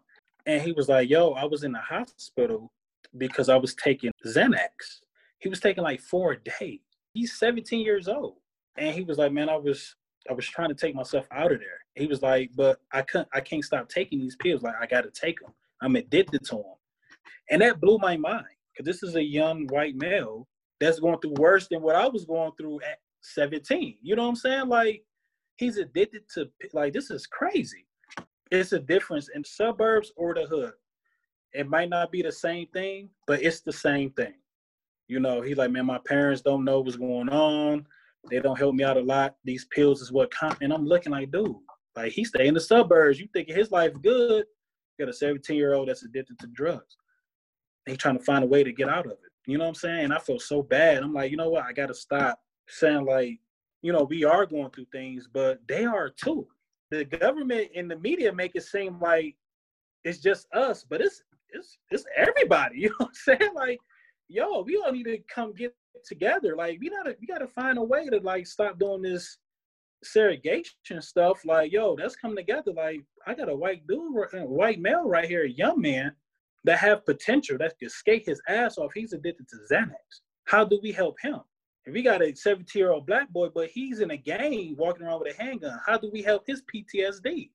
And 0.46 0.62
he 0.62 0.72
was 0.72 0.88
like, 0.88 1.08
yo, 1.08 1.32
I 1.32 1.44
was 1.44 1.62
in 1.62 1.72
the 1.72 1.78
hospital 1.78 2.72
because 3.18 3.48
I 3.48 3.56
was 3.56 3.74
taking 3.74 4.10
Xanax. 4.26 5.00
He 5.38 5.48
was 5.48 5.60
taking 5.60 5.84
like 5.84 6.00
four 6.00 6.32
a 6.32 6.38
day. 6.38 6.80
He's 7.14 7.38
17 7.38 7.80
years 7.80 8.08
old. 8.08 8.36
And 8.76 8.94
he 8.94 9.02
was 9.02 9.18
like, 9.18 9.32
man, 9.32 9.48
I 9.48 9.56
was 9.56 9.96
I 10.28 10.32
was 10.32 10.46
trying 10.46 10.68
to 10.68 10.74
take 10.74 10.94
myself 10.94 11.26
out 11.32 11.52
of 11.52 11.58
there. 11.58 11.78
He 11.94 12.06
was 12.06 12.22
like, 12.22 12.50
but 12.54 12.78
I 12.92 13.02
couldn't, 13.02 13.28
I 13.32 13.40
can't 13.40 13.64
stop 13.64 13.88
taking 13.88 14.20
these 14.20 14.36
pills. 14.36 14.62
Like 14.62 14.74
I 14.80 14.86
got 14.86 15.02
to 15.02 15.10
take 15.10 15.40
them. 15.40 15.52
I'm 15.80 15.96
addicted 15.96 16.44
to 16.46 16.56
them. 16.56 16.74
And 17.50 17.62
that 17.62 17.80
blew 17.80 17.98
my 17.98 18.16
mind 18.16 18.44
because 18.72 18.86
this 18.86 19.02
is 19.02 19.16
a 19.16 19.22
young 19.22 19.66
white 19.68 19.96
male 19.96 20.46
that's 20.78 21.00
going 21.00 21.18
through 21.20 21.34
worse 21.38 21.68
than 21.68 21.82
what 21.82 21.96
I 21.96 22.06
was 22.06 22.24
going 22.24 22.52
through 22.58 22.80
at 22.82 22.98
17. 23.22 23.96
You 24.02 24.14
know 24.14 24.22
what 24.22 24.28
I'm 24.28 24.36
saying? 24.36 24.68
Like 24.68 25.02
he's 25.56 25.76
addicted 25.76 26.22
to, 26.34 26.48
like, 26.72 26.92
this 26.92 27.10
is 27.10 27.26
crazy. 27.26 27.86
It's 28.50 28.72
a 28.72 28.80
difference 28.80 29.28
in 29.34 29.44
suburbs 29.44 30.12
or 30.16 30.34
the 30.34 30.46
hood. 30.46 30.72
It 31.52 31.68
might 31.68 31.88
not 31.88 32.12
be 32.12 32.22
the 32.22 32.32
same 32.32 32.66
thing, 32.68 33.10
but 33.26 33.42
it's 33.42 33.60
the 33.60 33.72
same 33.72 34.10
thing. 34.10 34.34
You 35.08 35.18
know, 35.18 35.40
he's 35.40 35.56
like, 35.56 35.72
man, 35.72 35.86
my 35.86 35.98
parents 36.06 36.42
don't 36.42 36.64
know 36.64 36.80
what's 36.80 36.96
going 36.96 37.28
on. 37.28 37.86
They 38.30 38.38
don't 38.38 38.58
help 38.58 38.74
me 38.74 38.84
out 38.84 38.96
a 38.96 39.00
lot. 39.00 39.34
These 39.44 39.64
pills 39.66 40.02
is 40.02 40.12
what 40.12 40.32
count. 40.32 40.58
And 40.60 40.72
I'm 40.72 40.86
looking 40.86 41.12
like, 41.12 41.32
dude, 41.32 41.56
like 41.96 42.12
he 42.12 42.24
stay 42.24 42.46
in 42.46 42.54
the 42.54 42.60
suburbs. 42.60 43.18
You 43.18 43.28
thinking 43.32 43.56
his 43.56 43.70
life 43.70 43.92
good? 44.02 44.44
Got 44.98 45.08
a 45.08 45.12
17 45.12 45.56
year 45.56 45.74
old 45.74 45.88
that's 45.88 46.04
addicted 46.04 46.38
to 46.38 46.46
drugs. 46.48 46.96
He 47.86 47.96
trying 47.96 48.18
to 48.18 48.24
find 48.24 48.44
a 48.44 48.46
way 48.46 48.62
to 48.62 48.72
get 48.72 48.88
out 48.88 49.06
of 49.06 49.12
it. 49.12 49.18
You 49.46 49.58
know 49.58 49.64
what 49.64 49.70
I'm 49.70 49.74
saying? 49.74 50.12
I 50.12 50.18
feel 50.18 50.38
so 50.38 50.62
bad. 50.62 51.02
I'm 51.02 51.14
like, 51.14 51.30
you 51.30 51.36
know 51.36 51.50
what? 51.50 51.64
I 51.64 51.72
got 51.72 51.86
to 51.86 51.94
stop 51.94 52.38
saying 52.68 53.04
like, 53.04 53.40
you 53.82 53.92
know, 53.92 54.04
we 54.04 54.24
are 54.24 54.46
going 54.46 54.70
through 54.70 54.86
things, 54.92 55.26
but 55.32 55.60
they 55.66 55.84
are 55.84 56.10
too. 56.10 56.46
The 56.90 57.04
government 57.04 57.70
and 57.74 57.90
the 57.90 57.96
media 57.96 58.32
make 58.32 58.52
it 58.54 58.62
seem 58.62 59.00
like 59.00 59.34
it's 60.04 60.18
just 60.18 60.46
us, 60.52 60.84
but 60.88 61.00
it's 61.00 61.22
it's 61.52 61.78
it's 61.90 62.04
everybody. 62.16 62.76
You 62.80 62.88
know 62.90 62.94
what 62.98 63.08
I'm 63.08 63.38
saying? 63.38 63.54
Like, 63.54 63.78
yo, 64.28 64.62
we 64.62 64.76
all 64.76 64.92
need 64.92 65.04
to 65.04 65.18
come 65.32 65.52
get 65.52 65.74
together. 66.04 66.56
Like 66.56 66.78
we 66.80 66.90
gotta 66.90 67.16
we 67.20 67.26
gotta 67.26 67.48
find 67.48 67.78
a 67.78 67.82
way 67.82 68.06
to 68.06 68.18
like 68.18 68.46
stop 68.46 68.78
doing 68.78 69.02
this 69.02 69.38
segregation 70.02 71.00
stuff. 71.00 71.44
Like 71.44 71.72
yo, 71.72 71.94
let's 71.94 72.16
come 72.16 72.36
together. 72.36 72.72
Like 72.72 73.00
I 73.26 73.34
got 73.34 73.48
a 73.48 73.56
white 73.56 73.86
dude, 73.86 74.16
a 74.32 74.42
uh, 74.42 74.46
white 74.46 74.80
male 74.80 75.08
right 75.08 75.28
here, 75.28 75.44
a 75.44 75.50
young 75.50 75.80
man 75.80 76.12
that 76.64 76.78
have 76.78 77.06
potential 77.06 77.56
that 77.58 77.74
could 77.78 77.90
skate 77.90 78.26
his 78.26 78.40
ass 78.48 78.78
off. 78.78 78.92
He's 78.94 79.12
addicted 79.12 79.48
to 79.48 79.56
Xanax. 79.72 80.20
How 80.44 80.64
do 80.64 80.78
we 80.82 80.92
help 80.92 81.16
him? 81.20 81.40
If 81.86 81.94
we 81.94 82.02
got 82.02 82.22
a 82.22 82.34
17 82.34 82.78
year 82.78 82.92
old 82.92 83.06
black 83.06 83.30
boy, 83.30 83.48
but 83.54 83.70
he's 83.70 84.00
in 84.00 84.10
a 84.10 84.16
gang 84.16 84.74
walking 84.78 85.06
around 85.06 85.20
with 85.20 85.34
a 85.34 85.42
handgun, 85.42 85.78
how 85.86 85.96
do 85.96 86.10
we 86.12 86.22
help 86.22 86.44
his 86.46 86.62
PTSD? 86.62 87.50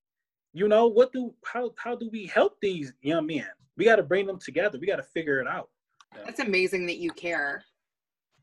You 0.54 0.68
know, 0.68 0.88
what 0.88 1.12
do 1.12 1.34
how 1.46 1.72
how 1.78 1.96
do 1.96 2.10
we 2.12 2.26
help 2.26 2.58
these 2.62 2.94
young 3.02 3.28
men? 3.28 3.48
We 3.78 3.86
got 3.86 3.98
to 3.98 4.04
bring 4.04 4.26
them 4.26 4.40
together. 4.40 4.78
We 4.80 4.88
got 4.88 4.98
to 4.98 5.04
figure 5.04 5.40
it 5.40 5.48
out. 5.48 5.70
That's 6.26 6.40
amazing 6.40 6.86
that 6.88 6.98
you 6.98 7.12
care. 7.12 7.64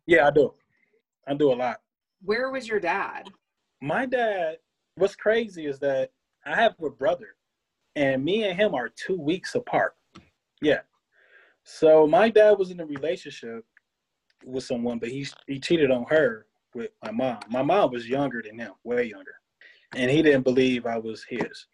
Yeah, 0.07 0.26
I 0.26 0.30
do. 0.30 0.53
I 1.26 1.35
do 1.35 1.53
a 1.53 1.55
lot. 1.55 1.80
Where 2.22 2.51
was 2.51 2.68
your 2.68 2.80
dad? 2.80 3.28
My 3.80 4.07
dad, 4.07 4.57
what's 4.97 5.16
crazy 5.16 5.66
is 5.66 5.78
that 5.80 6.11
I 6.45 6.55
have 6.55 6.74
a 6.83 6.91
brother, 6.91 7.37
and 7.97 8.24
me 8.24 8.45
and 8.45 8.59
him 8.59 8.74
are 8.74 8.89
two 8.89 9.18
weeks 9.20 9.55
apart. 9.55 9.95
Yeah. 10.61 10.80
So 11.64 12.07
my 12.07 12.28
dad 12.28 12.59
was 12.59 12.70
in 12.70 12.80
a 12.80 12.87
relationship 12.87 13.64
with 14.45 14.64
someone, 14.64 14.99
but 14.99 15.09
he 15.09 15.26
he 15.47 15.59
cheated 15.61 15.91
on 15.91 16.05
her 16.11 16.47
with 16.74 16.91
my 17.05 17.11
mom. 17.12 17.39
My 17.49 17.62
mom 17.62 17.93
was 17.93 18.09
younger 18.09 18.43
than 18.43 18.59
him, 18.59 18.72
way 18.85 19.05
younger. 19.05 19.35
and 19.95 20.11
he 20.11 20.22
didn't 20.22 20.43
believe 20.43 20.87
I 20.87 20.99
was 20.99 21.24
his. 21.28 21.66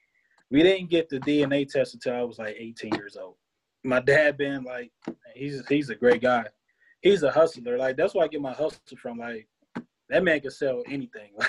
We 0.51 0.63
didn't 0.63 0.91
get 0.91 1.09
the 1.09 1.21
DNA 1.21 1.69
test 1.69 1.95
until 1.95 2.15
I 2.15 2.23
was 2.23 2.39
like 2.39 2.57
18 2.59 2.95
years 2.95 3.17
old. 3.17 3.37
My 3.85 4.01
dad 4.01 4.37
been 4.37 4.65
like, 4.65 4.91
he's 5.35 5.67
he's 5.69 5.91
a 5.91 5.95
great 5.95 6.21
guy. 6.21 6.45
He's 7.01 7.23
a 7.23 7.31
hustler. 7.31 7.79
Like 7.79 7.97
that's 7.97 8.15
where 8.15 8.25
I 8.25 8.29
get 8.29 8.41
my 8.41 8.53
hustle 8.53 8.97
from. 9.01 9.19
Like 9.19 9.49
that 10.09 10.25
man 10.25 10.41
can 10.41 10.51
sell 10.51 10.83
anything. 10.89 11.33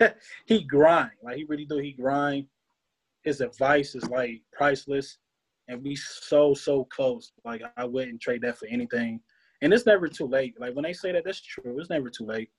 Like 0.00 0.16
he 0.46 0.64
grind. 0.64 1.12
Like 1.22 1.36
he 1.36 1.44
really 1.44 1.64
do. 1.64 1.78
He 1.78 1.92
grind. 1.92 2.46
His 3.22 3.40
advice 3.40 3.94
is 3.94 4.08
like 4.08 4.42
priceless, 4.52 5.18
and 5.68 5.82
we 5.82 5.94
so 5.96 6.54
so 6.54 6.84
close. 6.84 7.32
Like 7.44 7.62
I 7.76 7.84
wouldn't 7.84 8.20
trade 8.20 8.42
that 8.42 8.58
for 8.58 8.66
anything. 8.66 9.20
And 9.62 9.72
it's 9.72 9.86
never 9.86 10.08
too 10.08 10.26
late. 10.26 10.54
Like 10.60 10.74
when 10.74 10.82
they 10.82 10.92
say 10.92 11.12
that, 11.12 11.24
that's 11.24 11.40
true. 11.40 11.78
It's 11.78 11.90
never 11.90 12.10
too 12.10 12.26
late. 12.26 12.50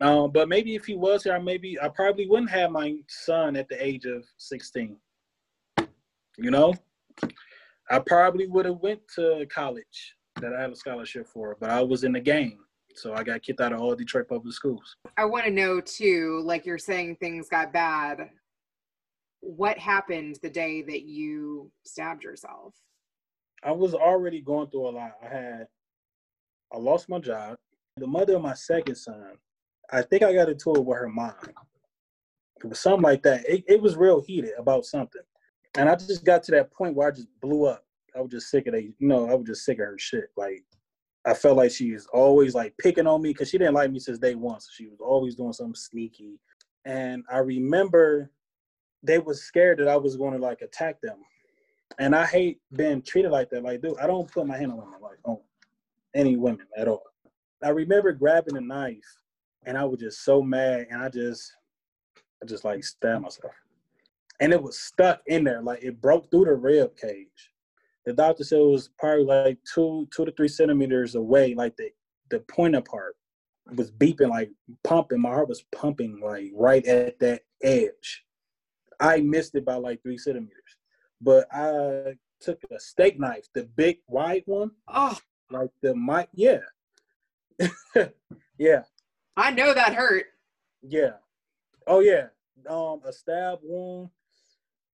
Um, 0.00 0.30
but 0.30 0.48
maybe 0.48 0.74
if 0.74 0.86
he 0.86 0.96
was 0.96 1.24
here, 1.24 1.34
I 1.34 1.38
maybe 1.38 1.78
I 1.80 1.88
probably 1.88 2.26
wouldn't 2.26 2.50
have 2.50 2.70
my 2.70 2.96
son 3.08 3.56
at 3.56 3.68
the 3.68 3.84
age 3.84 4.06
of 4.06 4.24
16. 4.38 4.96
You 6.38 6.50
know, 6.50 6.74
I 7.90 7.98
probably 7.98 8.46
would 8.46 8.66
have 8.66 8.78
went 8.78 9.00
to 9.16 9.46
college 9.52 10.14
that 10.40 10.54
I 10.54 10.60
had 10.60 10.70
a 10.70 10.76
scholarship 10.76 11.26
for, 11.26 11.56
but 11.60 11.70
I 11.70 11.82
was 11.82 12.04
in 12.04 12.12
the 12.12 12.20
game. 12.20 12.58
So 12.94 13.14
I 13.14 13.22
got 13.22 13.42
kicked 13.42 13.60
out 13.60 13.72
of 13.72 13.80
all 13.80 13.94
Detroit 13.94 14.28
public 14.28 14.54
schools. 14.54 14.96
I 15.16 15.24
want 15.24 15.44
to 15.44 15.50
know 15.50 15.80
too, 15.80 16.40
like 16.44 16.64
you're 16.64 16.78
saying 16.78 17.16
things 17.16 17.48
got 17.48 17.72
bad. 17.72 18.30
What 19.40 19.78
happened 19.78 20.38
the 20.42 20.50
day 20.50 20.82
that 20.82 21.02
you 21.02 21.70
stabbed 21.84 22.22
yourself? 22.22 22.74
I 23.62 23.72
was 23.72 23.94
already 23.94 24.40
going 24.40 24.68
through 24.70 24.88
a 24.88 24.90
lot. 24.90 25.12
I 25.22 25.28
had, 25.28 25.66
I 26.72 26.78
lost 26.78 27.08
my 27.08 27.18
job. 27.18 27.58
The 27.96 28.06
mother 28.06 28.36
of 28.36 28.42
my 28.42 28.54
second 28.54 28.94
son, 28.96 29.32
I 29.92 30.02
think 30.02 30.22
I 30.22 30.32
got 30.32 30.48
into 30.48 30.72
it 30.72 30.84
with 30.84 30.98
her 30.98 31.08
mom. 31.08 31.34
It 32.62 32.66
was 32.66 32.78
something 32.78 33.02
like 33.02 33.22
that. 33.22 33.48
It, 33.48 33.64
it 33.66 33.82
was 33.82 33.96
real 33.96 34.20
heated 34.20 34.52
about 34.58 34.84
something. 34.84 35.22
And 35.76 35.88
I 35.88 35.94
just 35.94 36.24
got 36.24 36.42
to 36.44 36.52
that 36.52 36.72
point 36.72 36.94
where 36.94 37.08
I 37.08 37.12
just 37.12 37.28
blew 37.40 37.66
up. 37.66 37.84
I 38.16 38.20
was 38.20 38.30
just 38.30 38.50
sick 38.50 38.66
of 38.66 38.74
that. 38.74 38.82
You 38.82 38.94
know, 38.98 39.30
I 39.30 39.34
was 39.34 39.46
just 39.46 39.64
sick 39.64 39.78
of 39.78 39.86
her 39.86 39.98
shit. 39.98 40.30
Like, 40.36 40.64
I 41.24 41.34
felt 41.34 41.56
like 41.56 41.70
she 41.70 41.92
was 41.92 42.06
always 42.12 42.54
like 42.54 42.74
picking 42.78 43.06
on 43.06 43.22
me 43.22 43.30
because 43.30 43.50
she 43.50 43.58
didn't 43.58 43.74
like 43.74 43.90
me 43.90 44.00
since 44.00 44.18
day 44.18 44.34
one. 44.34 44.60
So 44.60 44.68
she 44.72 44.86
was 44.86 45.00
always 45.00 45.36
doing 45.36 45.52
something 45.52 45.74
sneaky. 45.74 46.40
And 46.84 47.24
I 47.30 47.38
remember 47.38 48.30
they 49.02 49.18
was 49.18 49.42
scared 49.42 49.78
that 49.78 49.88
I 49.88 49.96
was 49.96 50.16
going 50.16 50.32
to 50.32 50.38
like 50.38 50.62
attack 50.62 51.00
them. 51.00 51.18
And 51.98 52.14
I 52.14 52.24
hate 52.24 52.60
being 52.72 53.02
treated 53.02 53.30
like 53.30 53.50
that. 53.50 53.62
Like, 53.62 53.82
dude, 53.82 53.98
I 53.98 54.06
don't 54.06 54.30
put 54.30 54.46
my 54.46 54.56
hand 54.56 54.72
on 54.72 54.78
women, 54.78 55.00
like 55.00 55.18
on 55.24 55.38
any 56.14 56.36
women 56.36 56.66
at 56.76 56.88
all. 56.88 57.02
I 57.62 57.68
remember 57.68 58.12
grabbing 58.12 58.56
a 58.56 58.60
knife 58.60 59.20
and 59.66 59.76
I 59.76 59.84
was 59.84 60.00
just 60.00 60.24
so 60.24 60.42
mad 60.42 60.86
and 60.90 61.02
I 61.02 61.10
just 61.10 61.52
I 62.42 62.46
just 62.46 62.64
like 62.64 62.82
stabbed 62.82 63.22
myself. 63.22 63.52
And 64.40 64.52
it 64.52 64.62
was 64.62 64.78
stuck 64.78 65.20
in 65.26 65.44
there, 65.44 65.62
like 65.62 65.82
it 65.82 66.00
broke 66.00 66.30
through 66.30 66.46
the 66.46 66.54
rib 66.54 66.96
cage 66.96 67.50
the 68.06 68.12
doctor 68.12 68.44
said 68.44 68.60
it 68.60 68.66
was 68.66 68.90
probably 68.98 69.24
like 69.24 69.58
two 69.72 70.08
two 70.14 70.24
to 70.24 70.32
three 70.32 70.48
centimeters 70.48 71.14
away, 71.14 71.54
like 71.54 71.76
the 71.76 71.90
the 72.30 72.40
pointer 72.40 72.80
part 72.80 73.16
was 73.74 73.90
beeping, 73.90 74.30
like 74.30 74.50
pumping. 74.84 75.20
My 75.20 75.30
heart 75.30 75.48
was 75.48 75.64
pumping, 75.72 76.20
like 76.22 76.50
right 76.54 76.84
at 76.86 77.18
that 77.20 77.42
edge. 77.62 78.24
I 78.98 79.20
missed 79.20 79.54
it 79.54 79.64
by 79.64 79.76
like 79.76 80.02
three 80.02 80.18
centimeters, 80.18 80.76
but 81.20 81.46
I 81.52 82.16
took 82.40 82.60
a 82.70 82.80
steak 82.80 83.18
knife, 83.18 83.46
the 83.54 83.64
big 83.64 83.98
wide 84.06 84.42
one. 84.46 84.70
Oh, 84.88 85.18
like 85.50 85.70
the 85.82 85.94
mic, 85.94 86.28
yeah, 86.32 86.60
yeah. 88.58 88.82
I 89.36 89.50
know 89.50 89.74
that 89.74 89.94
hurt. 89.94 90.26
Yeah. 90.82 91.12
Oh 91.86 92.00
yeah. 92.00 92.28
Um, 92.68 93.00
a 93.06 93.12
stab 93.12 93.58
wound 93.62 94.10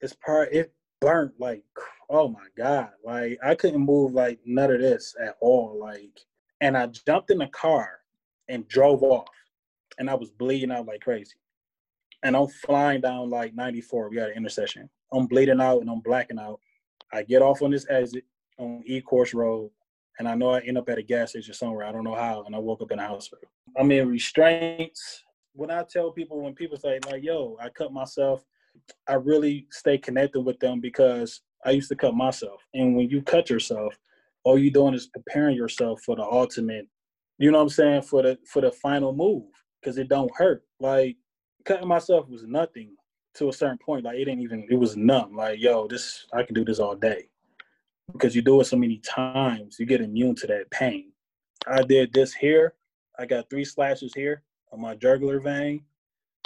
is 0.03 0.15
part. 0.15 0.53
It 0.53 0.73
burnt 1.01 1.33
like 1.39 1.63
oh 2.09 2.29
my 2.29 2.47
god 2.57 2.89
like 3.05 3.39
i 3.45 3.55
couldn't 3.55 3.81
move 3.81 4.13
like 4.13 4.39
none 4.45 4.71
of 4.71 4.81
this 4.81 5.15
at 5.23 5.37
all 5.41 5.79
like 5.79 6.21
and 6.61 6.77
i 6.77 6.87
jumped 6.87 7.31
in 7.31 7.39
the 7.39 7.47
car 7.49 7.91
and 8.49 8.67
drove 8.69 9.03
off 9.03 9.29
and 9.99 10.09
i 10.09 10.15
was 10.15 10.31
bleeding 10.31 10.71
out 10.71 10.87
like 10.87 11.01
crazy 11.01 11.35
and 12.23 12.37
i'm 12.37 12.47
flying 12.47 13.01
down 13.01 13.29
like 13.29 13.55
94 13.55 14.09
we 14.09 14.17
got 14.17 14.31
an 14.31 14.37
intersection 14.37 14.89
i'm 15.13 15.27
bleeding 15.27 15.61
out 15.61 15.81
and 15.81 15.91
i'm 15.91 16.01
blacking 16.01 16.39
out 16.39 16.61
i 17.13 17.23
get 17.23 17.43
off 17.43 17.63
on 17.63 17.71
this 17.71 17.87
exit 17.91 18.25
on 18.59 18.83
ecorse 18.89 19.35
road 19.35 19.71
and 20.19 20.29
i 20.29 20.35
know 20.35 20.51
i 20.51 20.61
end 20.61 20.79
up 20.79 20.89
at 20.89 20.99
a 20.99 21.03
gas 21.03 21.31
station 21.31 21.53
somewhere 21.53 21.87
i 21.87 21.93
don't 21.93 22.05
know 22.05 22.15
how 22.15 22.43
and 22.45 22.55
i 22.55 22.59
woke 22.59 22.81
up 22.81 22.93
in 22.93 22.99
a 22.99 23.07
hospital 23.07 23.49
i'm 23.77 23.91
in 23.91 24.09
restraints 24.09 25.25
when 25.53 25.71
i 25.71 25.83
tell 25.83 26.11
people 26.11 26.41
when 26.41 26.55
people 26.55 26.77
say 26.77 26.99
like 27.11 27.23
yo 27.23 27.57
i 27.61 27.69
cut 27.69 27.93
myself 27.93 28.45
I 29.09 29.15
really 29.15 29.67
stay 29.71 29.99
connected 29.99 30.41
with 30.41 30.59
them 30.61 30.81
because 30.81 31.43
I 31.65 31.71
used 31.71 31.89
to 31.89 31.97
cut 31.97 32.15
myself. 32.15 32.63
And 32.75 32.97
when 32.97 33.09
you 33.09 33.23
cut 33.23 33.51
yourself, 33.51 33.95
all 34.45 34.59
you're 34.59 34.73
doing 34.73 34.95
is 34.95 35.09
preparing 35.09 35.57
yourself 35.57 36.03
for 36.03 36.17
the 36.17 36.23
ultimate, 36.23 36.87
you 37.39 37.51
know 37.51 37.59
what 37.59 37.65
I'm 37.65 37.69
saying, 37.71 38.03
for 38.03 38.23
the 38.23 38.39
for 38.47 38.63
the 38.63 38.71
final 38.71 39.13
move. 39.13 39.45
Cause 39.85 39.99
it 39.99 40.09
don't 40.09 40.31
hurt. 40.37 40.65
Like 40.81 41.17
cutting 41.65 41.89
myself 41.89 42.29
was 42.29 42.45
nothing 42.45 42.97
to 43.35 43.49
a 43.49 43.53
certain 43.53 43.79
point. 43.79 44.05
Like 44.05 44.17
it 44.17 44.25
didn't 44.25 44.43
even 44.43 44.67
it 44.71 44.77
was 44.77 44.97
numb. 44.97 45.37
Like, 45.37 45.61
yo, 45.61 45.87
this 45.87 46.27
I 46.33 46.43
can 46.43 46.55
do 46.55 46.65
this 46.65 46.79
all 46.79 46.97
day. 46.97 47.29
Because 48.13 48.37
you 48.37 48.43
do 48.43 48.61
it 48.61 48.67
so 48.67 48.77
many 48.77 48.99
times, 48.99 49.77
you 49.79 49.87
get 49.87 50.01
immune 50.01 50.37
to 50.37 50.47
that 50.47 50.71
pain. 50.71 51.13
I 51.67 51.83
did 51.83 52.13
this 52.13 52.33
here. 52.33 52.75
I 53.19 53.27
got 53.27 53.51
three 53.51 53.65
slashes 53.65 54.13
here 54.15 54.43
on 54.73 54.81
my 54.81 54.95
jugular 54.95 55.41
vein. 55.41 55.83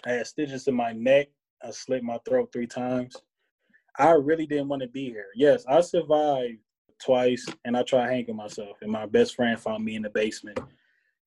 I 0.05 0.12
had 0.12 0.26
stitches 0.26 0.66
in 0.68 0.74
my 0.74 0.93
neck 0.93 1.28
I 1.62 1.70
slit 1.70 2.02
my 2.02 2.18
throat 2.26 2.50
three 2.52 2.66
times. 2.66 3.16
I 3.98 4.12
really 4.12 4.46
didn't 4.46 4.68
want 4.68 4.82
to 4.82 4.88
be 4.88 5.06
here. 5.11 5.26
Yes, 5.34 5.64
I 5.68 5.80
survived 5.80 6.58
twice 7.04 7.46
and 7.64 7.76
I 7.76 7.82
tried 7.82 8.11
hanging 8.11 8.36
myself. 8.36 8.78
And 8.82 8.90
my 8.90 9.06
best 9.06 9.34
friend 9.34 9.58
found 9.58 9.84
me 9.84 9.96
in 9.96 10.02
the 10.02 10.11
basement 10.11 10.58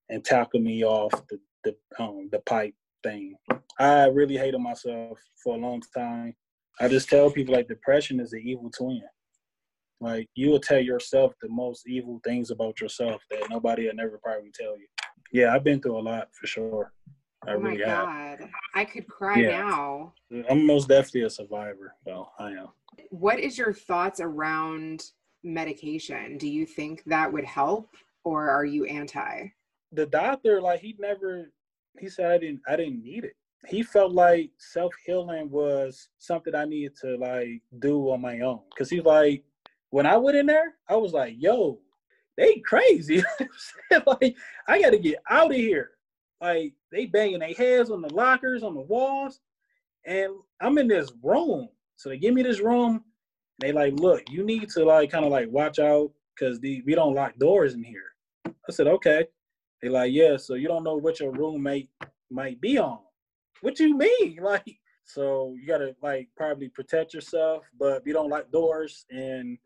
and 0.09 0.23
tackled 0.23 0.63
me 0.63 0.83
off 0.83 1.11
the 1.29 1.39
the 1.63 1.75
um 1.99 2.29
the 2.31 2.39
pipe 2.39 2.73
thing. 3.03 3.35
I 3.79 4.05
really 4.07 4.37
hated 4.37 4.59
myself 4.59 5.19
for 5.43 5.55
a 5.55 5.59
long 5.59 5.81
time. 5.95 6.35
I 6.79 6.87
just 6.87 7.09
tell 7.09 7.29
people 7.29 7.55
like 7.55 7.67
depression 7.67 8.19
is 8.19 8.33
an 8.33 8.41
evil 8.43 8.69
twin. 8.69 9.03
Like 10.01 10.27
you 10.35 10.49
will 10.49 10.59
tell 10.59 10.79
yourself 10.81 11.33
the 11.41 11.49
most 11.49 11.87
evil 11.87 12.19
things 12.23 12.51
about 12.51 12.81
yourself 12.81 13.21
that 13.31 13.49
nobody 13.49 13.87
will 13.87 13.95
never 13.95 14.19
probably 14.21 14.51
tell 14.53 14.77
you. 14.77 14.87
Yeah, 15.31 15.53
I've 15.53 15.63
been 15.63 15.81
through 15.81 15.99
a 15.99 16.01
lot 16.01 16.27
for 16.33 16.47
sure. 16.47 16.91
I 17.47 17.53
oh 17.53 17.59
my 17.59 17.69
really 17.71 17.83
god, 17.83 18.39
have. 18.39 18.49
I 18.73 18.85
could 18.85 19.07
cry 19.07 19.39
Yeah. 19.39 19.61
now. 19.61 20.13
I'm 20.49 20.65
most 20.65 20.87
definitely 20.87 21.23
a 21.23 21.29
survivor. 21.29 21.95
Well, 22.05 22.33
I 22.39 22.51
am. 22.51 22.69
What 23.09 23.39
is 23.39 23.57
your 23.57 23.73
thoughts 23.73 24.19
around 24.19 25.11
medication? 25.43 26.37
Do 26.37 26.47
you 26.47 26.65
think 26.65 27.03
that 27.05 27.31
would 27.31 27.45
help, 27.45 27.95
or 28.23 28.49
are 28.49 28.65
you 28.65 28.85
anti? 28.85 29.47
The 29.91 30.05
doctor, 30.05 30.61
like, 30.61 30.79
he 30.79 30.95
never. 30.99 31.51
He 31.99 32.09
said 32.09 32.31
I 32.31 32.37
didn't. 32.37 32.61
I 32.67 32.75
didn't 32.75 33.03
need 33.03 33.23
it. 33.25 33.35
He 33.67 33.83
felt 33.83 34.11
like 34.11 34.51
self 34.57 34.93
healing 35.05 35.49
was 35.49 36.09
something 36.17 36.53
I 36.55 36.65
needed 36.65 36.95
to 37.01 37.17
like 37.17 37.61
do 37.79 38.09
on 38.11 38.21
my 38.21 38.39
own. 38.41 38.59
Cause 38.77 38.89
he's 38.89 39.03
like, 39.05 39.43
when 39.89 40.05
I 40.05 40.17
went 40.17 40.37
in 40.37 40.45
there, 40.47 40.73
I 40.89 40.95
was 40.95 41.13
like, 41.13 41.35
yo, 41.37 41.79
they 42.35 42.55
crazy. 42.65 43.23
like, 44.07 44.35
I 44.67 44.81
got 44.81 44.89
to 44.89 44.97
get 44.97 45.19
out 45.29 45.51
of 45.51 45.55
here. 45.55 45.91
Like, 46.43 46.73
they 46.91 47.05
banging 47.05 47.39
their 47.39 47.53
heads 47.53 47.89
on 47.89 48.01
the 48.01 48.13
lockers, 48.13 48.63
on 48.63 48.75
the 48.75 48.81
walls, 48.81 49.39
and 50.05 50.33
I'm 50.61 50.77
in 50.77 50.89
this 50.89 51.09
room. 51.23 51.69
So 51.95 52.09
they 52.09 52.17
give 52.17 52.33
me 52.33 52.43
this 52.43 52.59
room. 52.59 53.05
They 53.59 53.71
like, 53.71 53.93
look, 53.93 54.23
you 54.29 54.43
need 54.43 54.67
to 54.71 54.83
like 54.83 55.09
kind 55.09 55.23
of 55.23 55.31
like 55.31 55.49
watch 55.49 55.79
out 55.79 56.11
because 56.35 56.59
we 56.61 56.83
don't 56.95 57.13
lock 57.15 57.37
doors 57.37 57.75
in 57.75 57.83
here. 57.83 58.11
I 58.45 58.71
said, 58.71 58.87
okay. 58.87 59.25
They 59.81 59.87
like, 59.87 60.11
yeah. 60.11 60.35
So 60.35 60.55
you 60.55 60.67
don't 60.67 60.83
know 60.83 60.95
what 60.95 61.21
your 61.21 61.31
roommate 61.31 61.89
might 62.29 62.59
be 62.59 62.77
on. 62.77 62.99
What 63.61 63.79
you 63.79 63.97
mean? 63.97 64.39
Like, 64.41 64.77
so 65.05 65.55
you 65.59 65.67
gotta 65.67 65.95
like 66.01 66.29
probably 66.35 66.69
protect 66.69 67.13
yourself, 67.13 67.63
but 67.77 68.03
you 68.05 68.13
don't 68.13 68.29
lock 68.29 68.51
doors 68.51 69.05
and 69.09 69.57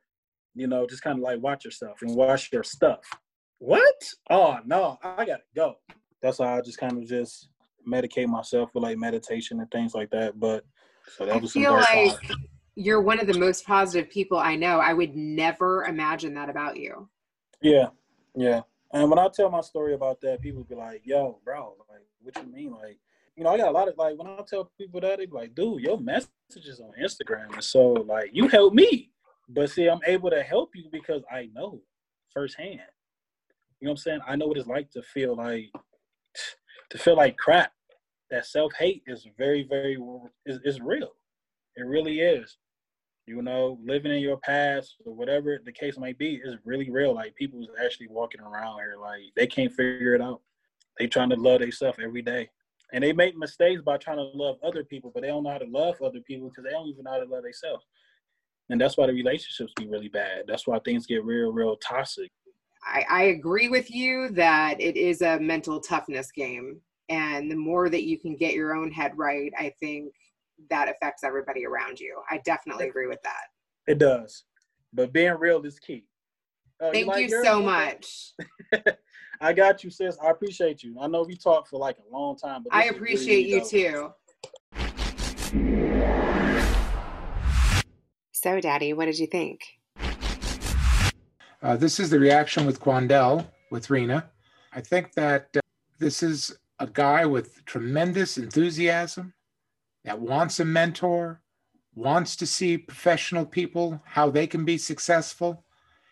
you 0.55 0.67
know 0.67 0.87
just 0.87 1.03
kind 1.03 1.19
of 1.19 1.23
like 1.23 1.39
watch 1.41 1.63
yourself 1.63 2.01
and 2.01 2.15
watch 2.15 2.51
your 2.51 2.63
stuff. 2.63 3.01
What? 3.59 4.13
Oh 4.29 4.57
no, 4.65 4.97
I 5.03 5.25
gotta 5.25 5.43
go. 5.55 5.75
That's 6.21 6.39
how 6.39 6.45
I 6.45 6.61
just 6.61 6.77
kind 6.77 6.97
of 6.97 7.07
just 7.07 7.49
medicate 7.87 8.27
myself 8.27 8.69
with 8.73 8.83
like 8.83 8.97
meditation 8.97 9.59
and 9.59 9.71
things 9.71 9.93
like 9.93 10.09
that. 10.11 10.39
But 10.39 10.65
so 11.15 11.25
that 11.25 11.35
I 11.35 11.37
was 11.37 11.53
some 11.53 11.61
feel 11.61 11.73
like 11.73 12.19
times. 12.21 12.37
you're 12.75 13.01
one 13.01 13.19
of 13.19 13.27
the 13.27 13.37
most 13.37 13.65
positive 13.65 14.09
people 14.09 14.37
I 14.37 14.55
know. 14.55 14.79
I 14.79 14.93
would 14.93 15.15
never 15.15 15.85
imagine 15.85 16.33
that 16.35 16.49
about 16.49 16.77
you. 16.77 17.07
Yeah, 17.61 17.87
yeah. 18.35 18.61
And 18.93 19.09
when 19.09 19.19
I 19.19 19.27
tell 19.27 19.49
my 19.49 19.61
story 19.61 19.93
about 19.93 20.21
that, 20.21 20.41
people 20.41 20.63
be 20.63 20.75
like, 20.75 21.01
"Yo, 21.05 21.39
bro, 21.43 21.75
like, 21.89 22.01
what 22.21 22.35
you 22.37 22.51
mean? 22.51 22.71
Like, 22.71 22.97
you 23.35 23.43
know, 23.43 23.51
I 23.51 23.57
got 23.57 23.69
a 23.69 23.71
lot 23.71 23.87
of 23.87 23.97
like 23.97 24.17
when 24.17 24.27
I 24.27 24.39
tell 24.47 24.71
people 24.77 24.99
that, 25.01 25.19
they 25.19 25.25
be 25.25 25.31
like, 25.31 25.55
dude, 25.55 25.81
your 25.81 25.99
messages 25.99 26.81
on 26.81 26.91
Instagram 27.01 27.53
and 27.53 27.63
so 27.63 27.91
like 27.91 28.31
you 28.33 28.47
help 28.47 28.73
me, 28.73 29.11
but 29.47 29.69
see, 29.69 29.87
I'm 29.87 29.99
able 30.05 30.29
to 30.31 30.41
help 30.41 30.75
you 30.75 30.85
because 30.91 31.21
I 31.31 31.49
know 31.53 31.81
firsthand. 32.33 32.81
You 33.79 33.85
know 33.85 33.91
what 33.91 33.91
I'm 33.91 33.97
saying? 33.97 34.19
I 34.27 34.35
know 34.35 34.47
what 34.47 34.57
it's 34.57 34.67
like 34.67 34.89
to 34.91 35.03
feel 35.03 35.35
like 35.35 35.69
to 36.89 36.97
feel 36.97 37.15
like 37.15 37.37
crap. 37.37 37.71
that 38.31 38.45
self 38.45 38.73
hate 38.77 39.03
is 39.07 39.27
very, 39.37 39.63
very 39.63 39.97
is, 40.45 40.59
is 40.63 40.81
real. 40.81 41.11
It 41.75 41.85
really 41.85 42.19
is. 42.19 42.57
You 43.25 43.41
know, 43.41 43.77
living 43.83 44.13
in 44.13 44.21
your 44.21 44.37
past 44.37 44.95
or 45.05 45.13
whatever 45.13 45.59
the 45.63 45.71
case 45.71 45.97
might 45.97 46.17
be 46.17 46.39
is 46.43 46.55
really 46.63 46.89
real. 46.89 47.13
Like 47.13 47.35
people's 47.35 47.67
actually 47.83 48.07
walking 48.07 48.41
around 48.41 48.79
here 48.79 48.95
like 48.99 49.23
they 49.35 49.47
can't 49.47 49.71
figure 49.73 50.15
it 50.15 50.21
out. 50.21 50.41
They 50.97 51.07
trying 51.07 51.29
to 51.31 51.35
love 51.35 51.59
themselves 51.59 51.99
every 52.01 52.21
day. 52.21 52.49
And 52.93 53.03
they 53.03 53.11
make 53.11 53.35
mistakes 53.35 53.81
by 53.81 53.97
trying 53.97 54.17
to 54.17 54.29
love 54.33 54.55
other 54.63 54.83
people, 54.83 55.11
but 55.13 55.21
they 55.21 55.27
don't 55.27 55.43
know 55.43 55.51
how 55.51 55.57
to 55.57 55.67
love 55.69 56.01
other 56.01 56.21
people 56.21 56.47
because 56.47 56.63
they 56.63 56.69
don't 56.71 56.87
even 56.87 57.03
know 57.03 57.11
how 57.11 57.19
to 57.19 57.25
love 57.25 57.43
themselves. 57.43 57.85
And 58.69 58.79
that's 58.79 58.97
why 58.97 59.07
the 59.07 59.13
relationships 59.13 59.73
be 59.75 59.87
really 59.87 60.07
bad. 60.07 60.43
That's 60.47 60.65
why 60.65 60.79
things 60.79 61.05
get 61.05 61.23
real, 61.23 61.51
real 61.51 61.75
toxic. 61.77 62.31
I, 62.87 63.05
I 63.09 63.23
agree 63.23 63.67
with 63.67 63.93
you 63.93 64.29
that 64.29 64.79
it 64.79 64.95
is 64.95 65.21
a 65.21 65.39
mental 65.39 65.79
toughness 65.79 66.31
game. 66.31 66.79
And 67.09 67.51
the 67.51 67.55
more 67.55 67.89
that 67.89 68.03
you 68.03 68.17
can 68.17 68.35
get 68.35 68.53
your 68.53 68.73
own 68.73 68.91
head 68.91 69.11
right, 69.15 69.51
I 69.57 69.73
think 69.79 70.13
that 70.69 70.89
affects 70.89 71.23
everybody 71.23 71.65
around 71.65 71.99
you. 71.99 72.21
I 72.29 72.39
definitely 72.45 72.87
agree 72.87 73.07
with 73.07 73.21
that. 73.23 73.43
It 73.87 73.99
does. 73.99 74.43
But 74.93 75.13
being 75.13 75.35
real 75.37 75.63
is 75.65 75.79
key. 75.79 76.05
Uh, 76.81 76.91
Thank 76.91 77.05
you, 77.05 77.11
like 77.11 77.29
you 77.29 77.43
so 77.43 77.61
much. 77.61 78.33
I 79.41 79.53
got 79.53 79.83
you, 79.83 79.89
sis. 79.89 80.17
I 80.23 80.29
appreciate 80.29 80.83
you. 80.83 80.95
I 80.99 81.07
know 81.07 81.23
we 81.23 81.35
talked 81.35 81.69
for 81.69 81.77
like 81.77 81.97
a 81.97 82.15
long 82.15 82.37
time, 82.37 82.63
but 82.63 82.73
I 82.73 82.85
appreciate 82.85 83.47
really 83.47 83.53
you 83.53 83.65
too. 83.65 84.13
So, 88.31 88.61
Daddy, 88.61 88.93
what 88.93 89.05
did 89.05 89.19
you 89.19 89.27
think? 89.27 89.76
Uh, 91.61 91.75
this 91.75 91.99
is 91.99 92.11
the 92.11 92.19
reaction 92.19 92.67
with 92.67 92.79
Quandel, 92.79 93.47
with 93.71 93.89
Rena. 93.89 94.29
I 94.73 94.81
think 94.81 95.13
that 95.13 95.49
uh, 95.57 95.59
this 95.97 96.21
is 96.21 96.55
a 96.77 96.85
guy 96.85 97.25
with 97.25 97.65
tremendous 97.65 98.37
enthusiasm 98.37 99.33
that 100.05 100.19
wants 100.19 100.59
a 100.59 100.65
mentor, 100.65 101.41
wants 101.95 102.35
to 102.35 102.45
see 102.45 102.77
professional 102.77 103.43
people, 103.43 103.99
how 104.05 104.29
they 104.29 104.45
can 104.45 104.65
be 104.65 104.77
successful. 104.77 105.63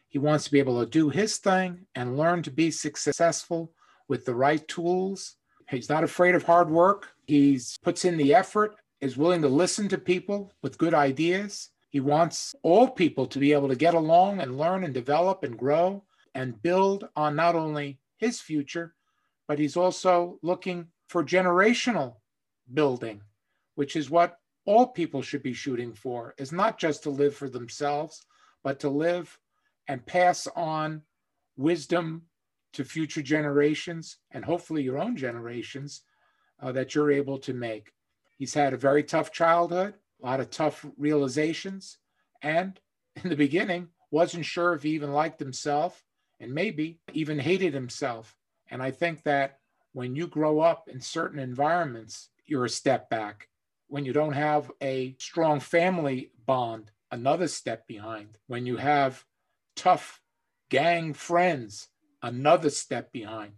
He 0.07 0.17
wants 0.17 0.45
to 0.45 0.51
be 0.51 0.57
able 0.57 0.83
to 0.83 0.89
do 0.89 1.09
his 1.09 1.37
thing 1.37 1.85
and 1.93 2.17
learn 2.17 2.41
to 2.43 2.51
be 2.51 2.71
successful 2.71 3.71
with 4.07 4.25
the 4.25 4.33
right 4.33 4.67
tools. 4.67 5.35
He's 5.69 5.89
not 5.89 6.03
afraid 6.03 6.33
of 6.33 6.43
hard 6.43 6.71
work. 6.71 7.09
He 7.27 7.59
puts 7.83 8.03
in 8.03 8.17
the 8.17 8.33
effort, 8.33 8.75
is 8.99 9.15
willing 9.15 9.43
to 9.43 9.47
listen 9.47 9.89
to 9.89 9.99
people 9.99 10.53
with 10.63 10.79
good 10.79 10.95
ideas. 10.95 11.69
He 11.95 12.01
wants 12.01 12.53
all 12.61 12.89
people 12.89 13.25
to 13.27 13.39
be 13.39 13.53
able 13.53 13.69
to 13.69 13.75
get 13.77 13.93
along 13.93 14.41
and 14.41 14.57
learn 14.57 14.83
and 14.83 14.93
develop 14.93 15.43
and 15.43 15.57
grow 15.57 16.03
and 16.33 16.61
build 16.61 17.07
on 17.15 17.37
not 17.37 17.55
only 17.55 17.99
his 18.17 18.41
future, 18.41 18.93
but 19.47 19.59
he's 19.59 19.77
also 19.77 20.37
looking 20.41 20.87
for 21.07 21.23
generational 21.23 22.17
building, 22.73 23.21
which 23.75 23.95
is 23.95 24.09
what 24.09 24.39
all 24.65 24.87
people 24.87 25.21
should 25.21 25.41
be 25.41 25.53
shooting 25.53 25.93
for, 25.93 26.35
is 26.37 26.51
not 26.51 26.77
just 26.77 27.03
to 27.03 27.09
live 27.09 27.33
for 27.33 27.47
themselves, 27.47 28.25
but 28.61 28.77
to 28.81 28.89
live 28.89 29.39
and 29.87 30.05
pass 30.05 30.47
on 30.53 31.01
wisdom 31.55 32.23
to 32.73 32.83
future 32.83 33.21
generations 33.21 34.17
and 34.31 34.43
hopefully 34.43 34.83
your 34.83 34.99
own 34.99 35.15
generations 35.15 36.01
uh, 36.61 36.73
that 36.73 36.93
you're 36.93 37.09
able 37.09 37.37
to 37.37 37.53
make. 37.53 37.93
He's 38.37 38.53
had 38.53 38.73
a 38.73 38.77
very 38.77 39.01
tough 39.01 39.31
childhood 39.31 39.93
a 40.21 40.25
lot 40.25 40.39
of 40.39 40.49
tough 40.49 40.85
realizations, 40.97 41.97
and 42.41 42.79
in 43.23 43.29
the 43.29 43.35
beginning, 43.35 43.89
wasn't 44.11 44.45
sure 44.45 44.73
if 44.73 44.83
he 44.83 44.91
even 44.91 45.11
liked 45.11 45.39
himself 45.39 46.03
and 46.39 46.53
maybe 46.53 46.99
even 47.13 47.39
hated 47.39 47.73
himself. 47.73 48.35
And 48.69 48.81
I 48.81 48.91
think 48.91 49.23
that 49.23 49.59
when 49.93 50.15
you 50.15 50.27
grow 50.27 50.59
up 50.59 50.89
in 50.89 50.99
certain 51.01 51.39
environments, 51.39 52.29
you're 52.45 52.65
a 52.65 52.69
step 52.69 53.09
back. 53.09 53.47
When 53.87 54.05
you 54.05 54.13
don't 54.13 54.33
have 54.33 54.71
a 54.81 55.15
strong 55.19 55.59
family 55.59 56.31
bond, 56.45 56.91
another 57.11 57.47
step 57.47 57.87
behind. 57.87 58.37
When 58.47 58.65
you 58.65 58.77
have 58.77 59.23
tough 59.75 60.21
gang 60.69 61.13
friends, 61.13 61.87
another 62.21 62.69
step 62.69 63.11
behind. 63.11 63.53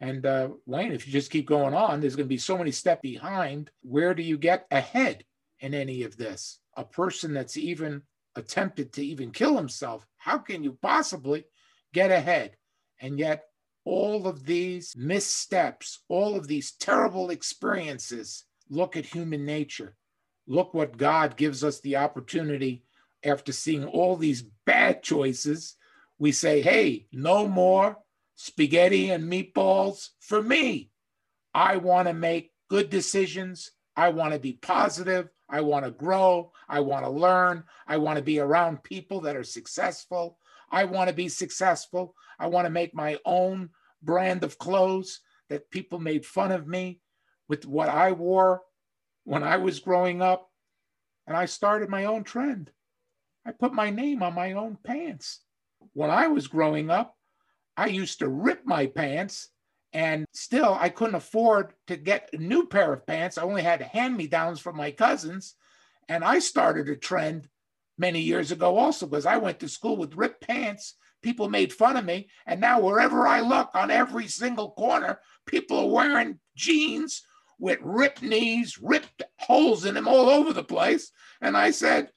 And 0.00 0.24
uh, 0.26 0.48
Wayne, 0.66 0.92
if 0.92 1.06
you 1.06 1.12
just 1.12 1.30
keep 1.30 1.46
going 1.46 1.74
on, 1.74 2.00
there's 2.00 2.16
going 2.16 2.26
to 2.26 2.34
be 2.34 2.38
so 2.38 2.58
many 2.58 2.70
steps 2.70 3.00
behind. 3.02 3.70
Where 3.82 4.14
do 4.14 4.22
you 4.22 4.38
get 4.38 4.66
ahead? 4.70 5.24
In 5.64 5.72
any 5.72 6.02
of 6.02 6.18
this. 6.18 6.58
A 6.76 6.84
person 6.84 7.32
that's 7.32 7.56
even 7.56 8.02
attempted 8.36 8.92
to 8.92 9.04
even 9.04 9.30
kill 9.30 9.56
himself, 9.56 10.06
how 10.18 10.36
can 10.36 10.62
you 10.62 10.76
possibly 10.82 11.44
get 11.94 12.10
ahead? 12.10 12.56
And 13.00 13.18
yet, 13.18 13.44
all 13.86 14.26
of 14.26 14.44
these 14.44 14.94
missteps, 14.94 16.00
all 16.08 16.36
of 16.36 16.46
these 16.48 16.72
terrible 16.72 17.30
experiences, 17.30 18.44
look 18.68 18.94
at 18.94 19.06
human 19.06 19.46
nature. 19.46 19.96
Look 20.46 20.74
what 20.74 20.98
God 20.98 21.36
gives 21.38 21.64
us 21.64 21.80
the 21.80 21.96
opportunity 21.96 22.84
after 23.24 23.50
seeing 23.50 23.84
all 23.86 24.16
these 24.16 24.42
bad 24.66 25.02
choices. 25.02 25.76
We 26.18 26.32
say, 26.32 26.60
hey, 26.60 27.06
no 27.10 27.48
more 27.48 27.96
spaghetti 28.34 29.10
and 29.10 29.32
meatballs 29.32 30.10
for 30.20 30.42
me. 30.42 30.90
I 31.54 31.78
want 31.78 32.08
to 32.08 32.14
make 32.14 32.52
good 32.68 32.90
decisions. 32.90 33.70
I 33.96 34.10
want 34.10 34.34
to 34.34 34.38
be 34.38 34.54
positive. 34.60 35.28
I 35.48 35.60
want 35.60 35.84
to 35.84 35.90
grow. 35.90 36.52
I 36.68 36.80
want 36.80 37.04
to 37.04 37.10
learn. 37.10 37.64
I 37.86 37.96
want 37.98 38.16
to 38.16 38.22
be 38.22 38.38
around 38.38 38.82
people 38.82 39.20
that 39.22 39.36
are 39.36 39.44
successful. 39.44 40.38
I 40.70 40.84
want 40.84 41.08
to 41.08 41.14
be 41.14 41.28
successful. 41.28 42.14
I 42.38 42.46
want 42.46 42.66
to 42.66 42.70
make 42.70 42.94
my 42.94 43.18
own 43.24 43.70
brand 44.02 44.42
of 44.44 44.58
clothes 44.58 45.20
that 45.50 45.70
people 45.70 45.98
made 45.98 46.26
fun 46.26 46.50
of 46.50 46.66
me 46.66 47.00
with 47.48 47.66
what 47.66 47.88
I 47.88 48.12
wore 48.12 48.62
when 49.24 49.42
I 49.42 49.58
was 49.58 49.80
growing 49.80 50.22
up. 50.22 50.50
And 51.26 51.36
I 51.36 51.46
started 51.46 51.88
my 51.88 52.04
own 52.04 52.24
trend. 52.24 52.70
I 53.46 53.52
put 53.52 53.72
my 53.72 53.90
name 53.90 54.22
on 54.22 54.34
my 54.34 54.52
own 54.52 54.78
pants. 54.84 55.40
When 55.92 56.10
I 56.10 56.26
was 56.26 56.48
growing 56.48 56.90
up, 56.90 57.16
I 57.76 57.86
used 57.86 58.18
to 58.20 58.28
rip 58.28 58.64
my 58.64 58.86
pants 58.86 59.50
and 59.94 60.26
still, 60.32 60.76
I 60.78 60.88
couldn't 60.88 61.14
afford 61.14 61.72
to 61.86 61.96
get 61.96 62.28
a 62.32 62.36
new 62.36 62.66
pair 62.66 62.92
of 62.92 63.06
pants. 63.06 63.38
I 63.38 63.42
only 63.42 63.62
had 63.62 63.80
hand 63.80 64.16
me 64.16 64.26
downs 64.26 64.58
from 64.58 64.76
my 64.76 64.90
cousins. 64.90 65.54
And 66.08 66.24
I 66.24 66.40
started 66.40 66.88
a 66.88 66.96
trend 66.96 67.48
many 67.96 68.20
years 68.20 68.50
ago 68.50 68.76
also 68.76 69.06
because 69.06 69.24
I 69.24 69.36
went 69.36 69.60
to 69.60 69.68
school 69.68 69.96
with 69.96 70.16
ripped 70.16 70.44
pants. 70.44 70.96
People 71.22 71.48
made 71.48 71.72
fun 71.72 71.96
of 71.96 72.04
me. 72.04 72.28
And 72.44 72.60
now, 72.60 72.80
wherever 72.80 73.26
I 73.28 73.40
look 73.40 73.70
on 73.72 73.92
every 73.92 74.26
single 74.26 74.72
corner, 74.72 75.20
people 75.46 75.78
are 75.78 75.88
wearing 75.88 76.40
jeans 76.56 77.22
with 77.60 77.78
ripped 77.80 78.20
knees, 78.20 78.78
ripped 78.82 79.22
holes 79.38 79.84
in 79.84 79.94
them 79.94 80.08
all 80.08 80.28
over 80.28 80.52
the 80.52 80.64
place. 80.64 81.12
And 81.40 81.56
I 81.56 81.70
said, 81.70 82.10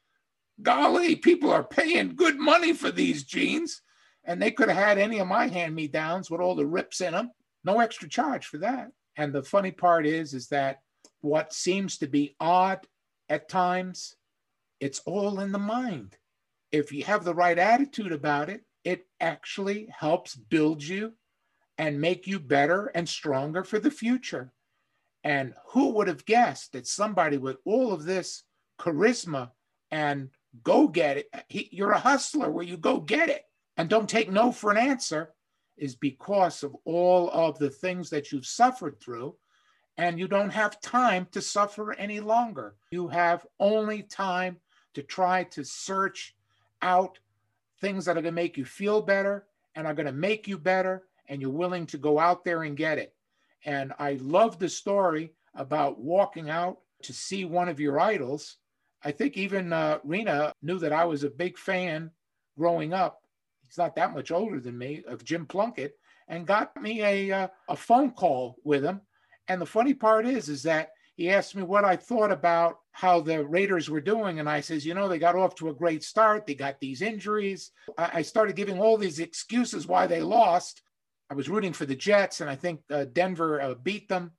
golly, 0.63 1.15
people 1.15 1.51
are 1.51 1.63
paying 1.63 2.15
good 2.15 2.39
money 2.39 2.73
for 2.73 2.89
these 2.89 3.23
jeans. 3.23 3.84
And 4.23 4.41
they 4.41 4.49
could 4.49 4.67
have 4.67 4.78
had 4.78 4.97
any 4.97 5.19
of 5.19 5.28
my 5.28 5.47
hand 5.47 5.75
me 5.75 5.88
downs 5.88 6.32
with 6.32 6.41
all 6.41 6.55
the 6.55 6.65
rips 6.65 7.01
in 7.01 7.13
them 7.13 7.32
no 7.64 7.80
extra 7.80 8.08
charge 8.08 8.45
for 8.45 8.60
that. 8.60 8.91
And 9.16 9.34
the 9.34 9.43
funny 9.43 9.72
part 9.72 10.05
is, 10.05 10.34
is 10.34 10.47
that 10.49 10.82
what 11.22 11.53
seems 11.53 11.97
to 11.97 12.08
be 12.08 12.36
odd 12.39 12.86
at 13.30 13.49
times, 13.49 14.16
it's 14.80 14.99
all 15.05 15.39
in 15.39 15.51
the 15.51 15.60
mind. 15.60 16.16
If 16.72 16.91
you 16.91 17.03
have 17.05 17.24
the 17.24 17.36
right 17.36 17.58
attitude 17.58 18.12
about 18.12 18.49
it, 18.49 18.62
it 18.84 19.05
actually 19.20 19.89
helps 19.97 20.36
build 20.36 20.84
you 20.84 21.14
and 21.78 21.99
make 21.99 22.28
you 22.28 22.39
better 22.39 22.91
and 22.95 23.08
stronger 23.08 23.64
for 23.64 23.80
the 23.80 23.91
future. 23.91 24.53
And 25.24 25.53
who 25.70 25.89
would 25.89 26.08
have 26.08 26.26
guessed 26.26 26.74
that 26.74 26.88
somebody 26.88 27.38
with 27.38 27.58
all 27.66 27.91
of 27.91 28.05
this 28.05 28.43
charisma 28.80 29.51
and 29.91 30.30
go 30.64 30.88
get 30.88 31.18
it, 31.18 31.30
he, 31.49 31.70
you're 31.72 31.91
a 31.91 31.99
hustler 31.99 32.49
where 32.49 32.64
you 32.64 32.78
go 32.78 32.99
get 32.99 33.30
it 33.30 33.43
and 33.76 33.89
don't 33.89 34.10
take 34.10 34.32
no 34.32 34.51
for 34.51 34.72
an 34.72 34.78
answer 34.78 35.34
is 35.78 35.95
because 35.95 36.63
of 36.63 36.75
all 36.86 37.30
of 37.32 37.57
the 37.59 37.69
things 37.69 38.09
that 38.09 38.32
you've 38.32 38.45
suffered 38.45 38.99
through, 38.99 39.36
and 39.97 40.19
you 40.19 40.28
don't 40.28 40.49
have 40.49 40.82
time 40.82 41.28
to 41.32 41.41
suffer 41.41 41.93
any 41.93 42.19
longer. 42.19 42.75
You 42.91 43.07
have 43.07 43.45
only 43.59 44.03
time 44.03 44.57
to 44.93 45.03
try 45.03 45.43
to 45.45 45.63
search 45.63 46.36
out 46.82 47.19
things 47.82 48.05
that 48.05 48.11
are 48.11 48.21
going 48.21 48.25
to 48.25 48.32
make 48.32 48.57
you 48.57 48.65
feel 48.65 49.01
better 49.01 49.45
and 49.75 49.86
are 49.86 49.93
going 49.93 50.07
to 50.07 50.11
make 50.11 50.47
you 50.47 50.57
better, 50.57 51.03
and 51.28 51.41
you're 51.41 51.51
willing 51.51 51.86
to 51.88 51.97
go 51.97 52.19
out 52.19 52.43
there 52.43 52.63
and 52.63 52.75
get 52.75 52.97
it. 52.97 53.13
And 53.65 53.93
I 53.99 54.13
love 54.21 54.59
the 54.59 54.69
story 54.69 55.34
about 55.55 55.99
walking 55.99 56.49
out 56.49 56.80
to 57.03 57.13
see 57.13 57.45
one 57.45 57.69
of 57.69 57.80
your 57.80 57.99
idols. 57.99 58.57
I 59.03 59.11
think 59.11 59.38
even 59.38 59.73
uh, 59.73 59.99
Rena 60.03 60.53
knew 60.61 60.80
that 60.80 60.93
I 60.93 61.05
was 61.05 61.23
a 61.23 61.30
big 61.30 61.57
fan 61.57 62.11
growing 62.57 62.93
up 62.93 63.21
he's 63.68 63.78
not 63.78 63.95
that 63.95 64.13
much 64.13 64.32
older 64.32 64.59
than 64.59 64.78
me, 64.78 65.03
of 65.07 65.24
Jim 65.24 65.45
Plunkett, 65.45 65.97
and 66.28 66.47
got 66.47 66.80
me 66.82 67.03
a, 67.03 67.32
uh, 67.32 67.47
a 67.70 67.76
phone 67.76 68.11
call 68.11 68.57
with 68.63 68.84
him. 68.84 69.01
And 69.47 69.61
the 69.61 69.65
funny 69.65 69.93
part 69.93 70.26
is, 70.26 70.49
is 70.49 70.63
that 70.63 70.89
he 71.15 71.30
asked 71.32 71.55
me 71.55 71.63
what 71.63 71.84
I 71.84 71.95
thought 71.95 72.32
about 72.32 72.78
how 72.91 73.22
the 73.22 73.45
Raiders 73.45 73.89
were 73.89 74.01
doing. 74.01 74.39
And 74.39 74.49
I 74.49 74.61
says, 74.61 74.86
you 74.86 74.93
know, 74.93 75.07
they 75.07 75.20
got 75.20 75.36
off 75.36 75.55
to 75.55 75.70
a 75.70 75.74
great 75.74 76.03
start. 76.03 76.45
They 76.45 76.53
got 76.53 76.80
these 76.80 77.01
injuries. 77.01 77.72
I, 77.97 78.11
I 78.15 78.22
started 78.22 78.55
giving 78.55 78.80
all 78.80 78.97
these 78.97 79.20
excuses 79.20 79.88
why 79.88 80.07
they 80.07 80.22
lost. 80.22 80.82
I 81.30 81.34
was 81.34 81.49
rooting 81.49 81.74
for 81.74 81.86
the 81.86 81.95
Jets, 81.95 82.39
and 82.41 82.49
I 82.49 82.55
think 82.55 82.82
uh, 82.89 83.05
Denver 83.05 83.61
uh, 83.61 83.74
beat 83.76 84.07
them. 84.07 84.32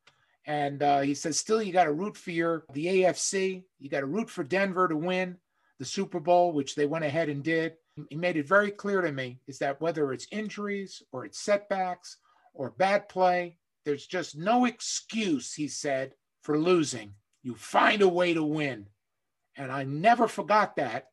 And 0.47 0.83
uh, 0.83 1.01
he 1.01 1.15
says, 1.15 1.39
still, 1.39 1.63
you 1.63 1.73
got 1.73 1.85
to 1.85 1.93
root 1.93 2.17
for 2.17 2.31
your 2.31 2.65
the 2.73 2.87
AFC. 2.87 3.65
You 3.79 3.91
got 3.91 4.01
to 4.01 4.07
root 4.07 4.31
for 4.31 4.45
Denver 4.45 4.89
to 4.89 4.97
win 4.97 5.37
the 5.79 5.85
Super 5.85 6.21
Bowl, 6.21 6.53
which 6.53 6.75
they 6.75 6.87
went 6.87 7.05
ahead 7.05 7.29
and 7.29 7.43
did. 7.43 7.75
He 8.09 8.17
made 8.17 8.37
it 8.37 8.47
very 8.47 8.71
clear 8.71 9.01
to 9.01 9.13
me 9.13 9.41
is 9.47 9.59
that 9.59 9.81
whether 9.81 10.13
it's 10.13 10.27
injuries 10.31 11.03
or 11.13 11.25
it's 11.25 11.41
setbacks 11.41 12.19
or 12.55 12.71
bad 12.71 13.09
play, 13.09 13.59
there's 13.85 14.07
just 14.07 14.37
no 14.37 14.65
excuse, 14.67 15.55
he 15.55 15.69
said, 15.69 16.13
for 16.43 16.59
losing. 16.59 17.15
You 17.43 17.55
find 17.55 18.03
a 18.03 18.09
way 18.09 18.35
to 18.35 18.43
win. 18.43 18.87
And 19.57 19.73
I 19.73 19.85
never 19.85 20.29
forgot 20.29 20.77
that. 20.77 21.09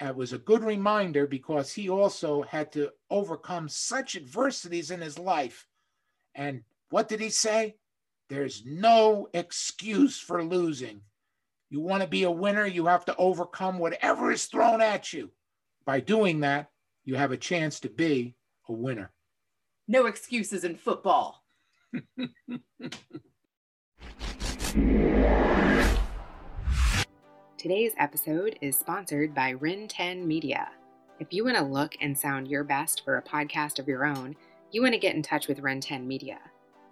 It 0.00 0.14
was 0.14 0.32
a 0.32 0.38
good 0.38 0.62
reminder 0.62 1.26
because 1.26 1.72
he 1.72 1.88
also 1.88 2.42
had 2.42 2.70
to 2.72 2.90
overcome 3.10 3.68
such 3.68 4.14
adversities 4.14 4.90
in 4.90 5.00
his 5.00 5.18
life. 5.18 5.66
And 6.34 6.62
what 6.90 7.08
did 7.08 7.20
he 7.20 7.30
say? 7.30 7.76
There's 8.28 8.64
no 8.64 9.28
excuse 9.32 10.20
for 10.20 10.44
losing. 10.44 11.00
You 11.70 11.80
want 11.80 12.02
to 12.02 12.08
be 12.08 12.22
a 12.22 12.30
winner, 12.30 12.66
you 12.66 12.86
have 12.86 13.04
to 13.06 13.16
overcome 13.16 13.78
whatever 13.78 14.30
is 14.30 14.46
thrown 14.46 14.80
at 14.80 15.12
you. 15.12 15.30
By 15.88 16.00
doing 16.00 16.40
that, 16.40 16.68
you 17.06 17.14
have 17.14 17.32
a 17.32 17.38
chance 17.38 17.80
to 17.80 17.88
be 17.88 18.36
a 18.68 18.74
winner. 18.74 19.10
No 19.88 20.04
excuses 20.04 20.62
in 20.62 20.76
football. 20.76 21.44
Today's 27.56 27.92
episode 27.96 28.58
is 28.60 28.76
sponsored 28.76 29.34
by 29.34 29.48
Rin 29.52 29.88
10 29.88 30.28
Media. 30.28 30.68
If 31.20 31.28
you 31.32 31.42
want 31.42 31.56
to 31.56 31.64
look 31.64 31.96
and 32.02 32.18
sound 32.18 32.48
your 32.48 32.64
best 32.64 33.02
for 33.02 33.16
a 33.16 33.22
podcast 33.22 33.78
of 33.78 33.88
your 33.88 34.04
own, 34.04 34.36
you 34.70 34.82
want 34.82 34.92
to 34.92 35.00
get 35.00 35.14
in 35.14 35.22
touch 35.22 35.48
with 35.48 35.60
Rin 35.60 35.80
10 35.80 36.06
Media. 36.06 36.38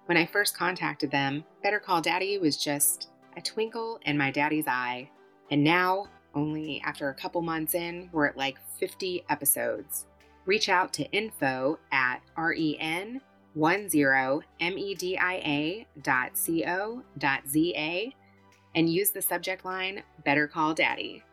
When 0.06 0.16
I 0.16 0.24
first 0.24 0.56
contacted 0.56 1.10
them, 1.10 1.44
Better 1.62 1.80
Call 1.80 2.00
Daddy 2.00 2.38
was 2.38 2.56
just 2.56 3.10
a 3.36 3.42
twinkle 3.42 4.00
in 4.06 4.16
my 4.16 4.30
daddy's 4.30 4.66
eye. 4.66 5.10
And 5.50 5.62
now, 5.62 6.08
only 6.36 6.80
after 6.84 7.08
a 7.08 7.14
couple 7.14 7.42
months 7.42 7.74
in, 7.74 8.08
we're 8.12 8.26
at 8.26 8.36
like 8.36 8.58
50 8.78 9.24
episodes. 9.28 10.06
Reach 10.44 10.68
out 10.68 10.92
to 10.92 11.10
info 11.10 11.78
at 11.90 12.20
ren10media 12.36 13.20
dot 16.02 16.30
co 16.36 17.02
dot 17.18 17.40
za 17.48 18.12
and 18.74 18.88
use 18.92 19.10
the 19.10 19.22
subject 19.22 19.64
line 19.64 20.02
Better 20.24 20.46
Call 20.46 20.74
Daddy. 20.74 21.24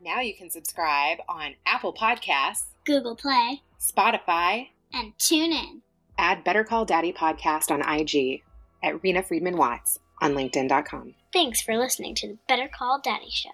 Now 0.00 0.20
you 0.20 0.34
can 0.34 0.50
subscribe 0.50 1.18
on 1.28 1.54
Apple 1.64 1.94
Podcasts, 1.94 2.66
Google 2.84 3.16
Play, 3.16 3.62
Spotify, 3.80 4.68
and 4.92 5.16
tune 5.18 5.52
in. 5.52 5.82
add 6.18 6.44
Better 6.44 6.64
Call 6.64 6.84
Daddy 6.84 7.12
podcast 7.12 7.70
on 7.70 7.80
IG 7.82 8.42
at 8.82 9.02
Rena 9.02 9.22
Friedman 9.22 9.56
Watts 9.56 9.98
on 10.20 10.34
LinkedIn.com. 10.34 11.14
Thanks 11.36 11.60
for 11.60 11.76
listening 11.76 12.14
to 12.14 12.28
the 12.28 12.38
Better 12.48 12.66
Call 12.66 12.98
Daddy 12.98 13.28
Show. 13.28 13.50